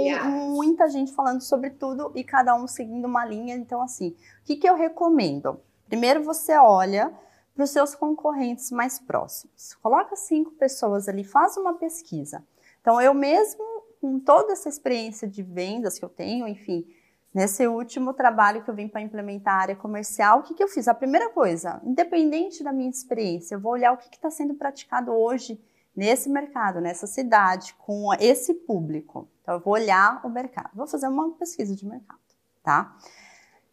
muita 0.50 0.88
gente 0.88 1.12
falando 1.12 1.40
sobre 1.40 1.70
tudo 1.70 2.12
e 2.14 2.22
cada 2.22 2.54
um 2.54 2.66
seguindo 2.66 3.06
uma 3.06 3.24
linha. 3.24 3.54
Então, 3.54 3.82
assim, 3.82 4.10
o 4.10 4.44
que, 4.44 4.56
que 4.56 4.68
eu 4.68 4.74
recomendo? 4.74 5.60
Primeiro 5.88 6.22
você 6.22 6.56
olha 6.56 7.12
para 7.54 7.64
os 7.64 7.70
seus 7.70 7.94
concorrentes 7.94 8.70
mais 8.70 8.98
próximos. 8.98 9.74
Coloca 9.82 10.14
cinco 10.16 10.52
pessoas 10.52 11.08
ali, 11.08 11.24
faz 11.24 11.56
uma 11.56 11.74
pesquisa. 11.74 12.44
Então, 12.80 13.00
eu 13.00 13.12
mesmo, 13.12 13.62
com 14.00 14.18
toda 14.18 14.52
essa 14.52 14.68
experiência 14.68 15.28
de 15.28 15.42
vendas 15.42 15.98
que 15.98 16.04
eu 16.04 16.08
tenho, 16.08 16.46
enfim, 16.48 16.86
nesse 17.34 17.66
último 17.66 18.12
trabalho 18.12 18.62
que 18.62 18.70
eu 18.70 18.74
vim 18.74 18.88
para 18.88 19.00
implementar 19.00 19.54
a 19.54 19.62
área 19.62 19.76
comercial, 19.76 20.40
o 20.40 20.42
que, 20.42 20.54
que 20.54 20.62
eu 20.62 20.68
fiz? 20.68 20.88
A 20.88 20.94
primeira 20.94 21.30
coisa, 21.30 21.80
independente 21.84 22.62
da 22.62 22.72
minha 22.72 22.90
experiência, 22.90 23.54
eu 23.54 23.60
vou 23.60 23.72
olhar 23.72 23.92
o 23.92 23.96
que 23.96 24.08
está 24.14 24.30
sendo 24.30 24.54
praticado 24.54 25.12
hoje 25.12 25.60
nesse 25.94 26.28
mercado, 26.28 26.80
nessa 26.80 27.06
cidade, 27.06 27.74
com 27.78 28.12
esse 28.18 28.54
público. 28.54 29.28
Então, 29.42 29.54
eu 29.54 29.60
vou 29.60 29.74
olhar 29.74 30.20
o 30.24 30.28
mercado, 30.28 30.70
vou 30.74 30.86
fazer 30.86 31.08
uma 31.08 31.30
pesquisa 31.32 31.74
de 31.74 31.86
mercado, 31.86 32.20
tá? 32.62 32.96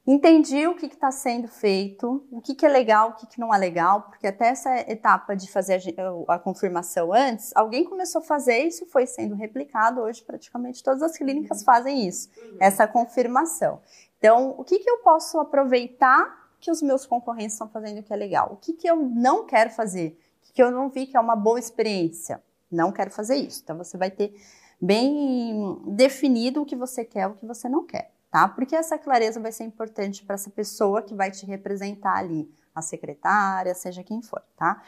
Entendi 0.09 0.65
o 0.65 0.73
que 0.73 0.85
está 0.85 1.11
sendo 1.11 1.49
feito, 1.49 2.25
o 2.31 2.39
que, 2.39 2.55
que 2.55 2.65
é 2.65 2.69
legal, 2.69 3.09
o 3.09 3.13
que, 3.15 3.27
que, 3.27 3.41
não 3.41 3.53
é 3.53 3.57
legal, 3.57 4.03
porque 4.03 4.25
até 4.25 4.47
essa 4.47 4.73
etapa 4.89 5.35
de 5.35 5.51
fazer 5.51 5.81
a, 5.97 6.35
a, 6.35 6.39
confirmação 6.39 7.11
antes, 7.11 7.51
alguém 7.53 7.83
começou 7.83 8.21
a 8.21 8.23
fazer 8.23 8.59
isso 8.59 8.85
foi 8.85 9.05
sendo 9.05 9.35
replicado. 9.35 9.99
Hoje, 9.99 10.23
praticamente 10.23 10.81
todas 10.81 11.01
as 11.01 11.17
clínicas 11.17 11.61
fazem 11.61 12.07
isso, 12.07 12.29
uhum. 12.37 12.55
essa 12.61 12.87
confirmação. 12.87 13.81
Então, 14.17 14.55
o 14.57 14.63
que, 14.63 14.79
que 14.79 14.89
eu 14.89 14.99
posso 14.99 15.41
aproveitar 15.41 16.53
que 16.61 16.71
os 16.71 16.81
meus 16.81 17.05
concorrentes 17.05 17.55
estão 17.55 17.67
fazendo 17.67 18.01
que 18.01 18.13
é 18.13 18.15
legal? 18.15 18.53
O 18.53 18.55
que, 18.55 18.71
que 18.71 18.89
eu 18.89 18.95
não 18.95 19.45
quero 19.45 19.71
fazer? 19.71 20.17
O 20.41 20.45
que, 20.45 20.53
que 20.53 20.63
eu 20.63 20.71
não 20.71 20.87
vi 20.89 21.05
que 21.05 21.17
é 21.17 21.19
uma 21.19 21.35
boa 21.35 21.59
experiência? 21.59 22.41
Não 22.71 22.93
quero 22.93 23.11
fazer 23.11 23.35
isso. 23.35 23.59
Então, 23.61 23.77
você 23.77 23.97
vai 23.97 24.09
ter 24.09 24.33
bem 24.81 25.77
definido 25.85 26.61
o 26.61 26.65
que 26.65 26.77
você 26.77 27.03
quer 27.03 27.23
e 27.23 27.25
o 27.25 27.35
que 27.35 27.45
você 27.45 27.67
não 27.67 27.85
quer 27.85 28.15
tá? 28.37 28.47
Porque 28.47 28.75
essa 28.75 28.99
clareza 28.99 29.39
vai 29.39 29.51
ser 29.51 29.63
importante 29.63 30.23
para 30.23 30.35
essa 30.35 30.51
pessoa 30.51 31.01
que 31.01 31.15
vai 31.15 31.31
te 31.31 31.43
representar 31.43 32.17
ali, 32.17 32.47
a 32.75 32.83
secretária, 32.83 33.73
seja 33.73 34.03
quem 34.03 34.21
for, 34.21 34.43
tá? 34.55 34.83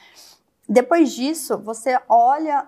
Depois 0.67 1.11
disso, 1.13 1.57
você 1.57 1.99
olha, 2.07 2.67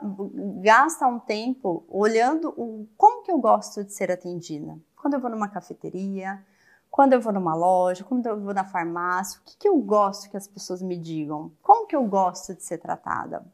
gasta 0.60 1.06
um 1.06 1.20
tempo 1.20 1.86
olhando 1.88 2.50
o, 2.58 2.88
como 2.98 3.22
que 3.22 3.32
eu 3.32 3.38
gosto 3.38 3.84
de 3.84 3.94
ser 3.94 4.12
atendida. 4.12 4.76
Quando 4.96 5.14
eu 5.14 5.20
vou 5.20 5.30
numa 5.30 5.48
cafeteria, 5.48 6.44
quando 6.90 7.14
eu 7.14 7.22
vou 7.22 7.32
numa 7.32 7.54
loja, 7.54 8.04
quando 8.04 8.26
eu 8.26 8.42
vou 8.42 8.52
na 8.52 8.66
farmácia, 8.66 9.40
o 9.40 9.44
que, 9.44 9.56
que 9.58 9.70
eu 9.70 9.78
gosto 9.78 10.32
que 10.32 10.38
as 10.38 10.48
pessoas 10.48 10.82
me 10.82 10.98
digam? 10.98 11.52
Como 11.62 11.86
que 11.86 11.96
eu 11.96 12.04
gosto 12.06 12.56
de 12.56 12.64
ser 12.64 12.80
tratada? 12.80 13.46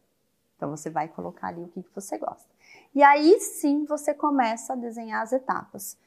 Então 0.55 0.69
você 0.69 0.89
vai 0.89 1.09
colocar 1.09 1.47
ali 1.47 1.61
o 1.61 1.67
que, 1.67 1.83
que 1.83 1.93
você 1.93 2.17
gosta. 2.17 2.49
E 2.95 3.03
aí 3.03 3.37
sim 3.41 3.83
você 3.83 4.13
começa 4.13 4.71
a 4.71 4.75
desenhar 4.77 5.21
as 5.21 5.33
etapas. 5.33 5.97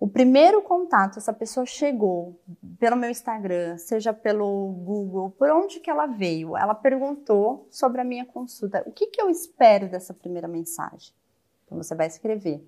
O 0.00 0.06
primeiro 0.06 0.62
contato, 0.62 1.18
essa 1.18 1.32
pessoa 1.32 1.66
chegou 1.66 2.40
pelo 2.78 2.94
meu 2.94 3.10
Instagram, 3.10 3.76
seja 3.78 4.12
pelo 4.12 4.68
Google, 4.84 5.30
por 5.32 5.50
onde 5.50 5.80
que 5.80 5.90
ela 5.90 6.06
veio? 6.06 6.56
Ela 6.56 6.74
perguntou 6.74 7.66
sobre 7.68 8.00
a 8.00 8.04
minha 8.04 8.24
consulta. 8.24 8.84
O 8.86 8.92
que, 8.92 9.08
que 9.08 9.20
eu 9.20 9.28
espero 9.28 9.88
dessa 9.88 10.14
primeira 10.14 10.46
mensagem? 10.46 11.12
Então 11.64 11.76
você 11.76 11.96
vai 11.96 12.06
escrever. 12.06 12.64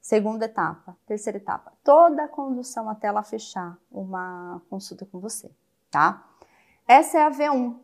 Segunda 0.00 0.44
etapa, 0.44 0.96
terceira 1.04 1.36
etapa, 1.36 1.72
toda 1.84 2.24
a 2.24 2.28
condução 2.28 2.88
até 2.88 3.08
ela 3.08 3.22
fechar 3.22 3.76
uma 3.90 4.62
consulta 4.70 5.04
com 5.04 5.18
você, 5.18 5.50
tá? 5.90 6.26
Essa 6.86 7.18
é 7.18 7.22
a 7.24 7.30
V1. 7.30 7.76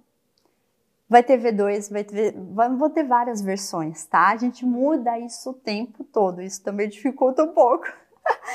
Vai 1.09 1.23
ter 1.23 1.39
V2, 1.39 1.93
vai 1.93 2.05
ter, 2.05 2.35
vou 2.79 2.91
ter 2.91 3.05
várias 3.05 3.43
versões, 3.43 4.07
tá? 4.07 4.29
A 4.29 4.37
gente 4.37 4.65
muda 4.65 5.19
isso 5.19 5.51
o 5.51 5.55
tempo 5.55 6.05
todo, 6.05 6.41
isso 6.41 6.63
também 6.63 6.89
dificulta 6.89 7.45
um 7.45 7.53
pouco. 7.53 7.87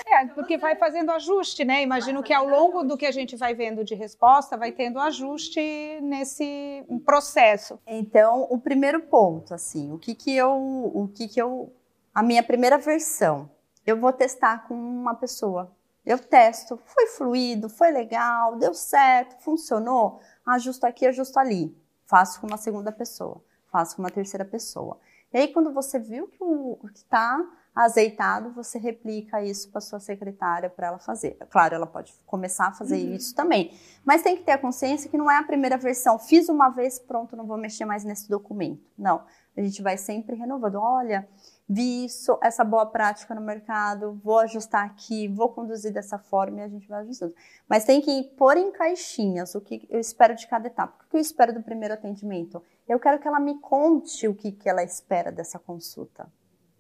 É, 0.08 0.26
porque 0.28 0.58
vai 0.58 0.76
fazendo 0.76 1.12
ajuste, 1.12 1.66
né? 1.66 1.82
Imagino 1.82 2.24
que 2.24 2.34
ao 2.34 2.48
longo 2.48 2.84
do 2.84 2.98
que 2.98 3.06
a 3.06 3.12
gente 3.12 3.36
vai 3.36 3.54
vendo 3.54 3.84
de 3.84 3.96
resposta, 3.96 4.58
vai 4.58 4.72
tendo 4.72 5.00
ajuste 5.00 5.60
nesse 6.02 6.86
processo. 7.06 7.80
Então, 7.86 8.48
o 8.50 8.58
primeiro 8.58 9.02
ponto, 9.02 9.54
assim, 9.54 9.92
o 9.92 9.98
que 9.98 10.16
que 10.16 10.36
eu, 10.36 10.52
o 10.94 11.10
que 11.14 11.28
que 11.28 11.42
eu, 11.42 11.74
a 12.14 12.24
minha 12.24 12.44
primeira 12.44 12.78
versão, 12.78 13.50
eu 13.86 14.00
vou 14.00 14.14
testar 14.14 14.68
com 14.68 14.74
uma 14.74 15.16
pessoa. 15.16 15.72
Eu 16.06 16.18
testo, 16.18 16.80
foi 16.84 17.08
fluido, 17.08 17.70
foi 17.70 17.92
legal, 17.92 18.56
deu 18.58 18.74
certo, 18.74 19.42
funcionou, 19.44 20.20
ajusto 20.46 20.86
aqui, 20.86 21.06
ajusto 21.06 21.38
ali. 21.38 21.76
Faço 22.06 22.42
com 22.42 22.48
uma 22.48 22.58
segunda 22.58 22.92
pessoa, 22.92 23.44
faço 23.72 23.96
com 23.96 24.02
uma 24.02 24.10
terceira 24.10 24.44
pessoa. 24.44 25.00
E 25.34 25.38
aí, 25.38 25.48
quando 25.48 25.72
você 25.72 26.00
viu 26.00 26.28
que 26.28 26.44
o 26.44 26.78
que 26.92 26.98
está 26.98 27.40
azeitado, 27.74 28.52
você 28.52 28.78
replica 28.78 29.42
isso 29.42 29.70
para 29.72 29.80
sua 29.80 30.00
secretária 30.00 30.70
para 30.70 30.88
ela 30.88 31.00
fazer. 31.00 31.38
Claro, 31.50 31.76
ela 31.76 31.88
pode 31.88 32.14
começar 32.26 32.68
a 32.68 32.72
fazer 32.74 32.98
uhum. 32.98 33.16
isso 33.16 33.34
também, 33.34 33.74
mas 34.04 34.22
tem 34.22 34.36
que 34.36 34.44
ter 34.44 34.52
a 34.52 34.58
consciência 34.58 35.10
que 35.10 35.18
não 35.18 35.32
é 35.32 35.38
a 35.38 35.44
primeira 35.44 35.78
versão. 35.78 36.20
Fiz 36.20 36.50
uma 36.50 36.70
vez, 36.70 37.00
pronto, 37.00 37.36
não 37.36 37.46
vou 37.46 37.58
mexer 37.58 37.86
mais 37.86 38.04
nesse 38.04 38.30
documento. 38.30 38.84
Não, 38.98 39.24
a 39.56 39.62
gente 39.62 39.82
vai 39.82 39.98
sempre 39.98 40.36
renovando. 40.36 40.76
Olha, 40.76 41.28
vi 41.68 42.06
isso, 42.06 42.38
essa 42.44 42.66
boa 42.66 42.86
prática 42.86 43.34
no 43.34 43.42
mercado, 43.42 44.20
vou 44.22 44.40
ajustar 44.40 44.86
aqui, 44.86 45.30
vou 45.30 45.50
conduzir 45.50 45.94
dessa 45.94 46.20
forma 46.20 46.60
e 46.60 46.64
a 46.64 46.68
gente 46.68 46.88
vai 46.90 47.02
ajustando. 47.02 47.34
Mas 47.70 47.86
tem 47.86 48.02
que 48.02 48.24
pôr 48.38 48.58
em 48.58 48.72
caixinhas 48.72 49.56
o 49.56 49.62
que 49.62 49.88
eu 49.90 50.00
espero 50.00 50.36
de 50.36 50.46
cada 50.46 50.68
etapa. 50.68 51.06
O 51.06 51.10
que 51.10 51.16
eu 51.16 51.22
espero 51.22 51.54
do 51.54 51.64
primeiro 51.64 51.94
atendimento? 51.94 52.62
Eu 52.86 53.00
quero 53.00 53.18
que 53.18 53.28
ela 53.28 53.40
me 53.40 53.58
conte 53.60 54.28
o 54.28 54.36
que, 54.36 54.52
que 54.52 54.68
ela 54.68 54.84
espera 54.84 55.32
dessa 55.32 55.58
consulta. 55.58 56.30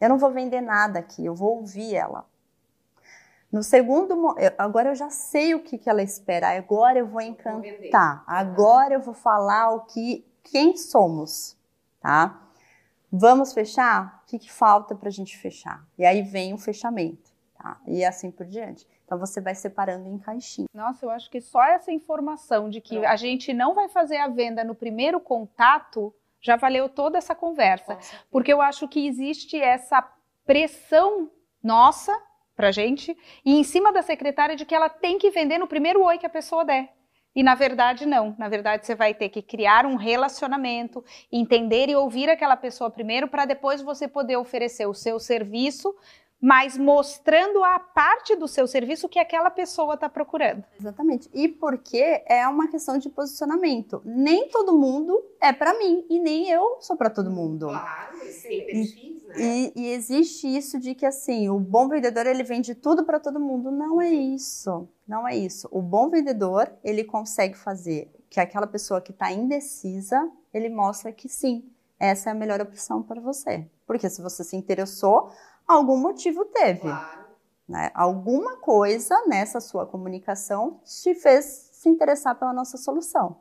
Eu 0.02 0.10
não 0.10 0.18
vou 0.18 0.32
vender 0.32 0.62
nada 0.62 0.98
aqui, 0.98 1.24
eu 1.24 1.36
vou 1.36 1.58
ouvir 1.58 1.94
ela. 1.96 2.26
No 3.52 3.62
segundo, 3.62 4.36
agora 4.58 4.90
eu 4.90 4.96
já 4.96 5.12
sei 5.12 5.54
o 5.54 5.62
que, 5.62 5.78
que 5.78 5.90
ela 5.90 6.02
espera, 6.02 6.58
agora 6.58 6.98
eu 6.98 7.06
vou 7.06 7.22
encantar, 7.22 8.24
agora 8.26 8.96
eu 8.96 9.02
vou 9.02 9.14
falar 9.14 9.70
o 9.72 9.82
que, 9.82 10.26
quem 10.42 10.76
somos, 10.76 11.56
tá? 12.00 12.42
Vamos 13.12 13.54
fechar? 13.54 14.24
O 14.24 14.28
que, 14.28 14.40
que 14.40 14.52
falta 14.52 14.96
para 14.96 15.10
a 15.10 15.12
gente 15.12 15.38
fechar? 15.38 15.86
E 15.98 16.06
aí 16.06 16.22
vem 16.22 16.54
o 16.54 16.58
fechamento, 16.58 17.30
tá? 17.56 17.78
E 17.86 18.04
assim 18.06 18.32
por 18.32 18.46
diante. 18.46 18.88
Então 19.06 19.20
você 19.20 19.42
vai 19.42 19.54
separando 19.54 20.08
em 20.08 20.18
caixinha. 20.18 20.68
Nossa, 20.74 21.06
eu 21.06 21.10
acho 21.10 21.30
que 21.30 21.42
só 21.42 21.62
essa 21.62 21.92
informação 21.92 22.70
de 22.70 22.80
que 22.80 23.06
a 23.06 23.18
gente 23.18 23.54
não 23.54 23.76
vai 23.76 23.90
fazer 23.90 24.16
a 24.16 24.30
venda 24.30 24.64
no 24.64 24.74
primeiro 24.74 25.20
contato 25.20 26.16
já 26.42 26.56
valeu 26.56 26.90
toda 26.90 27.18
essa 27.18 27.36
conversa. 27.36 27.98
Porque 28.30 28.52
eu 28.52 28.62
acho 28.62 28.88
que 28.88 29.06
existe 29.08 29.62
essa 29.62 30.02
pressão 30.46 31.30
nossa 31.64 32.18
pra 32.56 32.72
gente 32.72 33.16
e 33.46 33.56
em 33.56 33.64
cima 33.64 33.94
da 33.94 34.02
secretária 34.02 34.56
de 34.56 34.66
que 34.66 34.76
ela 34.76 34.90
tem 34.90 35.18
que 35.18 35.30
vender 35.30 35.58
no 35.58 35.68
primeiro 35.68 36.04
oi 36.04 36.18
que 36.18 36.26
a 36.26 36.30
pessoa 36.30 36.66
der. 36.66 36.90
E 37.34 37.42
na 37.44 37.56
verdade 37.56 38.06
não, 38.06 38.36
na 38.38 38.50
verdade 38.50 38.86
você 38.86 38.94
vai 38.94 39.14
ter 39.14 39.30
que 39.30 39.42
criar 39.42 39.86
um 39.86 39.96
relacionamento, 39.96 41.04
entender 41.32 41.88
e 41.90 41.96
ouvir 41.96 42.30
aquela 42.30 42.58
pessoa 42.58 42.90
primeiro 42.90 43.28
para 43.28 43.46
depois 43.46 43.82
você 43.82 44.08
poder 44.08 44.36
oferecer 44.36 44.86
o 44.86 44.94
seu 44.94 45.18
serviço 45.18 45.96
mas 46.42 46.76
mostrando 46.76 47.64
a 47.64 47.78
parte 47.78 48.36
do 48.36 48.48
seu 48.48 48.66
serviço 48.66 49.08
que 49.08 49.20
aquela 49.20 49.52
pessoa 49.52 49.94
está 49.94 50.10
procurando. 50.10 50.64
Exatamente. 50.80 51.30
E 51.32 51.48
porque 51.48 52.24
é 52.26 52.48
uma 52.48 52.68
questão 52.68 52.98
de 52.98 53.10
posicionamento. 53.10 54.02
Nem 54.04 54.50
todo 54.50 54.76
mundo 54.76 55.24
é 55.40 55.54
para 55.54 55.78
mim 55.78 56.04
e 56.10 56.20
nem 56.20 56.50
eu 56.50 56.78
sou 56.80 56.98
para 56.98 57.12
todo 57.12 57.30
mundo. 57.30 57.68
Claro, 57.68 58.18
tem 58.42 58.66
perfis, 58.66 59.24
né? 59.24 59.36
E, 59.38 59.74
e, 59.76 59.92
existe 59.92 60.48
isso 60.48 60.80
de 60.80 60.96
que 60.96 61.06
assim, 61.06 61.48
o 61.48 61.60
bom 61.60 61.88
vendedor 61.88 62.26
ele 62.26 62.44
vende 62.44 62.74
tudo 62.74 63.06
para 63.06 63.20
todo 63.20 63.40
mundo. 63.40 63.70
Não 63.70 64.02
é 64.02 64.10
isso. 64.10 64.90
Não 65.08 65.28
é 65.28 65.38
isso. 65.38 65.70
O 65.72 65.82
bom 65.82 66.10
vendedor 66.10 66.72
ele 66.84 67.04
consegue 67.04 67.56
fazer 67.56 68.12
que 68.30 68.40
aquela 68.40 68.66
pessoa 68.66 69.00
que 69.00 69.12
está 69.12 69.32
indecisa 69.32 70.28
ele 70.52 70.70
mostra 70.70 71.12
que 71.12 71.30
sim, 71.30 71.70
essa 72.00 72.30
é 72.30 72.32
a 72.32 72.36
melhor 72.36 72.60
opção 72.62 73.04
para 73.04 73.22
você. 73.22 73.68
Porque 73.86 74.10
se 74.10 74.22
você 74.22 74.44
se 74.44 74.56
interessou, 74.56 75.32
algum 75.72 75.98
motivo 75.98 76.46
teve. 76.46 76.82
Claro. 76.82 77.22
Né? 77.68 77.90
Alguma 77.94 78.58
coisa 78.58 79.16
nessa 79.28 79.60
sua 79.60 79.86
comunicação 79.86 80.80
te 80.84 81.16
fez 81.16 81.70
se 81.72 81.90
interessar 81.90 82.38
pela 82.38 82.54
nossa 82.54 82.78
solução. 82.78 83.38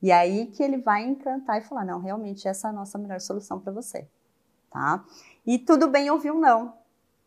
E 0.00 0.12
aí 0.12 0.46
que 0.46 0.62
ele 0.62 0.78
vai 0.78 1.02
encantar 1.02 1.58
e 1.58 1.64
falar: 1.64 1.84
não, 1.84 1.98
realmente 1.98 2.46
essa 2.46 2.68
é 2.68 2.70
a 2.70 2.72
nossa 2.72 2.98
melhor 2.98 3.20
solução 3.20 3.58
para 3.58 3.72
você. 3.72 4.06
Tá? 4.70 5.04
E 5.46 5.58
tudo 5.58 5.88
bem 5.88 6.10
ouvir 6.10 6.30
um 6.30 6.38
não. 6.38 6.74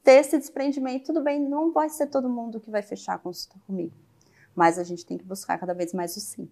Ter 0.03 0.21
esse 0.21 0.37
desprendimento, 0.37 1.07
tudo 1.07 1.21
bem, 1.21 1.39
não 1.39 1.71
vai 1.71 1.89
ser 1.89 2.07
todo 2.07 2.29
mundo 2.29 2.59
que 2.59 2.71
vai 2.71 2.81
fechar 2.81 3.15
a 3.15 3.17
consulta 3.17 3.59
comigo. 3.65 3.93
Mas 4.55 4.79
a 4.79 4.83
gente 4.83 5.05
tem 5.05 5.17
que 5.17 5.23
buscar 5.25 5.57
cada 5.57 5.73
vez 5.73 5.93
mais 5.93 6.15
o 6.15 6.19
sim. 6.19 6.49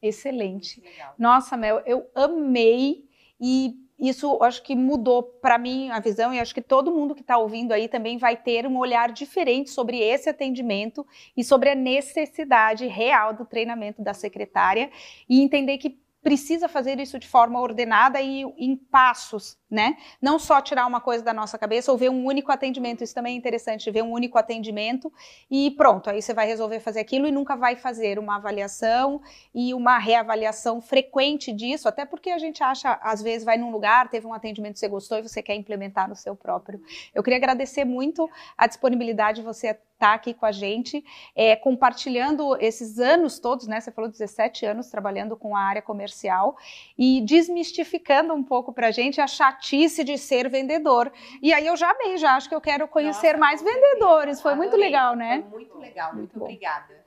Excelente. 0.00 0.80
Legal. 0.80 1.14
Nossa, 1.18 1.56
Mel, 1.56 1.82
eu 1.86 2.06
amei 2.14 3.08
e 3.40 3.76
isso 4.02 4.36
acho 4.42 4.64
que 4.64 4.74
mudou 4.74 5.22
para 5.22 5.56
mim 5.56 5.88
a 5.90 6.00
visão 6.00 6.34
e 6.34 6.40
acho 6.40 6.52
que 6.52 6.60
todo 6.60 6.90
mundo 6.90 7.14
que 7.14 7.20
está 7.20 7.38
ouvindo 7.38 7.70
aí 7.70 7.86
também 7.86 8.18
vai 8.18 8.36
ter 8.36 8.66
um 8.66 8.76
olhar 8.76 9.12
diferente 9.12 9.70
sobre 9.70 10.00
esse 10.00 10.28
atendimento 10.28 11.06
e 11.36 11.44
sobre 11.44 11.70
a 11.70 11.74
necessidade 11.76 12.84
real 12.88 13.32
do 13.32 13.44
treinamento 13.44 14.02
da 14.02 14.12
secretária 14.12 14.90
e 15.28 15.40
entender 15.40 15.78
que 15.78 16.02
precisa 16.22 16.68
fazer 16.68 17.00
isso 17.00 17.18
de 17.18 17.26
forma 17.26 17.60
ordenada 17.60 18.20
e 18.20 18.42
em 18.56 18.76
passos, 18.76 19.58
né? 19.68 19.96
Não 20.20 20.38
só 20.38 20.60
tirar 20.60 20.86
uma 20.86 21.00
coisa 21.00 21.24
da 21.24 21.34
nossa 21.34 21.58
cabeça 21.58 21.90
ou 21.90 21.98
ver 21.98 22.10
um 22.10 22.24
único 22.24 22.52
atendimento. 22.52 23.02
Isso 23.02 23.14
também 23.14 23.34
é 23.34 23.36
interessante, 23.36 23.90
ver 23.90 24.02
um 24.02 24.12
único 24.12 24.38
atendimento 24.38 25.12
e 25.50 25.72
pronto, 25.72 26.08
aí 26.08 26.22
você 26.22 26.32
vai 26.32 26.46
resolver 26.46 26.78
fazer 26.80 27.00
aquilo 27.00 27.26
e 27.26 27.32
nunca 27.32 27.56
vai 27.56 27.74
fazer 27.74 28.18
uma 28.18 28.36
avaliação 28.36 29.20
e 29.54 29.74
uma 29.74 29.98
reavaliação 29.98 30.80
frequente 30.80 31.52
disso, 31.52 31.88
até 31.88 32.04
porque 32.04 32.30
a 32.30 32.38
gente 32.38 32.62
acha, 32.62 32.98
às 33.02 33.20
vezes, 33.20 33.44
vai 33.44 33.56
num 33.56 33.70
lugar, 33.70 34.08
teve 34.08 34.26
um 34.26 34.32
atendimento 34.32 34.74
que 34.74 34.80
você 34.80 34.88
gostou 34.88 35.18
e 35.18 35.22
você 35.22 35.42
quer 35.42 35.56
implementar 35.56 36.08
no 36.08 36.14
seu 36.14 36.36
próprio. 36.36 36.80
Eu 37.14 37.22
queria 37.22 37.38
agradecer 37.38 37.84
muito 37.84 38.30
a 38.56 38.66
disponibilidade 38.66 39.40
de 39.40 39.44
você 39.44 39.76
está 40.02 40.14
aqui 40.14 40.34
com 40.34 40.44
a 40.44 40.50
gente, 40.50 41.04
é, 41.34 41.54
compartilhando 41.54 42.56
esses 42.60 42.98
anos 42.98 43.38
todos, 43.38 43.68
né? 43.68 43.80
Você 43.80 43.92
falou 43.92 44.10
17 44.10 44.66
anos 44.66 44.88
trabalhando 44.88 45.36
com 45.36 45.54
a 45.54 45.60
área 45.60 45.80
comercial 45.80 46.56
e 46.98 47.20
desmistificando 47.20 48.34
um 48.34 48.42
pouco 48.42 48.72
para 48.72 48.88
a 48.88 48.90
gente 48.90 49.20
a 49.20 49.28
chatice 49.28 50.02
de 50.02 50.18
ser 50.18 50.48
vendedor. 50.48 51.12
E 51.40 51.52
aí 51.52 51.68
eu 51.68 51.76
já 51.76 51.88
amei, 51.92 52.18
já 52.18 52.34
acho 52.34 52.48
que 52.48 52.54
eu 52.54 52.60
quero 52.60 52.88
conhecer 52.88 53.34
Nossa, 53.34 53.38
mais 53.38 53.62
vendedores. 53.62 54.42
Foi 54.42 54.56
muito 54.56 54.76
legal, 54.76 55.14
né? 55.14 55.44
Foi 55.48 55.60
muito 55.60 55.78
legal, 55.78 56.14
muito, 56.14 56.36
muito 56.36 56.44
obrigada. 56.44 57.04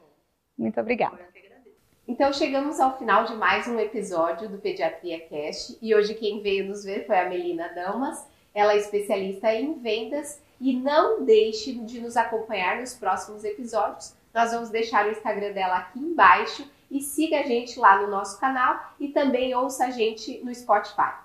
Muito 0.58 0.80
obrigada. 0.80 1.36
Então 2.08 2.32
chegamos 2.32 2.80
ao 2.80 2.98
final 2.98 3.26
de 3.26 3.36
mais 3.36 3.68
um 3.68 3.78
episódio 3.78 4.48
do 4.48 4.60
Pediatria 4.60 5.20
Cast 5.20 5.78
e 5.82 5.94
hoje 5.94 6.14
quem 6.14 6.42
veio 6.42 6.66
nos 6.66 6.86
ver 6.86 7.06
foi 7.06 7.20
a 7.20 7.28
Melina 7.28 7.68
Damas. 7.74 8.26
Ela 8.54 8.74
é 8.74 8.78
especialista 8.78 9.54
em 9.54 9.74
vendas 9.80 10.40
e 10.60 10.76
não 10.76 11.24
deixe 11.24 11.74
de 11.74 12.00
nos 12.00 12.16
acompanhar 12.16 12.80
nos 12.80 12.94
próximos 12.94 13.44
episódios. 13.44 14.14
Nós 14.34 14.52
vamos 14.52 14.70
deixar 14.70 15.06
o 15.06 15.12
Instagram 15.12 15.54
dela 15.54 15.78
aqui 15.78 16.00
embaixo 16.00 16.70
e 16.90 17.02
siga 17.02 17.40
a 17.40 17.44
gente 17.44 17.80
lá 17.80 18.02
no 18.02 18.08
nosso 18.08 18.40
canal 18.40 18.94
e 19.00 19.10
também 19.10 19.56
ouça 19.56 19.86
a 19.86 19.92
gente 19.92 20.44
no 20.44 20.54
Spotify. 20.54 21.25